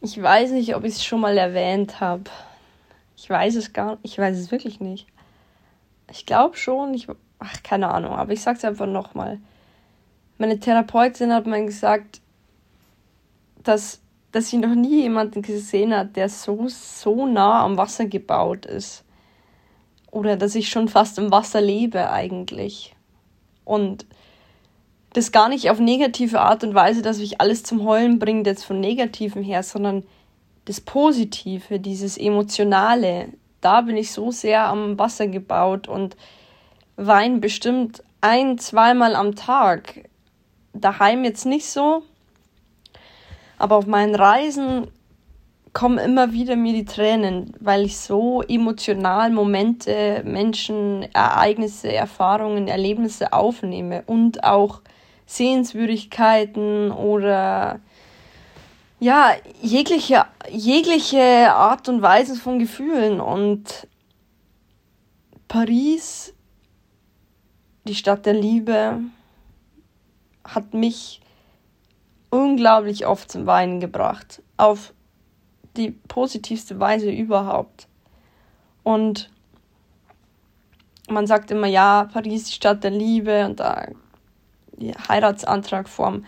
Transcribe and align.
Ich 0.00 0.20
weiß 0.20 0.52
nicht, 0.52 0.76
ob 0.76 0.84
ich 0.84 0.94
es 0.94 1.04
schon 1.04 1.20
mal 1.20 1.36
erwähnt 1.36 2.00
habe. 2.00 2.24
Ich 3.16 3.28
weiß 3.28 3.56
es 3.56 3.72
gar 3.72 3.92
nicht. 3.92 4.00
Ich 4.04 4.18
weiß 4.18 4.38
es 4.38 4.52
wirklich 4.52 4.78
nicht. 4.78 5.06
Ich 6.10 6.24
glaube 6.24 6.56
schon. 6.56 6.94
Ich, 6.94 7.08
ach, 7.40 7.62
keine 7.64 7.92
Ahnung. 7.92 8.12
Aber 8.12 8.32
ich 8.32 8.40
sag's 8.40 8.64
einfach 8.64 8.86
nochmal. 8.86 9.40
Meine 10.38 10.60
Therapeutin 10.60 11.32
hat 11.32 11.46
mir 11.46 11.64
gesagt, 11.64 12.20
dass, 13.64 14.00
dass 14.30 14.48
sie 14.48 14.58
noch 14.58 14.74
nie 14.74 15.02
jemanden 15.02 15.42
gesehen 15.42 15.92
hat, 15.92 16.14
der 16.14 16.28
so, 16.28 16.68
so 16.68 17.26
nah 17.26 17.64
am 17.64 17.76
Wasser 17.76 18.06
gebaut 18.06 18.66
ist. 18.66 19.04
Oder 20.12 20.36
dass 20.36 20.54
ich 20.54 20.68
schon 20.68 20.88
fast 20.88 21.18
im 21.18 21.32
Wasser 21.32 21.60
lebe 21.60 22.10
eigentlich. 22.10 22.94
Und 23.64 24.06
das 25.18 25.32
gar 25.32 25.48
nicht 25.48 25.68
auf 25.68 25.80
negative 25.80 26.40
Art 26.40 26.62
und 26.62 26.74
Weise, 26.74 27.02
dass 27.02 27.18
mich 27.18 27.40
alles 27.40 27.64
zum 27.64 27.84
Heulen 27.84 28.20
bringt, 28.20 28.46
jetzt 28.46 28.64
von 28.64 28.78
Negativen 28.78 29.42
her, 29.42 29.64
sondern 29.64 30.04
das 30.64 30.80
Positive, 30.80 31.80
dieses 31.80 32.16
Emotionale. 32.16 33.28
Da 33.60 33.80
bin 33.80 33.96
ich 33.96 34.12
so 34.12 34.30
sehr 34.30 34.66
am 34.66 34.96
Wasser 34.96 35.26
gebaut 35.26 35.88
und 35.88 36.16
wein 36.96 37.40
bestimmt 37.40 38.04
ein, 38.20 38.58
zweimal 38.58 39.16
am 39.16 39.34
Tag. 39.34 40.08
Daheim 40.72 41.24
jetzt 41.24 41.46
nicht 41.46 41.66
so, 41.66 42.04
aber 43.58 43.76
auf 43.76 43.86
meinen 43.86 44.14
Reisen 44.14 44.86
kommen 45.72 45.98
immer 45.98 46.32
wieder 46.32 46.54
mir 46.54 46.72
die 46.72 46.84
Tränen, 46.84 47.54
weil 47.58 47.84
ich 47.84 47.98
so 47.98 48.42
emotional 48.42 49.30
Momente, 49.30 50.22
Menschen, 50.24 51.08
Ereignisse, 51.12 51.92
Erfahrungen, 51.92 52.68
Erlebnisse 52.68 53.32
aufnehme 53.32 54.04
und 54.06 54.44
auch 54.44 54.80
Sehenswürdigkeiten 55.28 56.90
oder 56.90 57.80
ja, 58.98 59.32
jegliche, 59.60 60.24
jegliche 60.48 61.52
Art 61.52 61.88
und 61.90 62.00
Weise 62.00 62.34
von 62.34 62.58
Gefühlen. 62.58 63.20
Und 63.20 63.86
Paris, 65.46 66.34
die 67.84 67.94
Stadt 67.94 68.24
der 68.24 68.32
Liebe, 68.32 69.00
hat 70.44 70.72
mich 70.72 71.20
unglaublich 72.30 73.06
oft 73.06 73.30
zum 73.30 73.44
Weinen 73.44 73.80
gebracht. 73.80 74.42
Auf 74.56 74.94
die 75.76 75.90
positivste 75.90 76.80
Weise 76.80 77.10
überhaupt. 77.10 77.86
Und 78.82 79.30
man 81.10 81.26
sagt 81.26 81.50
immer, 81.50 81.66
ja, 81.66 82.08
Paris, 82.10 82.44
die 82.44 82.54
Stadt 82.54 82.82
der 82.82 82.92
Liebe 82.92 83.44
und 83.44 83.60
da 83.60 83.88
Heiratsantrag 85.08 85.88
vorm 85.88 86.24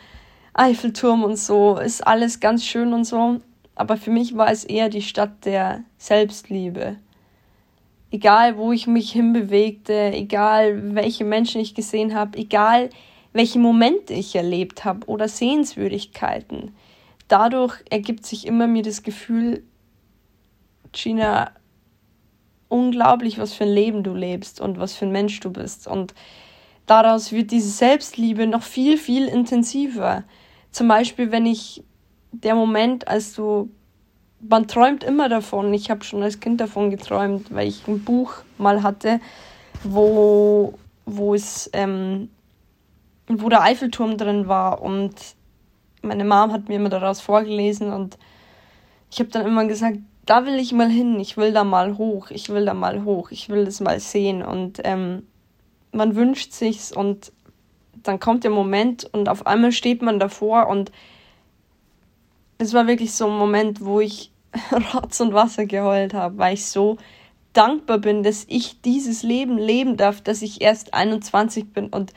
Eiffelturm 0.53 1.25
und 1.25 1.37
so, 1.37 1.79
ist 1.79 2.07
alles 2.07 2.41
ganz 2.41 2.65
schön 2.65 2.93
und 2.93 3.05
so. 3.05 3.41
Aber 3.75 3.97
für 3.97 4.11
mich 4.11 4.37
war 4.37 4.51
es 4.51 4.65
eher 4.65 4.89
die 4.89 5.03
Stadt 5.03 5.45
der 5.45 5.85
Selbstliebe. 5.97 6.97
Egal, 8.11 8.57
wo 8.57 8.73
ich 8.73 8.87
mich 8.87 9.13
hinbewegte, 9.13 10.13
egal, 10.13 10.95
welche 10.95 11.25
Menschen 11.25 11.61
ich 11.61 11.75
gesehen 11.75 12.15
habe, 12.15 12.37
egal, 12.39 12.91
welche 13.33 13.59
Momente 13.61 14.13
ich 14.13 14.35
erlebt 14.35 14.85
habe 14.85 15.07
oder 15.07 15.29
Sehenswürdigkeiten. 15.29 16.75
Dadurch 17.29 17.83
ergibt 17.89 18.27
sich 18.27 18.47
immer 18.47 18.67
mir 18.67 18.83
das 18.83 19.05
Gefühl, 19.05 19.63
Gina, 20.93 21.53
unglaublich, 22.69 23.39
was 23.39 23.55
für 23.55 23.65
ein 23.65 23.73
Leben 23.73 24.03
du 24.03 24.15
lebst 24.15 24.61
und 24.61 24.79
was 24.79 24.95
für 24.95 25.07
ein 25.07 25.13
Mensch 25.13 25.39
du 25.41 25.53
bist. 25.53 25.87
Und 25.87 26.13
daraus 26.91 27.31
wird 27.31 27.53
diese 27.53 27.71
Selbstliebe 27.71 28.49
noch 28.49 28.63
viel, 28.63 28.99
viel 28.99 29.27
intensiver. 29.29 30.25
Zum 30.73 30.89
Beispiel, 30.89 31.31
wenn 31.31 31.47
ich 31.47 31.85
der 32.33 32.57
Moment, 32.57 33.07
als 33.07 33.35
du, 33.35 33.71
man 34.41 34.67
träumt 34.67 35.05
immer 35.05 35.29
davon, 35.29 35.73
ich 35.73 35.89
habe 35.89 36.03
schon 36.03 36.23
als 36.23 36.41
Kind 36.41 36.61
davon 36.61 36.91
geträumt, 36.91 37.55
weil 37.55 37.69
ich 37.69 37.87
ein 37.87 38.03
Buch 38.03 38.35
mal 38.59 38.83
hatte, 38.83 39.21
wo, 39.85 40.75
wo 41.07 41.35
es, 41.35 41.71
ähm, 41.73 42.29
wo 43.29 43.49
der 43.49 43.63
Eiffelturm 43.63 44.17
drin 44.17 44.49
war 44.49 44.83
und 44.83 45.15
meine 46.03 46.25
Mom 46.25 46.51
hat 46.51 46.69
mir 46.69 46.77
immer 46.77 46.89
daraus 46.89 47.21
vorgelesen 47.21 47.93
und 47.93 48.19
ich 49.13 49.21
habe 49.21 49.31
dann 49.31 49.47
immer 49.47 49.65
gesagt, 49.67 49.99
da 50.27 50.45
will 50.45 50.59
ich 50.59 50.73
mal 50.73 50.89
hin, 50.89 51.21
ich 51.21 51.37
will 51.37 51.53
da 51.53 51.63
mal 51.65 51.99
hoch, 51.99 52.31
ich 52.31 52.49
will 52.49 52.65
da 52.65 52.75
mal 52.75 53.05
hoch, 53.05 53.31
ich 53.31 53.49
will 53.49 53.65
das 53.65 53.81
mal 53.81 53.99
sehen. 53.99 54.43
Und 54.43 54.81
ähm, 54.85 55.27
man 55.93 56.15
wünscht 56.17 56.53
sich's 56.53 56.93
und 56.93 57.33
dann 58.03 58.21
kommt 58.21 58.45
der 58.45 58.51
Moment 58.51 59.09
und 59.13 59.29
auf 59.29 59.47
einmal 59.47 59.73
steht 59.73 60.03
man 60.03 60.19
davor 60.19 60.69
und 60.69 60.91
es 62.59 62.75
war 62.75 62.87
wirklich 62.87 63.13
so 63.13 63.27
ein 63.27 63.37
Moment, 63.37 63.85
wo 63.85 64.01
ich 64.01 64.31
Rotz 64.95 65.21
und 65.21 65.35
Wasser 65.35 65.67
geheult 65.67 66.15
habe, 66.15 66.39
weil 66.39 66.55
ich 66.55 66.67
so 66.67 66.97
dankbar 67.53 67.99
bin, 67.99 68.23
dass 68.23 68.45
ich 68.49 68.81
dieses 68.83 69.23
Leben 69.23 69.59
leben 69.59 69.97
darf, 69.97 70.21
dass 70.21 70.43
ich 70.43 70.61
erst 70.61 70.95
21 70.95 71.73
bin 71.73 71.89
und 71.89 72.13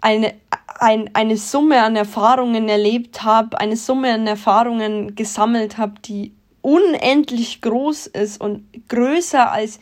eine, 0.00 0.34
ein, 0.80 1.10
eine 1.14 1.36
Summe 1.36 1.82
an 1.82 1.94
Erfahrungen 1.94 2.68
erlebt 2.68 3.22
habe, 3.22 3.60
eine 3.60 3.76
Summe 3.76 4.12
an 4.12 4.26
Erfahrungen 4.26 5.14
gesammelt 5.14 5.78
habe, 5.78 5.94
die 6.04 6.32
unendlich 6.60 7.60
groß 7.60 8.08
ist 8.08 8.40
und 8.40 8.64
größer 8.88 9.52
als 9.52 9.78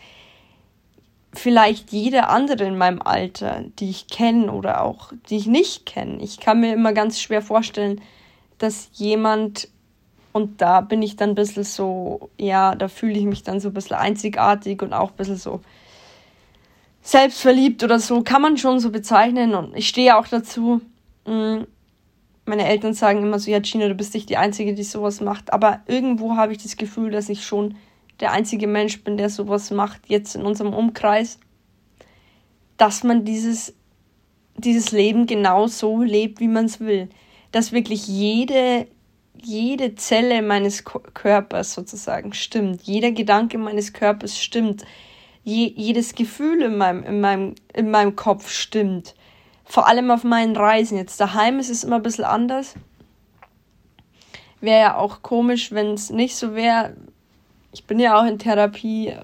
vielleicht 1.33 1.93
jede 1.93 2.29
andere 2.29 2.65
in 2.65 2.77
meinem 2.77 3.01
Alter, 3.03 3.65
die 3.79 3.91
ich 3.91 4.09
kenne 4.09 4.53
oder 4.53 4.83
auch 4.83 5.13
die 5.29 5.37
ich 5.37 5.47
nicht 5.47 5.87
kenne. 5.87 6.23
Ich 6.23 6.41
kann 6.41 6.61
mir 6.61 6.73
immer 6.73 6.93
ganz 6.93 7.21
schwer 7.21 7.43
vorstellen, 7.43 8.01
dass 8.59 8.91
jemand, 8.95 9.69
und 10.33 10.61
da 10.61 10.81
bin 10.81 11.03
ich 11.03 11.17
dann 11.17 11.31
ein 11.31 11.35
bisschen 11.35 11.65
so, 11.65 12.31
ja, 12.39 12.75
da 12.75 12.89
fühle 12.89 13.19
ich 13.19 13.25
mich 13.25 13.43
dann 13.43 13.61
so 13.61 13.69
ein 13.69 13.75
bisschen 13.75 13.97
einzigartig 13.97 14.83
und 14.83 14.93
auch 14.93 15.11
ein 15.11 15.17
bisschen 15.17 15.37
so 15.37 15.61
selbstverliebt 17.03 17.83
oder 17.83 17.99
so, 17.99 18.23
kann 18.23 18.43
man 18.43 18.59
schon 18.59 18.81
so 18.81 18.91
bezeichnen. 18.91 19.55
Und 19.55 19.77
ich 19.77 19.89
stehe 19.89 20.19
auch 20.19 20.27
dazu. 20.27 20.81
Mm, 21.27 21.63
meine 22.45 22.67
Eltern 22.67 22.95
sagen 22.95 23.23
immer 23.23 23.39
so, 23.39 23.51
ja, 23.51 23.61
Gina, 23.61 23.89
du 23.89 23.95
bist 23.95 24.13
nicht 24.15 24.29
die 24.29 24.37
Einzige, 24.37 24.75
die 24.75 24.83
sowas 24.83 25.21
macht. 25.21 25.53
Aber 25.53 25.81
irgendwo 25.87 26.37
habe 26.37 26.53
ich 26.53 26.63
das 26.63 26.77
Gefühl, 26.77 27.11
dass 27.11 27.29
ich 27.29 27.47
schon 27.47 27.77
der 28.21 28.33
einzige 28.33 28.67
Mensch 28.67 29.03
bin, 29.03 29.17
der 29.17 29.31
sowas 29.31 29.71
macht, 29.71 30.03
jetzt 30.09 30.35
in 30.35 30.43
unserem 30.43 30.75
Umkreis, 30.75 31.39
dass 32.77 33.03
man 33.03 33.25
dieses, 33.25 33.75
dieses 34.57 34.93
Leben 34.93 35.27
genau 35.27 35.67
so 35.67 36.03
lebt, 36.03 36.41
wie 36.41 36.49
man 36.49 36.67
es 36.67 36.81
will. 36.81 37.09
Dass 37.53 37.73
wirklich 37.73 38.07
jede, 38.07 38.87
jede 39.43 39.95
Zelle 39.97 40.43
meines 40.43 40.85
Körpers 40.85 41.75
sozusagen 41.75 42.33
stimmt, 42.33 42.83
jeder 42.83 43.13
Gedanke 43.13 43.59
meines 43.59 43.93
Körpers 43.93 44.39
stimmt, 44.39 44.85
Je, 45.43 45.73
jedes 45.75 46.15
Gefühl 46.15 46.61
in 46.61 46.77
meinem, 46.77 47.03
in, 47.03 47.21
meinem, 47.21 47.55
in 47.73 47.91
meinem 47.91 48.15
Kopf 48.15 48.51
stimmt. 48.51 49.15
Vor 49.65 49.87
allem 49.87 50.11
auf 50.11 50.23
meinen 50.23 50.55
Reisen. 50.55 50.99
Jetzt 50.99 51.19
daheim 51.19 51.59
ist 51.59 51.71
es 51.71 51.83
immer 51.83 51.97
ein 51.97 52.03
bisschen 52.03 52.27
anders. 52.27 52.75
Wäre 54.61 54.81
ja 54.81 54.97
auch 54.97 55.23
komisch, 55.23 55.73
wenn 55.73 55.95
es 55.95 56.11
nicht 56.11 56.37
so 56.37 56.55
wäre, 56.55 56.95
ich 57.73 57.85
bin 57.85 58.01
ja 58.01 58.21
auch 58.21 58.27
in 58.27 58.39
Therapie 58.39 59.15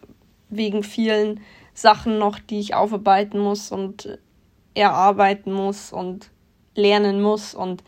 wegen 0.48 0.82
vielen 0.82 1.40
Sachen 1.74 2.18
noch, 2.18 2.38
die 2.38 2.60
ich 2.60 2.74
aufarbeiten 2.74 3.38
muss 3.38 3.72
und 3.72 4.18
erarbeiten 4.74 5.52
muss 5.52 5.92
und 5.92 6.30
lernen 6.74 7.20
muss. 7.20 7.54
Und 7.54 7.82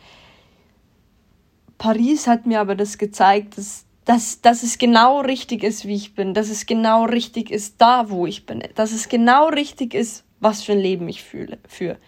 Paris 1.79 2.27
hat 2.27 2.47
mir 2.47 2.61
aber 2.61 2.75
das 2.75 2.99
gezeigt, 2.99 3.57
dass, 3.57 3.85
dass, 4.05 4.41
dass 4.41 4.63
es 4.63 4.79
genau 4.79 5.21
richtig 5.21 5.63
ist, 5.63 5.87
wie 5.87 5.95
ich 5.95 6.15
bin, 6.15 6.35
dass 6.35 6.49
es 6.49 6.67
genau 6.67 7.05
richtig 7.05 7.51
ist, 7.51 7.77
da, 7.79 8.11
wo 8.11 8.27
ich 8.27 8.47
bin, 8.47 8.63
dass 8.75 8.93
es 8.93 9.09
genau 9.09 9.49
richtig 9.49 9.95
ist, 9.95 10.25
was 10.41 10.63
für 10.63 10.73
ein 10.73 10.81
Leben 10.81 11.09
ich 11.09 11.23
fühle, 11.23 11.59
für, 11.67 11.99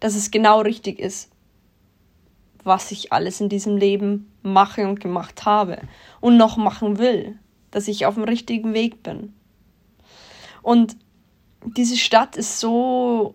dass 0.00 0.14
es 0.14 0.30
genau 0.30 0.60
richtig 0.60 0.98
ist, 0.98 1.30
was 2.64 2.90
ich 2.90 3.12
alles 3.12 3.40
in 3.40 3.48
diesem 3.48 3.76
Leben 3.76 4.32
mache 4.42 4.86
und 4.86 5.00
gemacht 5.00 5.44
habe 5.44 5.82
und 6.20 6.36
noch 6.36 6.56
machen 6.56 6.98
will 6.98 7.38
dass 7.70 7.88
ich 7.88 8.06
auf 8.06 8.14
dem 8.14 8.24
richtigen 8.24 8.74
Weg 8.74 9.02
bin. 9.02 9.34
Und 10.62 10.96
diese 11.64 11.96
Stadt 11.96 12.36
ist 12.36 12.60
so 12.60 13.34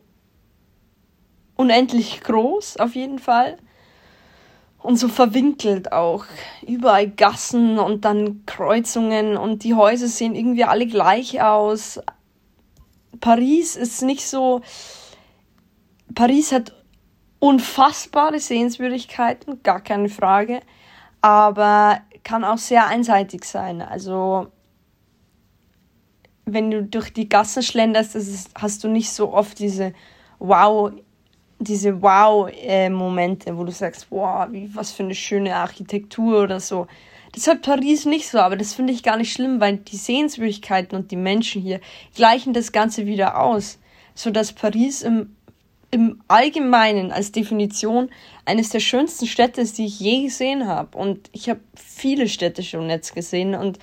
unendlich 1.55 2.21
groß, 2.21 2.77
auf 2.77 2.95
jeden 2.95 3.19
Fall. 3.19 3.57
Und 4.79 4.97
so 4.97 5.07
verwinkelt 5.07 5.93
auch. 5.93 6.25
Überall 6.67 7.09
Gassen 7.09 7.79
und 7.79 8.03
dann 8.03 8.45
Kreuzungen 8.45 9.37
und 9.37 9.63
die 9.63 9.75
Häuser 9.75 10.07
sehen 10.07 10.35
irgendwie 10.35 10.65
alle 10.65 10.87
gleich 10.87 11.41
aus. 11.41 12.01
Paris 13.21 13.77
ist 13.77 14.01
nicht 14.01 14.27
so. 14.27 14.61
Paris 16.13 16.51
hat 16.51 16.73
unfassbare 17.39 18.39
Sehenswürdigkeiten, 18.39 19.63
gar 19.63 19.81
keine 19.81 20.09
Frage. 20.09 20.61
Aber 21.21 22.01
kann 22.23 22.43
auch 22.43 22.57
sehr 22.57 22.87
einseitig 22.87 23.45
sein. 23.45 23.81
Also 23.81 24.47
wenn 26.45 26.71
du 26.71 26.83
durch 26.83 27.13
die 27.13 27.29
Gassen 27.29 27.63
schlenderst, 27.63 28.15
ist, 28.15 28.51
hast 28.55 28.83
du 28.83 28.87
nicht 28.87 29.11
so 29.11 29.33
oft 29.33 29.59
diese 29.59 29.93
Wow, 30.39 30.91
diese 31.59 32.01
Wow-Momente, 32.01 33.57
wo 33.57 33.63
du 33.63 33.71
sagst, 33.71 34.07
wow, 34.09 34.47
wie, 34.51 34.73
was 34.75 34.91
für 34.91 35.03
eine 35.03 35.15
schöne 35.15 35.55
Architektur 35.55 36.43
oder 36.43 36.59
so. 36.59 36.87
Das 37.31 37.47
hat 37.47 37.61
Paris 37.61 38.05
nicht 38.05 38.27
so, 38.27 38.39
aber 38.39 38.57
das 38.57 38.73
finde 38.73 38.93
ich 38.93 39.03
gar 39.03 39.17
nicht 39.17 39.31
schlimm, 39.31 39.59
weil 39.59 39.77
die 39.77 39.95
Sehenswürdigkeiten 39.95 40.97
und 40.97 41.11
die 41.11 41.15
Menschen 41.15 41.61
hier 41.61 41.79
gleichen 42.13 42.53
das 42.53 42.71
Ganze 42.71 43.05
wieder 43.05 43.39
aus, 43.39 43.79
so 44.13 44.29
dass 44.29 44.53
Paris 44.53 45.01
im, 45.01 45.35
im 45.93 46.23
Allgemeinen 46.27 47.11
als 47.11 47.31
Definition 47.31 48.09
eines 48.45 48.69
der 48.69 48.79
schönsten 48.79 49.27
Städte 49.27 49.63
die 49.63 49.85
ich 49.85 49.99
je 49.99 50.23
gesehen 50.23 50.67
habe. 50.67 50.97
Und 50.97 51.29
ich 51.33 51.49
habe 51.49 51.59
viele 51.75 52.27
Städte 52.27 52.63
schon 52.63 52.89
jetzt 52.89 53.13
gesehen 53.13 53.53
und 53.53 53.77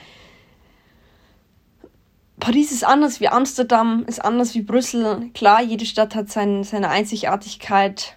Paris 2.40 2.72
ist 2.72 2.84
anders 2.84 3.20
wie 3.20 3.28
Amsterdam, 3.28 4.04
ist 4.08 4.24
anders 4.24 4.56
wie 4.56 4.62
Brüssel. 4.62 5.30
Klar, 5.34 5.62
jede 5.62 5.86
Stadt 5.86 6.16
hat 6.16 6.30
sein, 6.30 6.64
seine 6.64 6.88
Einzigartigkeit. 6.88 8.16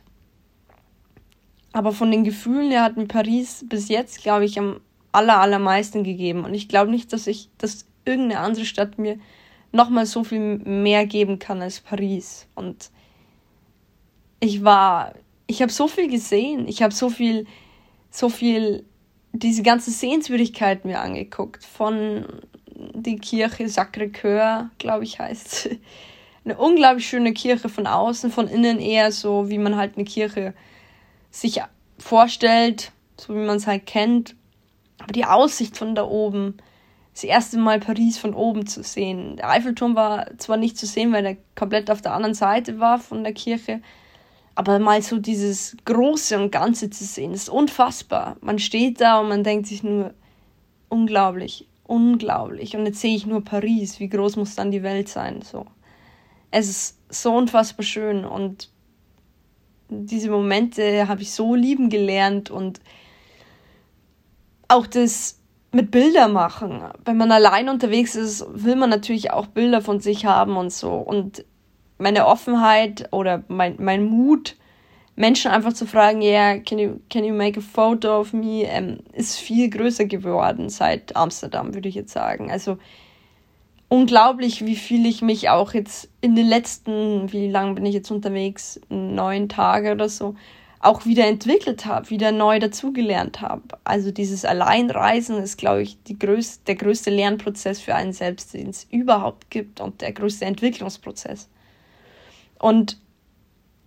Aber 1.71 1.91
von 1.91 2.09
den 2.09 2.23
Gefühlen 2.23 2.71
her 2.71 2.83
hat 2.83 2.97
mir 2.97 3.05
Paris 3.05 3.63
bis 3.67 3.89
jetzt, 3.89 4.23
glaube 4.23 4.45
ich, 4.45 4.57
am 4.57 4.79
aller, 5.11 5.39
allermeisten 5.39 6.03
gegeben. 6.03 6.45
Und 6.45 6.55
ich 6.55 6.67
glaube 6.67 6.89
nicht, 6.89 7.13
dass 7.13 7.27
ich, 7.27 7.49
dass 7.59 7.85
irgendeine 8.05 8.39
andere 8.39 8.65
Stadt 8.65 8.97
mir 8.97 9.19
nochmal 9.71 10.07
so 10.07 10.23
viel 10.23 10.39
mehr 10.39 11.05
geben 11.05 11.37
kann 11.37 11.61
als 11.61 11.79
Paris. 11.81 12.47
Und 12.55 12.89
ich 14.43 14.63
war, 14.63 15.13
ich 15.47 15.61
habe 15.61 15.71
so 15.71 15.87
viel 15.87 16.09
gesehen. 16.09 16.67
Ich 16.67 16.83
habe 16.83 16.93
so 16.93 17.09
viel, 17.09 17.47
so 18.11 18.29
viel, 18.29 18.85
diese 19.31 19.63
ganze 19.63 19.91
Sehenswürdigkeit 19.91 20.85
mir 20.85 20.99
angeguckt. 20.99 21.63
Von 21.65 22.25
die 22.75 23.17
Kirche 23.17 23.65
Sacré-Cœur, 23.65 24.69
glaube 24.77 25.03
ich, 25.05 25.19
heißt 25.19 25.69
Eine 26.45 26.57
unglaublich 26.57 27.07
schöne 27.07 27.31
Kirche 27.31 27.69
von 27.69 27.87
außen, 27.87 28.29
von 28.29 28.49
innen 28.49 28.79
eher 28.79 29.13
so, 29.13 29.49
wie 29.49 29.57
man 29.57 29.77
halt 29.77 29.95
eine 29.95 30.03
Kirche 30.03 30.53
sich 31.31 31.61
vorstellt, 31.97 32.91
so 33.17 33.33
wie 33.33 33.45
man 33.45 33.55
es 33.55 33.65
halt 33.65 33.85
kennt. 33.85 34.35
Aber 34.99 35.13
die 35.13 35.23
Aussicht 35.23 35.77
von 35.77 35.95
da 35.95 36.03
oben, 36.03 36.57
das 37.13 37.23
erste 37.23 37.57
Mal 37.57 37.79
Paris 37.79 38.17
von 38.17 38.33
oben 38.33 38.67
zu 38.67 38.83
sehen. 38.83 39.37
Der 39.37 39.49
Eiffelturm 39.51 39.95
war 39.95 40.37
zwar 40.37 40.57
nicht 40.57 40.77
zu 40.77 40.85
sehen, 40.85 41.13
weil 41.13 41.25
er 41.25 41.37
komplett 41.55 41.89
auf 41.89 42.01
der 42.01 42.13
anderen 42.13 42.33
Seite 42.33 42.79
war 42.79 42.99
von 42.99 43.23
der 43.23 43.33
Kirche, 43.33 43.81
aber 44.55 44.79
mal 44.79 45.01
so 45.01 45.17
dieses 45.17 45.75
Große 45.85 46.37
und 46.39 46.51
Ganze 46.51 46.89
zu 46.89 47.03
sehen, 47.05 47.33
ist 47.33 47.49
unfassbar. 47.49 48.37
Man 48.41 48.59
steht 48.59 49.01
da 49.01 49.19
und 49.19 49.29
man 49.29 49.43
denkt 49.43 49.67
sich 49.67 49.83
nur, 49.83 50.13
unglaublich, 50.89 51.67
unglaublich. 51.83 52.75
Und 52.75 52.85
jetzt 52.85 53.01
sehe 53.01 53.15
ich 53.15 53.25
nur 53.25 53.43
Paris. 53.43 53.99
Wie 53.99 54.09
groß 54.09 54.35
muss 54.35 54.55
dann 54.55 54.71
die 54.71 54.83
Welt 54.83 55.09
sein? 55.09 55.41
So. 55.41 55.65
Es 56.51 56.69
ist 56.69 56.99
so 57.09 57.35
unfassbar 57.35 57.83
schön 57.83 58.25
und 58.25 58.69
diese 59.89 60.29
Momente 60.29 61.07
habe 61.07 61.21
ich 61.21 61.31
so 61.31 61.55
lieben 61.55 61.89
gelernt 61.89 62.49
und 62.49 62.79
auch 64.67 64.87
das 64.87 65.39
mit 65.71 65.91
Bilder 65.91 66.27
machen. 66.27 66.83
Wenn 67.05 67.17
man 67.17 67.31
allein 67.31 67.69
unterwegs 67.69 68.15
ist, 68.15 68.45
will 68.49 68.75
man 68.75 68.89
natürlich 68.89 69.31
auch 69.31 69.47
Bilder 69.47 69.81
von 69.81 69.99
sich 69.99 70.25
haben 70.25 70.55
und 70.57 70.71
so. 70.71 70.93
Und 70.93 71.45
meine 72.03 72.27
Offenheit 72.27 73.07
oder 73.11 73.43
mein, 73.47 73.77
mein 73.79 74.03
Mut, 74.03 74.57
Menschen 75.15 75.51
einfach 75.51 75.73
zu 75.73 75.85
fragen, 75.85 76.21
yeah, 76.21 76.57
can 76.57 76.77
you, 76.77 76.99
can 77.09 77.23
you 77.23 77.33
make 77.33 77.57
a 77.57 77.63
photo 77.63 78.19
of 78.19 78.33
me, 78.33 78.63
ähm, 78.63 78.99
ist 79.13 79.37
viel 79.37 79.69
größer 79.69 80.05
geworden 80.05 80.69
seit 80.69 81.15
Amsterdam, 81.15 81.73
würde 81.73 81.87
ich 81.87 81.95
jetzt 81.95 82.11
sagen. 82.11 82.51
Also 82.51 82.77
unglaublich, 83.87 84.65
wie 84.65 84.75
viel 84.75 85.05
ich 85.05 85.21
mich 85.21 85.49
auch 85.49 85.73
jetzt 85.73 86.09
in 86.19 86.35
den 86.35 86.47
letzten, 86.47 87.31
wie 87.31 87.49
lange 87.49 87.75
bin 87.75 87.85
ich 87.85 87.93
jetzt 87.93 88.11
unterwegs, 88.11 88.81
neun 88.89 89.47
Tage 89.47 89.93
oder 89.93 90.09
so, 90.09 90.35
auch 90.79 91.05
wieder 91.05 91.25
entwickelt 91.25 91.85
habe, 91.85 92.09
wieder 92.09 92.33
neu 92.33 92.59
dazugelernt 92.59 93.39
habe. 93.39 93.61
Also 93.85 94.11
dieses 94.11 94.43
Alleinreisen 94.43 95.37
ist, 95.37 95.57
glaube 95.57 95.83
ich, 95.83 96.03
die 96.03 96.19
größte, 96.19 96.65
der 96.65 96.75
größte 96.75 97.11
Lernprozess 97.11 97.79
für 97.79 97.95
einen 97.95 98.11
selbst, 98.11 98.53
den 98.53 98.71
es 98.71 98.87
überhaupt 98.91 99.49
gibt 99.49 99.79
und 99.79 100.01
der 100.01 100.11
größte 100.11 100.43
Entwicklungsprozess. 100.43 101.47
Und 102.63 102.97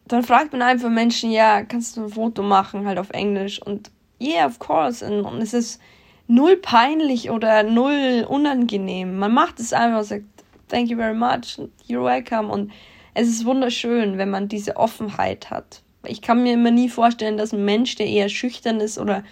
dann 0.06 0.22
fragt 0.22 0.52
man 0.52 0.60
einfach 0.60 0.90
Menschen, 0.90 1.30
ja, 1.30 1.62
kannst 1.62 1.96
du 1.96 2.02
ein 2.02 2.08
Foto 2.10 2.42
machen, 2.42 2.86
halt 2.86 2.98
auf 2.98 3.08
Englisch 3.08 3.58
und 3.62 3.90
yeah, 4.20 4.44
of 4.44 4.58
course. 4.58 5.02
Und, 5.02 5.24
und 5.24 5.40
es 5.40 5.54
ist 5.54 5.80
null 6.26 6.58
peinlich 6.58 7.30
oder 7.30 7.62
null 7.62 8.26
unangenehm. 8.28 9.16
Man 9.16 9.32
macht 9.32 9.60
es 9.60 9.72
einfach 9.72 10.00
und 10.00 10.04
sagt, 10.04 10.24
thank 10.68 10.90
you 10.90 10.98
very 10.98 11.14
much, 11.14 11.58
you're 11.88 12.04
welcome. 12.04 12.52
Und 12.52 12.70
es 13.14 13.28
ist 13.28 13.46
wunderschön, 13.46 14.18
wenn 14.18 14.28
man 14.28 14.48
diese 14.48 14.76
Offenheit 14.76 15.48
hat. 15.48 15.80
Ich 16.04 16.20
kann 16.20 16.42
mir 16.42 16.52
immer 16.52 16.70
nie 16.70 16.90
vorstellen, 16.90 17.38
dass 17.38 17.54
ein 17.54 17.64
Mensch, 17.64 17.94
der 17.94 18.06
eher 18.06 18.28
schüchtern 18.28 18.78
ist 18.80 18.98
oder 18.98 19.24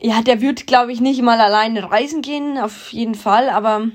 ja, 0.00 0.22
der 0.22 0.40
wird, 0.40 0.66
glaube 0.66 0.92
ich, 0.92 1.02
nicht 1.02 1.20
mal 1.20 1.40
alleine 1.42 1.90
reisen 1.90 2.22
gehen, 2.22 2.56
auf 2.56 2.90
jeden 2.90 3.14
Fall, 3.14 3.50
aber 3.50 3.88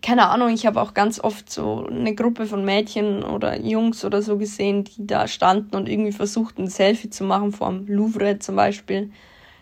keine 0.00 0.28
Ahnung, 0.28 0.50
ich 0.50 0.66
habe 0.66 0.80
auch 0.80 0.94
ganz 0.94 1.20
oft 1.20 1.50
so 1.50 1.86
eine 1.86 2.14
Gruppe 2.14 2.46
von 2.46 2.64
Mädchen 2.64 3.22
oder 3.22 3.60
Jungs 3.60 4.04
oder 4.04 4.22
so 4.22 4.38
gesehen, 4.38 4.84
die 4.84 5.06
da 5.06 5.28
standen 5.28 5.76
und 5.76 5.88
irgendwie 5.88 6.12
versuchten, 6.12 6.62
ein 6.62 6.68
Selfie 6.68 7.10
zu 7.10 7.24
machen, 7.24 7.52
vor 7.52 7.68
dem 7.68 7.86
Louvre 7.86 8.38
zum 8.38 8.56
Beispiel. 8.56 9.10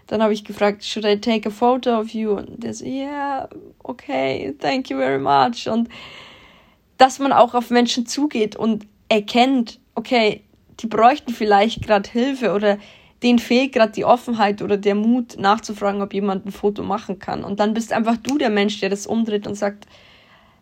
Dann 0.07 0.23
habe 0.23 0.33
ich 0.33 0.45
gefragt, 0.45 0.85
should 0.85 1.05
I 1.05 1.21
take 1.21 1.49
a 1.49 1.53
photo 1.53 1.99
of 1.99 2.11
you? 2.11 2.33
Und 2.33 2.63
der 2.63 2.75
so, 2.75 2.85
yeah, 2.85 3.49
okay, 3.83 4.55
thank 4.59 4.91
you 4.91 4.99
very 4.99 5.19
much. 5.19 5.69
Und 5.69 5.89
dass 6.99 7.19
man 7.19 7.33
auch 7.33 7.55
auf 7.55 7.71
Menschen 7.71 8.07
zugeht 8.07 8.57
und 8.57 8.87
erkennt, 9.09 9.81
okay, 9.95 10.43
die 10.81 10.87
bräuchten 10.87 11.33
vielleicht 11.33 11.83
gerade 11.83 12.11
Hilfe 12.11 12.53
oder 12.53 12.79
denen 13.23 13.39
fehlt 13.39 13.73
gerade 13.73 13.93
die 13.93 14.05
Offenheit 14.05 14.63
oder 14.63 14.77
der 14.77 14.95
Mut 14.95 15.39
nachzufragen, 15.39 16.03
ob 16.03 16.15
jemand 16.15 16.47
ein 16.47 16.53
Foto 16.53 16.83
machen 16.83 17.19
kann. 17.19 17.45
Und 17.45 17.61
dann 17.61 17.75
bist 17.75 17.93
einfach 17.93 18.17
du 18.17 18.39
der 18.39 18.51
Mensch, 18.51 18.81
der 18.81 18.89
das 18.89 19.07
umdreht 19.07 19.47
und 19.47 19.55
sagt, 19.55 19.87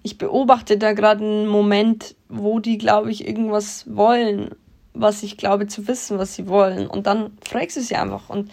ich 0.02 0.18
beobachte 0.18 0.78
da 0.78 0.92
gerade 0.92 1.24
einen 1.24 1.46
Moment, 1.46 2.16
wo 2.28 2.60
die, 2.60 2.78
glaube 2.78 3.10
ich, 3.10 3.26
irgendwas 3.26 3.84
wollen, 3.94 4.50
was 4.94 5.22
ich 5.22 5.36
glaube 5.36 5.66
zu 5.66 5.86
wissen, 5.88 6.18
was 6.18 6.34
sie 6.34 6.48
wollen. 6.48 6.86
Und 6.86 7.06
dann 7.06 7.36
fragst 7.46 7.76
du 7.76 7.80
sie 7.80 7.96
einfach. 7.96 8.30
Und 8.30 8.50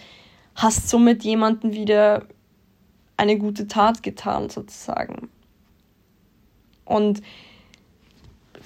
hast 0.54 0.88
somit 0.88 1.22
jemanden 1.24 1.72
wieder 1.72 2.26
eine 3.16 3.38
gute 3.38 3.66
Tat 3.66 4.02
getan, 4.02 4.50
sozusagen. 4.50 5.28
Und 6.84 7.22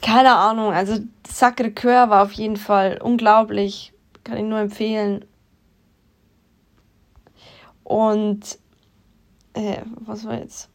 keine 0.02 0.34
Ahnung, 0.34 0.72
also 0.72 0.98
Sacre 1.26 1.72
Coeur 1.72 2.10
war 2.10 2.22
auf 2.22 2.32
jeden 2.32 2.56
Fall 2.56 2.98
unglaublich, 3.02 3.92
kann 4.24 4.38
ich 4.38 4.44
nur 4.44 4.58
empfehlen. 4.58 5.24
Und 7.84 8.58
äh, 9.54 9.82
was 10.00 10.24
war 10.24 10.38
jetzt? 10.38 10.70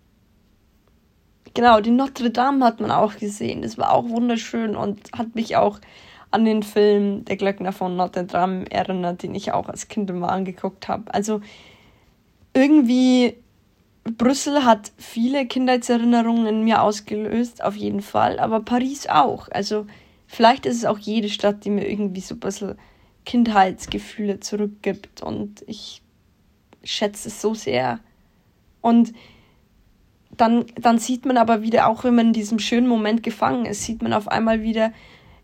Genau, 1.55 1.79
die 1.79 1.91
Notre 1.91 2.31
Dame 2.31 2.65
hat 2.65 2.81
man 2.81 2.91
auch 2.91 3.15
gesehen. 3.15 3.62
Das 3.62 3.77
war 3.77 3.93
auch 3.93 4.09
wunderschön 4.09 4.75
und 4.75 5.09
hat 5.13 5.35
mich 5.35 5.55
auch 5.55 5.79
an 6.29 6.43
den 6.43 6.63
Film 6.63 7.24
Der 7.24 7.38
Glöckner 7.38 7.71
von 7.71 7.95
Notre 7.95 8.25
Dame 8.25 8.69
erinnert, 8.69 9.24
den 9.24 9.33
ich 9.33 9.53
auch 9.53 9.69
als 9.69 9.88
Kind 9.88 10.09
immer 10.09 10.33
angeguckt 10.33 10.89
habe. 10.89 11.13
Also 11.13 11.39
irgendwie 12.53 13.38
Brüssel 14.03 14.65
hat 14.65 14.91
viele 14.97 15.45
Kindheitserinnerungen 15.47 16.45
in 16.45 16.63
mir 16.65 16.81
ausgelöst, 16.81 17.63
auf 17.63 17.75
jeden 17.77 18.01
Fall, 18.01 18.38
aber 18.38 18.59
Paris 18.59 19.07
auch. 19.07 19.47
Also 19.50 19.88
vielleicht 20.27 20.65
ist 20.65 20.75
es 20.75 20.85
auch 20.85 21.00
jede 21.00 21.29
Stadt, 21.29 21.63
die 21.63 21.69
mir 21.69 21.89
irgendwie 21.89 22.19
so 22.21 22.35
ein 22.35 22.41
bisschen 22.41 22.75
Kindheitsgefühle 23.24 24.41
zurückgibt 24.41 25.21
und 25.21 25.63
ich 25.67 26.01
schätze 26.83 27.29
es 27.29 27.41
so 27.41 27.53
sehr. 27.53 28.01
Und 28.81 29.13
dann, 30.38 30.65
dann 30.75 30.98
sieht 30.98 31.25
man 31.25 31.38
aber 31.38 31.62
wieder, 31.62 31.88
auch 31.88 32.04
wenn 32.04 32.15
man 32.15 32.27
in 32.27 32.34
diesem 32.34 32.60
schönen 32.60 32.88
Moment 32.88 33.24
gefangen 33.24 33.65
ist, 33.65 33.84
sieht 33.84 34.01
man 34.01 34.13
auf 34.13 34.27
einmal 34.27 34.62
wieder, 34.62 34.92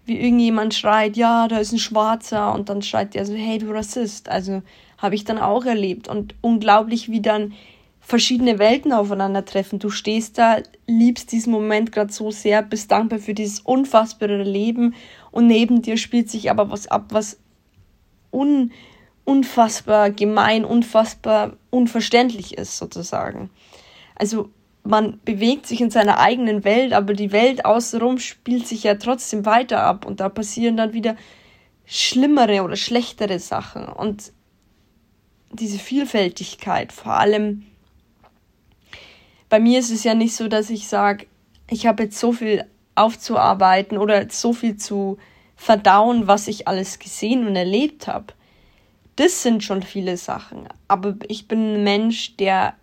wie 0.05 0.19
irgendjemand 0.19 0.73
schreit, 0.73 1.15
ja, 1.15 1.47
da 1.47 1.57
ist 1.57 1.71
ein 1.71 1.79
Schwarzer 1.79 2.53
und 2.53 2.69
dann 2.69 2.81
schreit 2.81 3.13
der 3.13 3.25
so, 3.25 3.33
hey, 3.33 3.59
du 3.59 3.71
Rassist. 3.71 4.29
Also 4.29 4.61
habe 4.97 5.15
ich 5.15 5.23
dann 5.23 5.37
auch 5.37 5.65
erlebt 5.65 6.07
und 6.07 6.35
unglaublich, 6.41 7.09
wie 7.09 7.21
dann 7.21 7.53
verschiedene 7.99 8.59
Welten 8.59 8.93
aufeinandertreffen. 8.93 9.79
Du 9.79 9.89
stehst 9.89 10.37
da, 10.37 10.57
liebst 10.87 11.31
diesen 11.31 11.51
Moment 11.51 11.91
gerade 11.91 12.11
so 12.11 12.31
sehr, 12.31 12.61
bist 12.63 12.91
dankbar 12.91 13.19
für 13.19 13.33
dieses 13.33 13.59
unfassbare 13.59 14.43
Leben 14.43 14.95
und 15.31 15.47
neben 15.47 15.81
dir 15.81 15.97
spielt 15.97 16.29
sich 16.29 16.49
aber 16.49 16.71
was 16.71 16.87
ab, 16.87 17.05
was 17.09 17.39
un, 18.31 18.71
unfassbar 19.23 20.09
gemein, 20.09 20.65
unfassbar 20.65 21.53
unverständlich 21.69 22.57
ist 22.57 22.77
sozusagen. 22.77 23.49
Also 24.15 24.49
man 24.83 25.19
bewegt 25.23 25.67
sich 25.67 25.81
in 25.81 25.91
seiner 25.91 26.19
eigenen 26.19 26.63
Welt, 26.63 26.93
aber 26.93 27.13
die 27.13 27.31
Welt 27.31 27.65
außenrum 27.65 28.17
spielt 28.19 28.67
sich 28.67 28.83
ja 28.83 28.95
trotzdem 28.95 29.45
weiter 29.45 29.83
ab 29.83 30.05
und 30.05 30.19
da 30.19 30.29
passieren 30.29 30.77
dann 30.77 30.93
wieder 30.93 31.15
schlimmere 31.85 32.63
oder 32.63 32.75
schlechtere 32.75 33.39
Sachen 33.39 33.85
und 33.85 34.31
diese 35.53 35.79
Vielfältigkeit, 35.79 36.93
vor 36.93 37.13
allem 37.13 37.65
bei 39.49 39.59
mir 39.59 39.79
ist 39.79 39.91
es 39.91 40.05
ja 40.05 40.13
nicht 40.13 40.33
so, 40.33 40.47
dass 40.47 40.69
ich 40.69 40.87
sage, 40.87 41.27
ich 41.69 41.85
habe 41.85 42.03
jetzt 42.03 42.17
so 42.17 42.31
viel 42.31 42.65
aufzuarbeiten 42.95 43.97
oder 43.97 44.29
so 44.29 44.53
viel 44.53 44.77
zu 44.77 45.17
verdauen, 45.57 46.27
was 46.27 46.47
ich 46.47 46.67
alles 46.67 46.99
gesehen 46.99 47.45
und 47.45 47.55
erlebt 47.55 48.07
habe. 48.07 48.33
das 49.17 49.43
sind 49.43 49.63
schon 49.63 49.83
viele 49.83 50.17
Sachen. 50.17 50.67
Aber 50.87 51.15
ich 51.27 51.47
bin 51.47 51.75
ein 51.75 51.83
Mensch, 51.83 52.37
der 52.37 52.75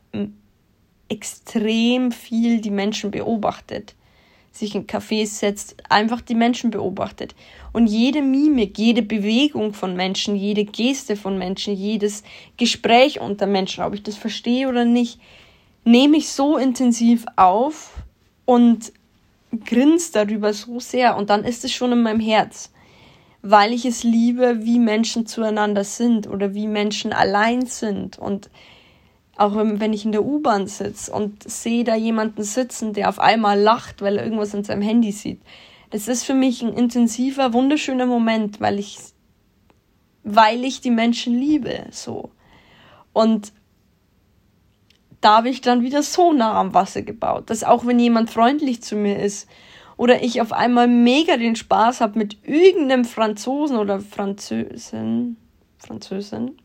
extrem 1.09 2.13
viel 2.13 2.61
die 2.61 2.71
Menschen 2.71 3.11
beobachtet, 3.11 3.95
sich 4.53 4.75
in 4.75 4.87
Cafés 4.87 5.27
setzt, 5.27 5.77
einfach 5.89 6.21
die 6.21 6.35
Menschen 6.35 6.71
beobachtet. 6.71 7.35
Und 7.73 7.87
jede 7.87 8.23
Mimik, 8.23 8.79
jede 8.79 9.03
Bewegung 9.03 9.73
von 9.73 9.95
Menschen, 9.95 10.37
jede 10.37 10.65
Geste 10.65 11.17
von 11.17 11.39
Menschen, 11.39 11.75
jedes 11.75 12.23
Gespräch 12.57 13.21
unter 13.21 13.47
Menschen, 13.47 13.85
ob 13.85 13.95
ich 13.95 14.03
das 14.03 14.17
verstehe 14.17 14.69
oder 14.69 14.85
nicht, 14.85 15.21
nehme 15.85 16.17
ich 16.17 16.29
so 16.29 16.57
intensiv 16.57 17.25
auf 17.37 17.95
und 18.45 18.93
grinst 19.65 20.17
darüber 20.17 20.53
so 20.53 20.81
sehr. 20.81 21.17
Und 21.17 21.31
dann 21.31 21.45
ist 21.45 21.65
es 21.65 21.73
schon 21.73 21.93
in 21.93 22.03
meinem 22.03 22.21
Herz 22.21 22.71
weil 23.43 23.73
ich 23.73 23.85
es 23.85 24.03
liebe, 24.03 24.65
wie 24.65 24.79
Menschen 24.79 25.27
zueinander 25.27 25.85
sind 25.85 26.27
oder 26.27 26.55
wie 26.55 26.67
Menschen 26.67 27.13
allein 27.13 27.67
sind. 27.67 28.19
Und 28.19 28.51
auch 29.39 29.55
wenn 29.55 29.93
ich 29.93 30.05
in 30.05 30.13
der 30.13 30.25
U-Bahn 30.25 30.67
sitze 30.67 31.13
und 31.13 31.49
sehe 31.49 31.85
da 31.85 31.95
jemanden 31.95 32.43
sitzen, 32.43 32.93
der 32.93 33.09
auf 33.09 33.21
einmal 33.21 33.59
lacht, 33.59 34.03
weil 34.03 34.19
er 34.19 34.25
irgendwas 34.25 34.53
in 34.53 34.65
seinem 34.65 34.83
Handy 34.83 35.13
sieht. 35.13 35.41
Das 35.91 36.09
ist 36.09 36.25
für 36.25 36.35
mich 36.35 36.61
ein 36.61 36.73
intensiver, 36.73 37.53
wunderschöner 37.53 38.07
Moment, 38.07 38.61
weil 38.61 38.81
ich, 38.81 38.99
weil 40.25 40.65
ich 40.65 40.81
die 40.81 40.91
Menschen 40.91 41.39
liebe, 41.39 41.87
so. 41.93 42.33
Und 43.13 43.53
da 45.21 45.37
habe 45.37 45.51
ich 45.51 45.61
dann 45.61 45.83
wieder 45.83 46.03
so 46.03 46.33
nah 46.33 46.59
am 46.59 46.75
Wasser 46.75 47.03
gebaut, 47.03 47.49
dass 47.49 47.63
auch 47.63 47.87
wenn 47.87 48.01
jemand 48.01 48.31
freundlich 48.31 48.83
zu 48.83 48.97
mir 48.97 49.21
ist 49.21 49.49
oder 49.97 50.23
ich 50.23 50.41
auf 50.41 50.53
einmal 50.53 50.89
mega 50.89 51.37
den 51.37 51.55
Spaß 51.55 52.01
habe 52.01 52.19
mit 52.19 52.39
irgendeinem 52.45 53.05
Franzosen 53.05 53.77
oder 53.79 54.01
Französin, 54.01 55.37
Französin 55.79 56.57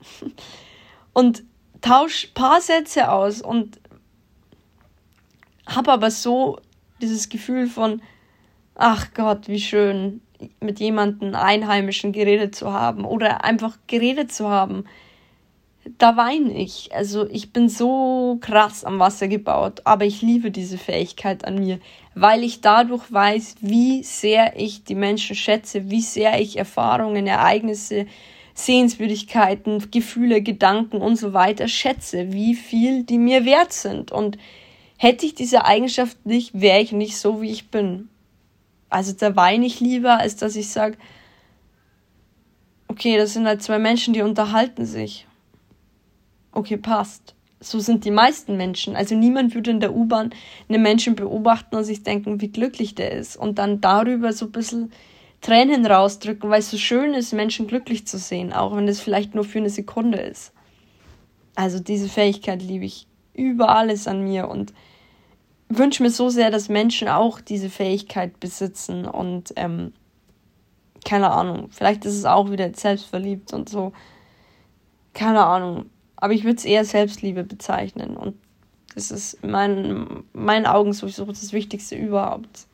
und 1.14 1.44
tausche 1.84 2.28
paar 2.34 2.62
Sätze 2.62 3.12
aus 3.12 3.42
und 3.42 3.80
habe 5.68 5.92
aber 5.92 6.10
so 6.10 6.60
dieses 7.02 7.30
Gefühl 7.30 7.68
von, 7.68 8.02
ach 8.74 9.14
Gott, 9.14 9.48
wie 9.48 9.60
schön, 9.60 10.22
mit 10.60 10.80
jemandem 10.80 11.36
Einheimischen 11.36 12.12
geredet 12.12 12.56
zu 12.56 12.74
haben 12.74 13.06
oder 13.06 13.46
einfach 13.46 13.78
geredet 13.88 14.34
zu 14.34 14.50
haben 14.50 14.86
da 15.98 16.16
weine 16.18 16.54
ich. 16.58 16.94
Also 16.94 17.28
ich 17.30 17.52
bin 17.52 17.70
so 17.70 18.38
krass 18.42 18.84
am 18.84 19.00
Wasser 19.00 19.28
gebaut, 19.28 19.82
aber 19.84 20.06
ich 20.06 20.22
liebe 20.22 20.52
diese 20.52 20.78
Fähigkeit 20.78 21.46
an 21.46 21.60
mir, 21.60 21.80
weil 22.16 22.44
ich 22.44 22.62
dadurch 22.62 23.12
weiß, 23.12 23.58
wie 23.62 24.04
sehr 24.04 24.60
ich 24.60 24.84
die 24.84 24.96
Menschen 24.96 25.36
schätze, 25.36 25.90
wie 25.90 26.02
sehr 26.02 26.40
ich 26.40 26.58
Erfahrungen, 26.58 27.28
Ereignisse, 27.28 28.06
Sehenswürdigkeiten, 28.54 29.92
Gefühle, 29.92 30.42
Gedanken 30.42 30.98
und 30.98 31.16
so 31.16 31.34
weiter 31.34 31.68
schätze, 31.68 32.32
wie 32.32 32.56
viel 32.56 33.04
die 33.04 33.18
mir 33.18 33.46
wert 33.46 33.74
sind. 33.74 34.12
Und 34.12 34.38
hätte 34.98 35.26
ich 35.26 35.36
diese 35.36 35.66
Eigenschaft 35.66 36.26
nicht, 36.26 36.60
wäre 36.60 36.82
ich 36.82 36.92
nicht 36.92 37.18
so, 37.18 37.42
wie 37.42 37.52
ich 37.52 37.70
bin. 37.70 38.10
Also 38.90 39.14
da 39.14 39.36
weine 39.36 39.66
ich 39.66 39.80
lieber, 39.80 40.20
als 40.20 40.36
dass 40.36 40.56
ich 40.56 40.70
sage, 40.70 40.98
okay, 42.88 43.18
das 43.18 43.34
sind 43.34 43.48
halt 43.48 43.64
zwei 43.64 43.80
Menschen, 43.80 44.14
die 44.14 44.22
unterhalten 44.22 44.86
sich 44.86 45.26
okay, 46.54 46.78
passt. 46.78 47.36
So 47.60 47.80
sind 47.80 48.06
die 48.06 48.12
meisten 48.12 48.58
Menschen. 48.58 48.96
Also 48.96 49.16
niemand 49.16 49.56
würde 49.56 49.72
in 49.72 49.80
der 49.80 49.96
U-Bahn 49.96 50.32
einen 50.68 50.82
Menschen 50.82 51.16
beobachten 51.16 51.76
und 51.76 51.84
sich 51.84 52.04
denken, 52.04 52.42
wie 52.42 52.50
glücklich 52.50 52.96
der 52.96 53.12
ist. 53.12 53.38
Und 53.38 53.58
dann 53.58 53.82
darüber 53.82 54.34
so 54.34 54.46
ein 54.46 54.52
bisschen 54.52 54.92
Tränen 55.44 55.86
rausdrücken, 55.86 56.50
weil 56.50 56.60
es 56.60 56.72
so 56.72 56.78
schön 56.78 57.14
ist, 57.14 57.34
Menschen 57.34 57.68
glücklich 57.68 58.08
zu 58.08 58.18
sehen, 58.18 58.54
auch 58.54 58.76
wenn 58.76 58.88
es 58.88 59.02
vielleicht 59.02 59.36
nur 59.36 59.44
für 59.44 59.60
eine 59.60 59.70
Sekunde 59.70 60.18
ist. 60.18 60.54
Also 61.54 61.80
diese 61.80 62.10
Fähigkeit 62.10 62.64
liebe 62.64 62.86
ich 62.86 63.08
über 63.34 63.70
alles 63.70 64.08
an 64.08 64.24
mir 64.24 64.48
und 64.48 64.74
wünsche 65.70 66.02
mir 66.02 66.10
so 66.10 66.30
sehr, 66.30 66.50
dass 66.50 66.70
Menschen 66.70 67.08
auch 67.10 67.42
diese 67.42 67.70
Fähigkeit 67.70 68.40
besitzen 68.40 69.06
und 69.06 69.54
ähm, 69.56 69.94
keine 71.04 71.32
Ahnung, 71.32 71.68
vielleicht 71.72 72.06
ist 72.06 72.18
es 72.18 72.26
auch 72.26 72.50
wieder 72.50 72.74
selbstverliebt 72.74 73.52
und 73.54 73.68
so. 73.68 73.92
Keine 75.14 75.46
Ahnung. 75.46 75.90
Aber 76.16 76.34
ich 76.34 76.46
würde 76.46 76.56
es 76.56 76.66
eher 76.66 76.86
Selbstliebe 76.86 77.44
bezeichnen. 77.44 78.16
Und 78.16 78.38
das 78.96 79.12
ist 79.12 79.34
in 79.44 79.52
meinen, 79.52 80.24
meinen 80.32 80.66
Augen 80.66 80.94
sowieso 80.94 81.26
das 81.26 81.52
Wichtigste 81.52 81.96
überhaupt. 81.96 82.68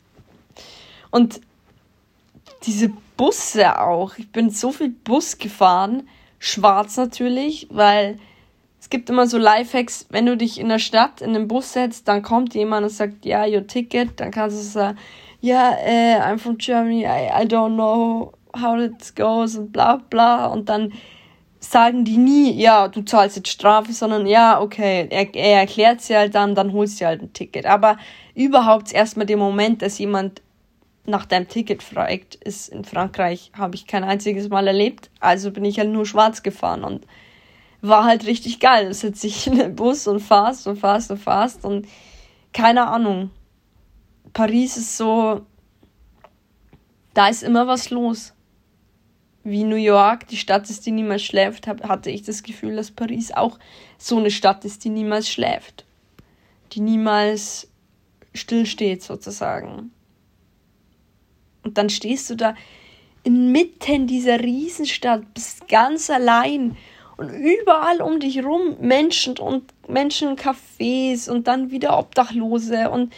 Und 1.10 1.42
diese 2.63 2.91
Busse 3.18 3.79
auch. 3.79 4.18
Ich 4.18 4.32
bin 4.32 4.50
so 4.50 4.72
viel 4.72 4.89
Bus 4.89 5.38
gefahren. 5.38 6.08
Schwarz 6.39 6.96
natürlich, 6.98 7.68
weil 7.70 8.18
es 8.79 8.89
gibt 8.89 9.10
immer 9.10 9.27
so 9.27 9.38
Lifehacks, 9.38 10.08
wenn 10.10 10.25
du 10.25 10.38
dich 10.38 10.60
in 10.60 10.70
der 10.70 10.79
Stadt 10.79 11.22
in 11.22 11.34
den 11.34 11.48
Bus 11.48 11.74
setzt, 11.74 12.08
dann 12.08 12.22
kommt 12.22 12.56
jemand 12.56 12.86
und 12.86 12.91
sagt, 12.91 13.25
ja, 13.25 13.46
your 13.46 13.68
ticket, 13.68 14.20
dann 14.20 14.32
kannst 14.32 14.58
du 14.58 14.63
sagen, 14.63 14.98
ja, 15.41 15.75
yeah, 15.86 16.20
uh, 16.20 16.34
I'm 16.34 16.38
from 16.38 16.58
Germany, 16.58 17.03
I, 17.03 17.44
I 17.44 17.46
don't 17.46 17.75
know 17.75 18.34
how 18.56 18.79
it 18.79 19.15
goes 19.15 19.58
und 19.58 19.72
bla 19.72 19.98
bla 20.10 20.48
und 20.48 20.70
dann 20.70 20.94
sagen 21.60 22.06
die 22.06 22.18
nie, 22.18 22.51
ja, 22.51 22.88
du 22.88 23.03
zahlst 23.03 23.36
jetzt 23.36 23.50
Strafe, 23.50 23.91
sondern 23.91 24.25
ja, 24.25 24.62
okay, 24.62 25.08
er, 25.10 25.34
er 25.36 25.60
erklärt 25.60 26.01
sie 26.01 26.15
halt 26.15 26.36
dann, 26.36 26.56
dann 26.56 26.74
holst 26.74 27.01
du 27.01 27.06
halt 27.06 27.22
ein 27.22 27.34
Ticket. 27.34 27.65
Aber 27.65 27.98
überhaupt 28.34 28.94
erstmal 28.94 29.25
der 29.25 29.38
Moment, 29.38 29.82
dass 29.82 30.00
jemand 30.00 30.41
nach 31.10 31.25
deinem 31.25 31.48
Ticket 31.48 31.84
fragt, 31.84 32.36
ist 32.36 32.70
in 32.70 32.86
Frankreich, 32.86 33.51
habe 33.58 33.75
ich 33.75 33.88
kein 33.88 34.04
einziges 34.04 34.50
Mal 34.50 34.68
erlebt. 34.68 35.10
Also 35.20 35.51
bin 35.51 35.66
ich 35.66 35.80
halt 35.80 35.89
nur 35.89 36.06
schwarz 36.06 36.44
gefahren 36.44 36.84
und 36.84 37.06
war 37.82 38.06
halt 38.06 38.25
richtig 38.25 38.60
geil. 38.60 38.88
Da 38.88 38.94
sitze 38.94 39.28
ich 39.28 39.48
in 39.48 39.58
den 39.58 39.75
Bus 39.75 40.08
und 40.08 40.20
fast 40.20 40.68
und 40.68 40.78
fast 40.78 41.12
und 41.12 41.18
fast 41.18 41.66
und 41.66 41.88
keine 42.54 42.88
Ahnung. 42.88 43.32
Paris 44.34 44.78
ist 44.78 44.98
so, 44.98 45.42
da 47.13 47.28
ist 47.28 47.44
immer 47.44 47.68
was 47.68 47.89
los 47.89 48.34
wie 49.44 49.63
New 49.63 49.75
York 49.75 50.28
die 50.28 50.38
Stadt 50.38 50.70
ist, 50.70 50.86
die 50.86 50.92
niemals 50.92 51.24
schläft, 51.24 51.68
hatte 51.68 52.10
ich 52.10 52.24
das 52.24 52.44
Gefühl, 52.44 52.75
dass 52.75 52.92
Paris 52.92 53.32
auch 53.32 53.58
so 53.98 54.18
eine 54.18 54.32
Stadt 54.32 54.66
ist, 54.66 54.84
die 54.84 54.89
niemals 54.89 55.30
schläft. 55.30 55.86
Die 56.74 56.82
niemals 56.82 57.70
stillsteht, 58.34 59.01
sozusagen. 59.01 59.92
Und 61.63 61.78
dann 61.78 61.89
stehst 61.89 62.30
du 62.30 62.36
da 62.36 62.56
inmitten 63.24 64.08
dieser 64.08 64.39
Riesenstadt, 64.39 65.34
bist 65.34 65.68
ganz 65.68 66.10
allein 66.10 66.78
und 67.18 67.30
überall 67.30 68.01
um 68.01 68.20
dich 68.20 68.44
rum 68.44 68.78
Menschen 68.80 69.38
und 69.38 69.74
Menschen 69.88 70.30
in 70.30 70.36
Cafés 70.38 71.30
und 71.30 71.48
dann 71.48 71.70
wieder 71.70 71.98
Obdachlose 71.98 72.89
und 72.89 73.13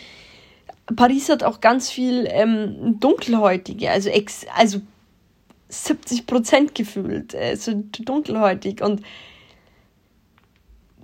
Paris 0.96 1.30
hat 1.30 1.44
auch 1.44 1.62
ganz 1.62 1.90
viel 1.90 2.28
ähm, 2.30 3.00
Dunkelhäutige, 3.00 3.90
also, 3.90 4.10
ex, 4.10 4.46
also 4.56 4.82
70 5.70 6.26
Prozent 6.26 6.76
gefühlt, 6.76 7.34
äh, 7.34 7.56
so 7.56 7.74
dunkelhäutig 7.74 8.82
und 8.82 9.02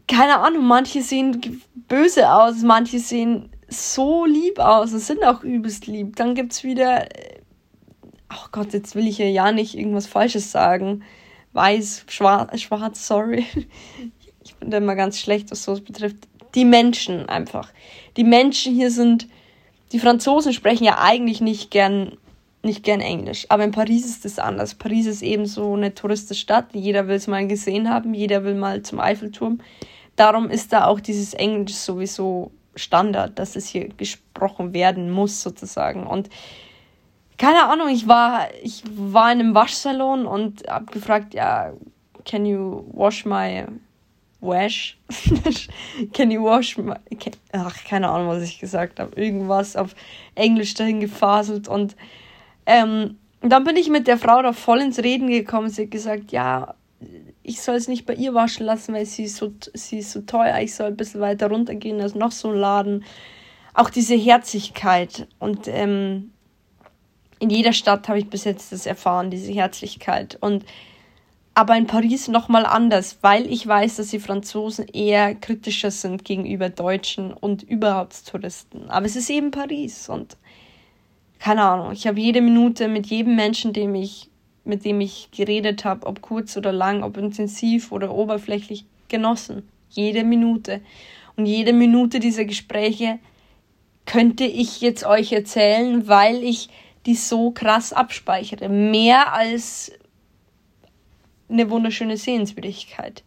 keine 0.07 0.39
Ahnung, 0.39 0.65
manche 0.65 1.01
sehen 1.01 1.61
böse 1.87 2.31
aus, 2.31 2.63
manche 2.63 2.99
sehen 2.99 3.49
so 3.67 4.25
lieb 4.25 4.59
aus 4.59 4.93
und 4.93 4.99
sind 4.99 5.23
auch 5.23 5.43
übelst 5.43 5.87
lieb. 5.87 6.15
Dann 6.15 6.35
gibt 6.35 6.53
es 6.53 6.63
wieder, 6.63 7.07
ach 8.29 8.45
oh 8.45 8.49
Gott, 8.51 8.73
jetzt 8.73 8.95
will 8.95 9.07
ich 9.07 9.17
ja 9.17 9.51
nicht 9.51 9.77
irgendwas 9.77 10.07
Falsches 10.07 10.51
sagen. 10.51 11.03
Weiß, 11.53 12.05
schwarz, 12.07 12.61
schwarz, 12.61 13.07
sorry. 13.07 13.45
Ich 14.43 14.55
bin 14.55 14.71
da 14.71 14.77
immer 14.77 14.95
ganz 14.95 15.19
schlecht, 15.19 15.51
was 15.51 15.65
sowas 15.65 15.81
betrifft. 15.81 16.15
Die 16.55 16.63
Menschen 16.63 17.27
einfach. 17.27 17.73
Die 18.15 18.23
Menschen 18.23 18.73
hier 18.73 18.91
sind, 18.91 19.27
die 19.91 19.99
Franzosen 19.99 20.53
sprechen 20.53 20.85
ja 20.85 20.99
eigentlich 21.01 21.41
nicht 21.41 21.69
gern 21.69 22.17
nicht 22.63 22.83
gern 22.83 23.01
Englisch. 23.01 23.45
Aber 23.49 23.63
in 23.63 23.71
Paris 23.71 24.05
ist 24.05 24.25
es 24.25 24.39
anders. 24.39 24.75
Paris 24.75 25.07
ist 25.07 25.21
eben 25.21 25.45
so 25.45 25.73
eine 25.73 25.93
Touristische 25.93 26.45
Jeder 26.73 27.07
will 27.07 27.15
es 27.15 27.27
mal 27.27 27.47
gesehen 27.47 27.89
haben. 27.89 28.13
Jeder 28.13 28.43
will 28.43 28.55
mal 28.55 28.83
zum 28.83 28.99
Eiffelturm. 28.99 29.59
Darum 30.15 30.49
ist 30.49 30.73
da 30.73 30.85
auch 30.85 30.99
dieses 30.99 31.33
Englisch 31.33 31.75
sowieso 31.75 32.51
Standard, 32.77 33.37
dass 33.39 33.55
es 33.55 33.67
hier 33.67 33.89
gesprochen 33.89 34.73
werden 34.73 35.11
muss, 35.11 35.41
sozusagen. 35.41 36.05
Und 36.05 36.29
keine 37.37 37.65
Ahnung, 37.65 37.89
ich 37.89 38.07
war, 38.07 38.47
ich 38.61 38.83
war 38.95 39.31
in 39.31 39.39
einem 39.39 39.55
Waschsalon 39.55 40.25
und 40.25 40.67
habe 40.67 40.85
gefragt, 40.91 41.33
ja, 41.33 41.73
can 42.25 42.45
you 42.45 42.83
wash 42.91 43.25
my 43.25 43.65
wash? 44.39 44.97
can 46.13 46.31
you 46.31 46.43
wash 46.43 46.77
my. 46.77 46.95
Ach, 47.51 47.83
keine 47.85 48.09
Ahnung, 48.09 48.27
was 48.27 48.43
ich 48.43 48.59
gesagt 48.59 48.99
habe. 48.99 49.15
Irgendwas 49.15 49.75
auf 49.75 49.95
Englisch 50.35 50.73
dahin 50.73 50.99
gefaselt 50.99 51.67
und 51.67 51.95
ähm, 52.65 53.17
dann 53.41 53.63
bin 53.63 53.75
ich 53.75 53.89
mit 53.89 54.07
der 54.07 54.17
Frau 54.17 54.41
da 54.41 54.51
voll 54.51 54.81
ins 54.81 54.99
Reden 54.99 55.27
gekommen. 55.29 55.69
Sie 55.69 55.83
hat 55.83 55.91
gesagt, 55.91 56.31
ja, 56.31 56.73
ich 57.47 57.61
soll 57.61 57.75
es 57.75 57.87
nicht 57.87 58.05
bei 58.05 58.13
ihr 58.13 58.33
waschen 58.33 58.65
lassen, 58.65 58.93
weil 58.93 59.05
sie 59.05 59.23
ist 59.23 59.37
so, 59.37 59.53
sie 59.73 59.99
ist 59.99 60.11
so 60.11 60.21
teuer. 60.21 60.59
Ich 60.59 60.75
soll 60.75 60.87
ein 60.87 60.97
bisschen 60.97 61.21
weiter 61.21 61.49
runtergehen, 61.49 61.99
ist 61.99 62.15
noch 62.15 62.31
so 62.31 62.49
ein 62.49 62.57
Laden. 62.57 63.05
Auch 63.73 63.89
diese 63.89 64.15
Herzlichkeit. 64.15 65.27
Und 65.39 65.67
ähm, 65.67 66.31
in 67.39 67.49
jeder 67.49 67.73
Stadt 67.73 68.09
habe 68.09 68.19
ich 68.19 68.29
bis 68.29 68.43
jetzt 68.43 68.71
das 68.71 68.85
erfahren, 68.85 69.31
diese 69.31 69.51
Herzlichkeit. 69.51 70.37
Und 70.41 70.65
aber 71.53 71.75
in 71.75 71.87
Paris 71.87 72.27
nochmal 72.27 72.67
anders, 72.67 73.17
weil 73.21 73.51
ich 73.51 73.65
weiß, 73.65 73.95
dass 73.95 74.09
die 74.09 74.19
Franzosen 74.19 74.85
eher 74.89 75.33
kritischer 75.33 75.89
sind 75.89 76.23
gegenüber 76.23 76.69
Deutschen 76.69 77.33
und 77.33 77.63
überhaupt 77.63 78.27
Touristen. 78.27 78.89
Aber 78.89 79.07
es 79.07 79.15
ist 79.15 79.29
eben 79.31 79.49
Paris 79.49 80.07
und 80.07 80.37
keine 81.39 81.63
Ahnung, 81.63 81.93
ich 81.93 82.05
habe 82.05 82.19
jede 82.19 82.41
Minute 82.41 82.87
mit 82.87 83.07
jedem 83.07 83.35
Menschen, 83.35 83.73
dem 83.73 83.95
ich, 83.95 84.29
mit 84.67 84.85
dem 84.85 85.01
ich 85.01 85.29
geredet 85.31 85.85
habe, 85.85 86.05
ob 86.05 86.21
kurz 86.21 86.57
oder 86.57 86.71
lang, 86.71 87.01
ob 87.01 87.17
intensiv 87.17 87.91
oder 87.91 88.13
oberflächlich, 88.13 88.85
genossen. 89.07 89.67
Jede 89.89 90.25
Minute. 90.25 90.81
Und 91.37 91.45
jede 91.45 91.71
Minute 91.71 92.19
dieser 92.19 92.43
Gespräche 92.43 93.19
könnte 94.05 94.43
ich 94.43 94.81
jetzt 94.81 95.05
euch 95.05 95.31
erzählen, 95.31 96.07
weil 96.07 96.43
ich 96.43 96.69
die 97.05 97.15
so 97.15 97.51
krass 97.51 97.93
abspeichere. 97.93 98.67
Mehr 98.67 99.33
als 99.33 99.91
eine 101.47 101.69
wunderschöne 101.69 102.17
Sehenswürdigkeit. 102.17 103.23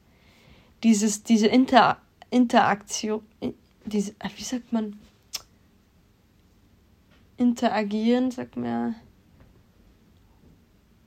Dieses, 0.82 1.22
diese 1.22 1.46
Inter, 1.46 1.96
Interaktion, 2.30 3.22
diese, 3.86 4.14
wie 4.36 4.42
sagt 4.42 4.72
man? 4.72 4.98
Interagieren, 7.38 8.30
sagt 8.30 8.58
man 8.58 8.96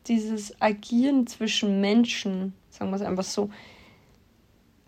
Dieses 0.07 0.59
Agieren 0.61 1.27
zwischen 1.27 1.81
Menschen, 1.81 2.53
sagen 2.69 2.91
wir 2.91 2.97
es 2.97 3.01
einfach 3.01 3.23
so, 3.23 3.49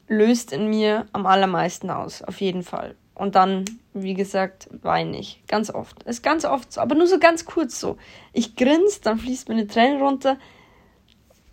löst 0.08 0.52
in 0.52 0.70
mir 0.70 1.06
am 1.14 1.26
allermeisten 1.26 1.90
aus, 1.90 2.22
auf 2.22 2.42
jeden 2.42 2.64
Fall. 2.64 2.96
Und 3.16 3.36
dann, 3.36 3.66
wie 3.94 4.14
gesagt, 4.14 4.70
weine 4.82 5.18
ich. 5.18 5.42
Ganz 5.48 5.70
oft. 5.70 6.04
Ist 6.04 6.22
ganz 6.22 6.44
oft 6.44 6.74
so, 6.74 6.82
aber 6.82 6.96
nur 6.96 7.08
so 7.08 7.18
ganz 7.18 7.46
kurz 7.46 7.80
so. 7.80 7.98
Ich 8.34 8.56
grinse, 8.56 9.00
dann 9.02 9.20
fließt 9.20 9.48
mir 9.48 9.56
eine 9.56 9.68
Träne 9.68 10.00
runter, 10.00 10.38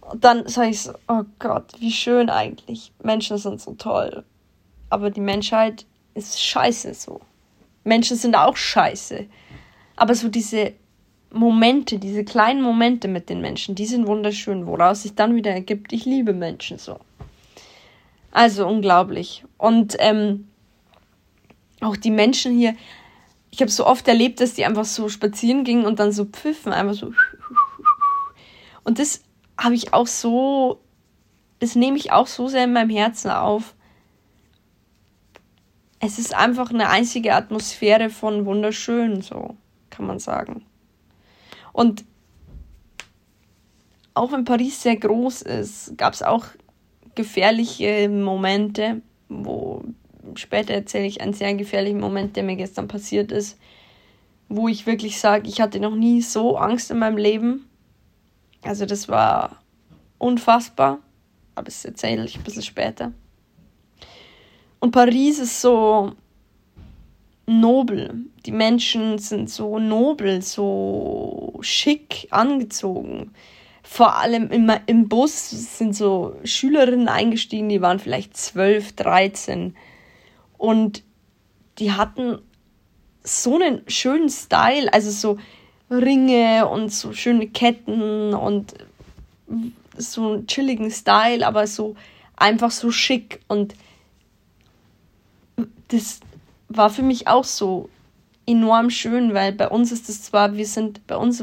und 0.02 0.24
dann 0.24 0.46
sage 0.48 0.70
ich 0.70 0.82
so, 0.82 0.92
oh 1.08 1.22
Gott, 1.38 1.72
wie 1.78 1.92
schön 1.92 2.28
eigentlich. 2.28 2.92
Menschen 3.02 3.38
sind 3.38 3.60
so 3.60 3.74
toll. 3.74 4.24
Aber 4.90 5.10
die 5.10 5.20
Menschheit 5.20 5.86
ist 6.14 6.42
scheiße 6.42 6.92
so. 6.94 7.20
Menschen 7.84 8.16
sind 8.16 8.34
auch 8.34 8.56
scheiße. 8.56 9.26
Aber 9.96 10.14
so 10.14 10.28
diese 10.28 10.72
Momente, 11.32 11.98
diese 11.98 12.24
kleinen 12.24 12.62
Momente 12.62 13.08
mit 13.08 13.28
den 13.28 13.40
Menschen, 13.40 13.74
die 13.74 13.86
sind 13.86 14.06
wunderschön, 14.06 14.66
woraus 14.66 15.02
sich 15.02 15.14
dann 15.14 15.34
wieder 15.34 15.50
ergibt, 15.50 15.92
ich 15.92 16.04
liebe 16.04 16.32
Menschen 16.32 16.78
so. 16.78 17.00
Also 18.30 18.66
unglaublich. 18.66 19.44
Und 19.58 19.96
ähm, 19.98 20.48
auch 21.80 21.96
die 21.96 22.10
Menschen 22.10 22.56
hier, 22.56 22.74
ich 23.50 23.60
habe 23.60 23.70
so 23.70 23.86
oft 23.86 24.06
erlebt, 24.08 24.40
dass 24.40 24.54
die 24.54 24.64
einfach 24.64 24.84
so 24.84 25.08
spazieren 25.08 25.64
gingen 25.64 25.84
und 25.84 25.98
dann 25.98 26.12
so 26.12 26.24
pfiffen, 26.24 26.72
einfach 26.72 26.94
so. 26.94 27.12
Und 28.84 28.98
das 28.98 29.22
habe 29.58 29.74
ich 29.74 29.92
auch 29.92 30.06
so, 30.06 30.80
das 31.60 31.76
nehme 31.76 31.96
ich 31.96 32.12
auch 32.12 32.26
so 32.26 32.48
sehr 32.48 32.64
in 32.64 32.72
meinem 32.72 32.90
Herzen 32.90 33.30
auf. 33.30 33.74
Es 36.00 36.18
ist 36.18 36.34
einfach 36.34 36.70
eine 36.70 36.88
einzige 36.88 37.34
Atmosphäre 37.34 38.10
von 38.10 38.44
wunderschön, 38.44 39.22
so 39.22 39.56
kann 39.90 40.06
man 40.06 40.18
sagen. 40.18 40.64
Und 41.72 42.04
auch 44.14 44.32
wenn 44.32 44.44
Paris 44.44 44.82
sehr 44.82 44.96
groß 44.96 45.42
ist, 45.42 45.96
gab 45.96 46.12
es 46.12 46.22
auch 46.22 46.46
gefährliche 47.14 48.08
Momente, 48.08 49.02
wo 49.28 49.84
später 50.34 50.74
erzähle 50.74 51.06
ich 51.06 51.20
einen 51.20 51.32
sehr 51.32 51.54
gefährlichen 51.54 52.00
Moment, 52.00 52.36
der 52.36 52.42
mir 52.42 52.56
gestern 52.56 52.88
passiert 52.88 53.32
ist, 53.32 53.58
wo 54.48 54.68
ich 54.68 54.86
wirklich 54.86 55.18
sage, 55.18 55.48
ich 55.48 55.60
hatte 55.60 55.80
noch 55.80 55.94
nie 55.94 56.20
so 56.20 56.56
Angst 56.56 56.90
in 56.90 56.98
meinem 56.98 57.16
Leben. 57.16 57.68
Also 58.62 58.86
das 58.86 59.08
war 59.08 59.62
unfassbar, 60.18 60.98
aber 61.54 61.64
das 61.64 61.84
erzähle 61.84 62.24
ich 62.24 62.36
ein 62.36 62.44
bisschen 62.44 62.62
später. 62.62 63.12
Und 64.78 64.90
Paris 64.90 65.38
ist 65.38 65.60
so 65.60 66.12
nobel. 67.46 68.26
Die 68.46 68.52
Menschen 68.52 69.18
sind 69.18 69.50
so 69.50 69.78
nobel, 69.78 70.42
so 70.42 71.58
schick 71.60 72.28
angezogen. 72.30 73.32
Vor 73.82 74.16
allem 74.16 74.50
im, 74.50 74.70
im 74.86 75.08
Bus 75.08 75.50
sind 75.50 75.94
so 75.94 76.36
Schülerinnen 76.44 77.08
eingestiegen, 77.08 77.68
die 77.68 77.82
waren 77.82 77.98
vielleicht 77.98 78.36
12, 78.36 78.92
13. 78.94 79.76
Und 80.56 81.02
die 81.78 81.92
hatten 81.92 82.38
so 83.24 83.56
einen 83.56 83.82
schönen 83.88 84.28
Style, 84.28 84.92
also 84.92 85.10
so 85.10 85.38
Ringe 85.90 86.68
und 86.68 86.92
so 86.92 87.12
schöne 87.12 87.48
Ketten 87.48 88.34
und 88.34 88.74
so 89.96 90.32
einen 90.32 90.46
chilligen 90.46 90.90
Style, 90.90 91.46
aber 91.46 91.66
so 91.66 91.96
einfach 92.36 92.70
so 92.70 92.90
schick. 92.90 93.40
Und 93.48 93.74
das 95.88 96.20
war 96.76 96.90
für 96.90 97.02
mich 97.02 97.28
auch 97.28 97.44
so 97.44 97.88
enorm 98.46 98.90
schön, 98.90 99.34
weil 99.34 99.52
bei 99.52 99.68
uns 99.68 99.92
ist 99.92 100.08
es 100.08 100.22
zwar, 100.22 100.56
wir 100.56 100.66
sind 100.66 101.06
bei 101.06 101.16
uns, 101.16 101.42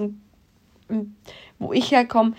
wo 1.59 1.73
ich 1.73 1.91
herkomme, 1.91 2.33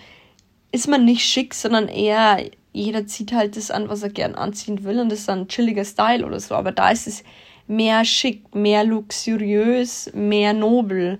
ist 0.71 0.87
man 0.87 1.05
nicht 1.05 1.25
schick, 1.25 1.53
sondern 1.53 1.87
eher, 1.87 2.49
jeder 2.73 3.05
zieht 3.05 3.33
halt 3.33 3.57
das 3.57 3.71
an, 3.71 3.89
was 3.89 4.03
er 4.03 4.09
gern 4.09 4.35
anziehen 4.35 4.83
will 4.83 4.99
und 4.99 5.09
das 5.09 5.19
ist 5.19 5.29
dann 5.29 5.41
ein 5.41 5.47
chilliger 5.47 5.85
Style 5.85 6.25
oder 6.25 6.39
so. 6.39 6.55
Aber 6.55 6.71
da 6.71 6.91
ist 6.91 7.07
es 7.07 7.23
mehr 7.67 8.05
schick, 8.05 8.53
mehr 8.55 8.83
luxuriös, 8.83 10.11
mehr 10.13 10.53
nobel. 10.53 11.19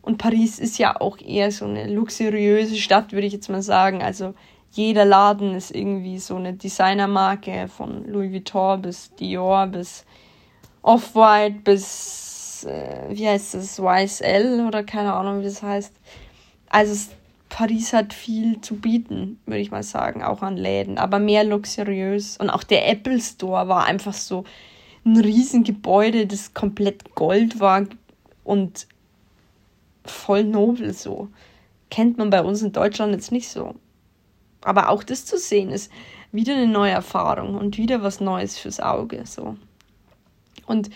Und 0.00 0.18
Paris 0.18 0.58
ist 0.58 0.78
ja 0.78 1.00
auch 1.00 1.18
eher 1.20 1.52
so 1.52 1.64
eine 1.64 1.92
luxuriöse 1.92 2.76
Stadt, 2.76 3.12
würde 3.12 3.26
ich 3.26 3.32
jetzt 3.32 3.48
mal 3.48 3.62
sagen. 3.62 4.02
Also 4.02 4.34
jeder 4.72 5.04
Laden 5.04 5.54
ist 5.54 5.74
irgendwie 5.74 6.18
so 6.18 6.36
eine 6.36 6.54
Designermarke 6.54 7.68
von 7.68 8.06
Louis 8.08 8.32
Vuitton 8.32 8.82
bis 8.82 9.14
Dior 9.14 9.66
bis 9.66 10.04
Off-White 10.82 11.60
bis, 11.64 12.64
äh, 12.68 13.06
wie 13.10 13.28
heißt 13.28 13.54
das, 13.54 13.78
YSL 13.78 14.64
oder 14.66 14.82
keine 14.82 15.14
Ahnung, 15.14 15.40
wie 15.40 15.44
das 15.44 15.62
heißt. 15.62 15.92
Also 16.68 16.92
es, 16.92 17.10
Paris 17.48 17.92
hat 17.92 18.12
viel 18.12 18.60
zu 18.60 18.76
bieten, 18.76 19.40
würde 19.46 19.60
ich 19.60 19.70
mal 19.70 19.82
sagen, 19.82 20.22
auch 20.22 20.42
an 20.42 20.56
Läden, 20.56 20.98
aber 20.98 21.18
mehr 21.18 21.44
luxuriös. 21.44 22.36
Und 22.36 22.50
auch 22.50 22.64
der 22.64 22.88
Apple 22.88 23.20
Store 23.20 23.68
war 23.68 23.84
einfach 23.84 24.14
so 24.14 24.44
ein 25.04 25.18
Riesengebäude, 25.18 26.26
das 26.26 26.54
komplett 26.54 27.14
Gold 27.14 27.60
war 27.60 27.86
und 28.44 28.86
voll 30.04 30.44
nobel 30.44 30.92
so. 30.94 31.28
Kennt 31.90 32.18
man 32.18 32.30
bei 32.30 32.42
uns 32.42 32.62
in 32.62 32.72
Deutschland 32.72 33.12
jetzt 33.12 33.32
nicht 33.32 33.48
so. 33.48 33.74
Aber 34.62 34.88
auch 34.88 35.02
das 35.02 35.26
zu 35.26 35.36
sehen 35.38 35.70
ist 35.70 35.90
wieder 36.30 36.54
eine 36.54 36.66
neue 36.66 36.92
Erfahrung 36.92 37.54
und 37.56 37.76
wieder 37.76 38.02
was 38.02 38.20
Neues 38.20 38.58
fürs 38.58 38.80
Auge 38.80 39.26
so. 39.26 39.56
Und 40.66 40.90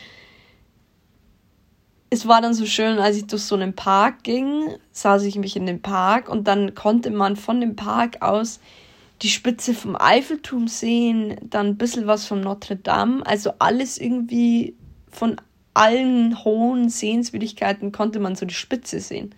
es 2.11 2.27
war 2.29 2.41
dann 2.41 2.55
so 2.55 2.67
schön, 2.67 2.99
als 2.99 3.17
ich 3.17 3.27
durch 3.27 3.43
so 3.43 3.57
einen 3.57 3.75
Park 3.75 4.23
ging, 4.23 4.77
saß 4.93 5.25
ich 5.25 5.37
mich 5.37 5.57
in 5.57 5.67
den 5.67 5.83
Park 5.83 6.29
und 6.29 6.47
dann 6.47 6.75
konnte 6.75 7.11
man 7.11 7.37
von 7.37 7.61
dem 7.61 7.77
Park 7.77 8.23
aus 8.23 8.61
die 9.23 9.29
Spitze 9.29 9.75
vom 9.75 9.97
Eiffelturm 9.99 10.69
sehen, 10.69 11.37
dann 11.43 11.69
ein 11.69 11.77
bisschen 11.77 12.07
was 12.07 12.27
von 12.27 12.41
Notre 12.41 12.77
Dame, 12.77 13.27
also 13.27 13.53
alles 13.59 13.99
irgendwie 13.99 14.77
von 15.11 15.37
allen 15.75 16.45
hohen 16.45 16.89
Sehenswürdigkeiten 16.89 17.93
konnte 17.93 18.21
man 18.21 18.35
so 18.35 18.47
die 18.47 18.55
Spitze 18.55 19.01
sehen. 19.01 19.35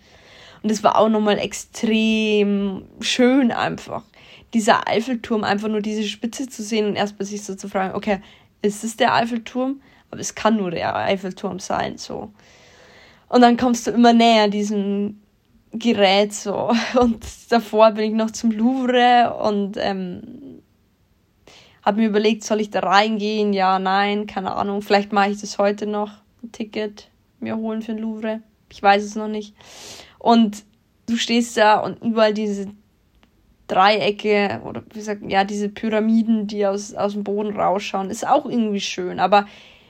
Und 0.63 0.71
es 0.71 0.83
war 0.83 0.99
auch 0.99 1.09
nochmal 1.09 1.39
extrem 1.39 2.85
schön 3.01 3.53
einfach. 3.53 4.05
Dieser 4.55 4.89
Eiffelturm, 4.89 5.45
einfach 5.45 5.69
nur 5.69 5.81
diese 5.81 6.05
Spitze 6.05 6.49
zu 6.49 6.63
sehen 6.63 6.87
und 6.87 6.97
erst 6.97 7.19
bei 7.19 7.25
sich 7.25 7.43
so 7.43 7.55
zu 7.55 7.69
fragen, 7.69 7.95
okay, 7.95 8.21
ist 8.63 8.83
es 8.83 8.97
der 8.97 9.15
Eiffelturm? 9.15 9.81
Aber 10.11 10.21
es 10.21 10.35
kann 10.35 10.57
nur 10.57 10.71
der 10.71 10.95
Eiffelturm 10.97 11.59
sein, 11.59 11.99
so. 11.99 12.31
Und 13.29 13.43
dann 13.43 13.57
kommst 13.57 13.87
du 13.87 13.91
immer 13.91 14.13
näher 14.13 14.49
diesem 14.49 15.21
Gerät, 15.73 16.33
so. 16.33 16.73
Und 16.99 17.25
davor 17.51 17.93
bin 17.93 18.05
ich 18.05 18.15
noch 18.15 18.31
zum 18.31 18.51
Louvre 18.51 19.37
und 19.43 19.77
ähm, 19.79 20.63
habe 21.83 22.01
mir 22.01 22.09
überlegt, 22.09 22.45
soll 22.45 22.61
ich 22.61 22.71
da 22.71 22.81
reingehen? 22.81 23.53
Ja, 23.53 23.79
nein, 23.79 24.27
keine 24.27 24.55
Ahnung. 24.55 24.83
Vielleicht 24.83 25.13
mache 25.13 25.31
ich 25.31 25.41
das 25.41 25.59
heute 25.59 25.87
noch 25.87 26.11
ein 26.43 26.53
Ticket 26.53 27.11
mir 27.41 27.57
holen 27.57 27.83
für 27.83 27.93
den 27.93 28.03
Louvre. 28.03 28.43
Ich 28.71 28.83
weiß 28.83 29.03
es 29.03 29.15
noch 29.15 29.29
nicht. 29.29 29.55
Und 30.19 30.65
du 31.07 31.17
stehst 31.17 31.57
da 31.57 31.79
und 31.79 32.03
überall 32.03 32.35
diese 32.35 32.67
Dreiecke 33.67 34.61
oder 34.65 34.83
wie 34.91 34.99
gesagt, 34.99 35.23
ja, 35.29 35.45
diese 35.45 35.69
Pyramiden, 35.69 36.47
die 36.47 36.67
aus, 36.67 36.95
aus 36.95 37.13
dem 37.13 37.25
Boden 37.25 37.57
rausschauen, 37.57 38.11
ist 38.11 38.27
auch 38.27 38.47
irgendwie 38.47 38.81
schön. 38.81 39.21
Aber 39.21 39.47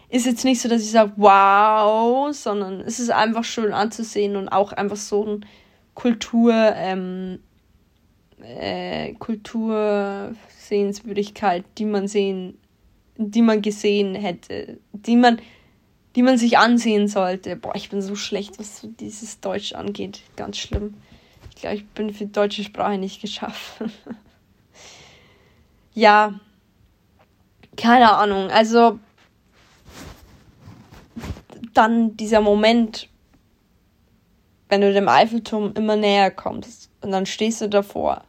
ist 0.09 0.27
jetzt 0.27 0.45
nicht 0.45 0.61
so, 0.61 0.69
dass 0.69 0.83
ich 0.83 0.91
sage, 0.91 1.13
wow, 1.17 2.35
sondern 2.35 2.81
es 2.81 2.99
ist 2.99 3.11
einfach 3.11 3.45
schön 3.45 3.73
anzusehen 3.73 4.35
und 4.37 4.49
auch 4.49 4.73
einfach 4.73 4.97
so 4.97 5.25
ein 5.25 5.47
Kultur, 5.95 6.53
ähm, 6.55 7.39
äh, 8.43 9.13
Kultursehenswürdigkeit, 9.15 11.65
die 11.77 11.85
man 11.85 12.09
sehen, 12.09 12.59
die 13.17 13.43
man 13.43 13.63
gesehen 13.63 14.15
hätte, 14.15 14.79
die 14.93 15.17
man 15.17 15.41
die 16.19 16.25
man 16.25 16.37
sich 16.37 16.59
ansehen 16.59 17.07
sollte. 17.07 17.55
Boah, 17.55 17.77
ich 17.77 17.91
bin 17.91 18.03
so 18.03 18.17
schlecht, 18.17 18.59
was 18.59 18.81
so 18.81 18.89
dieses 18.89 19.39
Deutsch 19.39 19.75
angeht. 19.75 20.23
Ganz 20.35 20.59
schlimm. 20.59 20.95
Ich 21.55 21.61
glaube, 21.61 21.77
ich 21.77 21.87
bin 21.87 22.13
für 22.13 22.27
deutsche 22.27 22.65
Sprache 22.65 22.99
nicht 22.99 23.21
geschaffen. 23.21 23.93
ja, 25.95 26.35
keine 27.77 28.17
Ahnung. 28.17 28.51
Also 28.51 28.99
dann 31.75 32.17
dieser 32.17 32.41
Moment, 32.41 33.09
wenn 34.69 34.81
du 34.81 34.93
dem 34.93 35.09
Eiffelturm 35.09 35.73
immer 35.75 35.97
näher 35.97 36.31
kommst 36.31 36.91
und 37.01 37.11
dann 37.11 37.27
stehst 37.27 37.61
du 37.61 37.69
davor. 37.69 38.23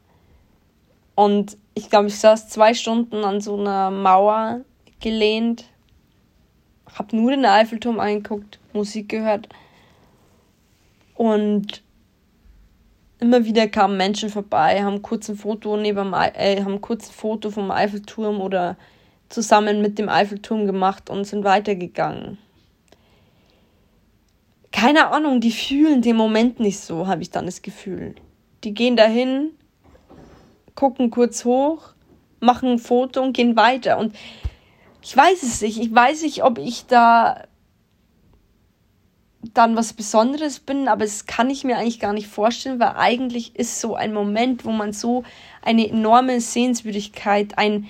Und 1.16 1.58
ich 1.74 1.90
glaube, 1.90 2.08
ich 2.08 2.18
saß 2.18 2.50
zwei 2.50 2.74
Stunden 2.74 3.24
an 3.24 3.42
so 3.42 3.60
einer 3.60 3.92
Mauer 3.92 4.62
gelehnt, 5.00 5.66
hab 6.94 7.14
nur 7.14 7.32
den 7.32 7.46
Eiffelturm 7.46 8.00
angeguckt, 8.00 8.60
Musik 8.74 9.10
gehört 9.10 9.50
und 11.16 11.84
immer 13.20 13.44
wieder 13.44 13.68
kamen 13.68 13.98
Menschen 13.98 14.30
vorbei, 14.30 14.82
haben 14.84 15.02
kurz 15.02 15.30
ein 15.30 15.36
Foto 15.36 15.76
neben 15.76 16.14
äh, 16.14 16.64
haben 16.64 16.80
kurz 16.80 17.10
ein 17.10 17.14
Foto 17.14 17.52
vom 17.52 17.70
Eiffelturm 17.70 18.40
oder 18.40 18.78
zusammen 19.28 19.82
mit 19.82 20.00
dem 20.00 20.10
Eiffelturm 20.10 20.66
gemacht 20.66 21.10
und 21.10 21.26
sind 21.26 21.44
weitergegangen 21.44 22.38
keine 24.80 25.12
Ahnung, 25.12 25.42
die 25.42 25.52
fühlen 25.52 26.02
den 26.02 26.16
Moment 26.16 26.62
nicht 26.62 26.80
so, 26.80 27.08
habe 27.08 27.22
ich 27.22 27.32
dann 27.32 27.46
das 27.46 27.62
Gefühl. 27.62 28.16
Die 28.64 28.74
gehen 28.74 28.96
dahin, 28.96 29.52
gucken 30.74 31.12
kurz 31.12 31.44
hoch, 31.44 31.90
machen 32.40 32.70
ein 32.72 32.80
Foto 32.80 33.22
und 33.22 33.34
gehen 33.34 33.58
weiter. 33.58 33.98
Und 33.98 34.16
ich 35.02 35.16
weiß 35.18 35.44
es 35.44 35.60
nicht. 35.60 35.82
Ich 35.82 35.94
weiß 35.94 36.22
nicht, 36.22 36.46
ob 36.46 36.58
ich 36.58 36.86
da 36.86 37.44
dann 39.54 39.76
was 39.76 39.92
Besonderes 39.92 40.62
bin, 40.62 40.88
aber 40.88 41.04
das 41.04 41.26
kann 41.26 41.50
ich 41.50 41.66
mir 41.66 41.78
eigentlich 41.78 42.00
gar 42.00 42.14
nicht 42.14 42.28
vorstellen, 42.28 42.80
weil 42.80 42.94
eigentlich 42.96 43.58
ist 43.58 43.82
so 43.82 43.96
ein 43.96 44.14
Moment, 44.14 44.64
wo 44.64 44.72
man 44.72 44.94
so 44.94 45.24
eine 45.62 45.90
enorme 45.90 46.40
Sehenswürdigkeit, 46.40 47.58
ein, 47.58 47.88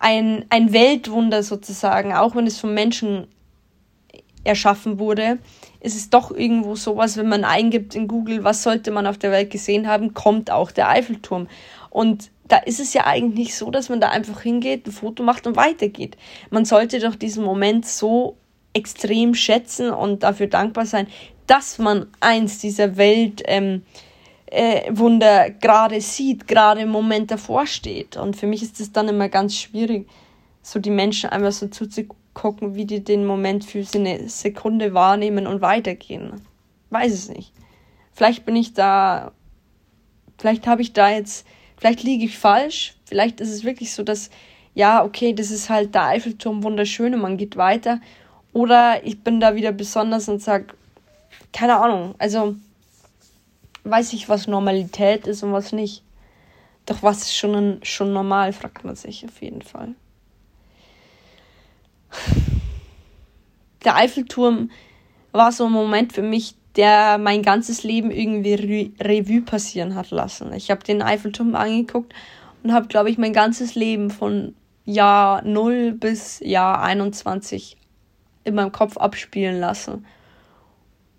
ein, 0.00 0.44
ein 0.50 0.72
Weltwunder 0.72 1.44
sozusagen, 1.44 2.12
auch 2.12 2.34
wenn 2.34 2.48
es 2.48 2.58
von 2.58 2.74
Menschen 2.74 3.28
erschaffen 4.42 4.98
wurde, 4.98 5.38
ist 5.82 5.96
es 5.96 6.10
doch 6.10 6.30
irgendwo 6.30 6.76
sowas, 6.76 7.16
wenn 7.16 7.28
man 7.28 7.44
eingibt 7.44 7.94
in 7.94 8.06
Google, 8.06 8.44
was 8.44 8.62
sollte 8.62 8.90
man 8.90 9.06
auf 9.06 9.18
der 9.18 9.32
Welt 9.32 9.50
gesehen 9.50 9.88
haben, 9.88 10.14
kommt 10.14 10.50
auch 10.50 10.70
der 10.70 10.88
Eiffelturm. 10.88 11.48
Und 11.90 12.30
da 12.46 12.58
ist 12.58 12.80
es 12.80 12.94
ja 12.94 13.06
eigentlich 13.06 13.56
so, 13.56 13.70
dass 13.70 13.88
man 13.88 14.00
da 14.00 14.08
einfach 14.10 14.42
hingeht, 14.42 14.86
ein 14.86 14.92
Foto 14.92 15.22
macht 15.22 15.46
und 15.46 15.56
weitergeht. 15.56 16.16
Man 16.50 16.64
sollte 16.64 17.00
doch 17.00 17.16
diesen 17.16 17.44
Moment 17.44 17.84
so 17.86 18.36
extrem 18.74 19.34
schätzen 19.34 19.90
und 19.90 20.22
dafür 20.22 20.46
dankbar 20.46 20.86
sein, 20.86 21.08
dass 21.46 21.78
man 21.78 22.06
eins 22.20 22.58
dieser 22.58 22.96
Weltwunder 22.96 23.82
ähm, 25.46 25.50
äh, 25.50 25.50
gerade 25.60 26.00
sieht, 26.00 26.46
gerade 26.46 26.82
im 26.82 26.90
Moment 26.90 27.30
davor 27.30 27.66
steht. 27.66 28.16
Und 28.16 28.36
für 28.36 28.46
mich 28.46 28.62
ist 28.62 28.80
es 28.80 28.92
dann 28.92 29.08
immer 29.08 29.28
ganz 29.28 29.56
schwierig, 29.56 30.08
so 30.62 30.78
die 30.78 30.90
Menschen 30.90 31.30
einfach 31.30 31.52
so 31.52 31.66
zuzugucken 31.66 32.21
gucken, 32.34 32.74
wie 32.74 32.84
die 32.84 33.04
den 33.04 33.26
Moment 33.26 33.64
für 33.64 33.84
eine 33.94 34.28
Sekunde 34.28 34.94
wahrnehmen 34.94 35.46
und 35.46 35.60
weitergehen. 35.60 36.40
Weiß 36.90 37.12
es 37.12 37.28
nicht. 37.28 37.52
Vielleicht 38.12 38.44
bin 38.44 38.56
ich 38.56 38.74
da, 38.74 39.32
vielleicht 40.38 40.66
habe 40.66 40.82
ich 40.82 40.92
da 40.92 41.10
jetzt, 41.10 41.46
vielleicht 41.76 42.02
liege 42.02 42.24
ich 42.24 42.38
falsch, 42.38 42.94
vielleicht 43.04 43.40
ist 43.40 43.50
es 43.50 43.64
wirklich 43.64 43.92
so, 43.92 44.02
dass, 44.02 44.30
ja, 44.74 45.04
okay, 45.04 45.32
das 45.32 45.50
ist 45.50 45.70
halt 45.70 45.94
der 45.94 46.06
Eiffelturm 46.06 46.62
wunderschön 46.62 47.14
und 47.14 47.20
man 47.20 47.36
geht 47.36 47.56
weiter. 47.56 48.00
Oder 48.52 49.04
ich 49.04 49.22
bin 49.22 49.40
da 49.40 49.54
wieder 49.54 49.72
besonders 49.72 50.28
und 50.28 50.42
sage, 50.42 50.74
keine 51.52 51.76
Ahnung, 51.76 52.14
also 52.18 52.54
weiß 53.84 54.12
ich, 54.12 54.28
was 54.28 54.46
Normalität 54.46 55.26
ist 55.26 55.42
und 55.42 55.52
was 55.52 55.72
nicht. 55.72 56.02
Doch 56.86 57.02
was 57.02 57.22
ist 57.22 57.36
schon, 57.36 57.80
schon 57.82 58.12
normal, 58.12 58.52
fragt 58.52 58.84
man 58.84 58.96
sich 58.96 59.24
auf 59.24 59.40
jeden 59.40 59.62
Fall. 59.62 59.94
Der 63.84 63.96
Eiffelturm 63.96 64.70
war 65.32 65.52
so 65.52 65.66
ein 65.66 65.72
Moment 65.72 66.12
für 66.12 66.22
mich, 66.22 66.54
der 66.76 67.18
mein 67.18 67.42
ganzes 67.42 67.82
Leben 67.82 68.10
irgendwie 68.10 68.54
Re 68.54 69.06
Revue 69.06 69.42
passieren 69.42 69.94
hat 69.94 70.10
lassen. 70.10 70.52
Ich 70.54 70.70
habe 70.70 70.82
den 70.84 71.02
Eiffelturm 71.02 71.54
angeguckt 71.54 72.14
und 72.62 72.72
habe, 72.72 72.86
glaube 72.86 73.10
ich, 73.10 73.18
mein 73.18 73.32
ganzes 73.32 73.74
Leben 73.74 74.10
von 74.10 74.54
Jahr 74.84 75.42
0 75.44 75.92
bis 75.92 76.40
Jahr 76.40 76.82
21 76.82 77.76
in 78.44 78.54
meinem 78.54 78.72
Kopf 78.72 78.96
abspielen 78.96 79.60
lassen. 79.60 80.06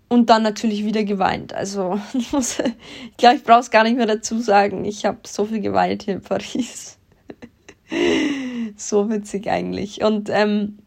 Und 0.08 0.30
dann 0.30 0.42
natürlich 0.42 0.84
wieder 0.84 1.04
geweint. 1.04 1.54
Also, 1.54 1.98
ich, 2.14 2.32
muss, 2.32 2.58
ich 2.58 3.16
glaube, 3.16 3.36
ich 3.36 3.44
brauche 3.44 3.60
es 3.60 3.70
gar 3.70 3.84
nicht 3.84 3.96
mehr 3.96 4.06
dazu 4.06 4.38
sagen. 4.40 4.84
Ich 4.84 5.04
habe 5.04 5.18
so 5.24 5.44
viel 5.44 5.60
geweint 5.60 6.02
hier 6.02 6.14
in 6.14 6.20
Paris. 6.20 6.98
so 8.76 9.10
witzig 9.10 9.48
eigentlich. 9.48 10.02
Und 10.02 10.28
ähm, 10.30 10.78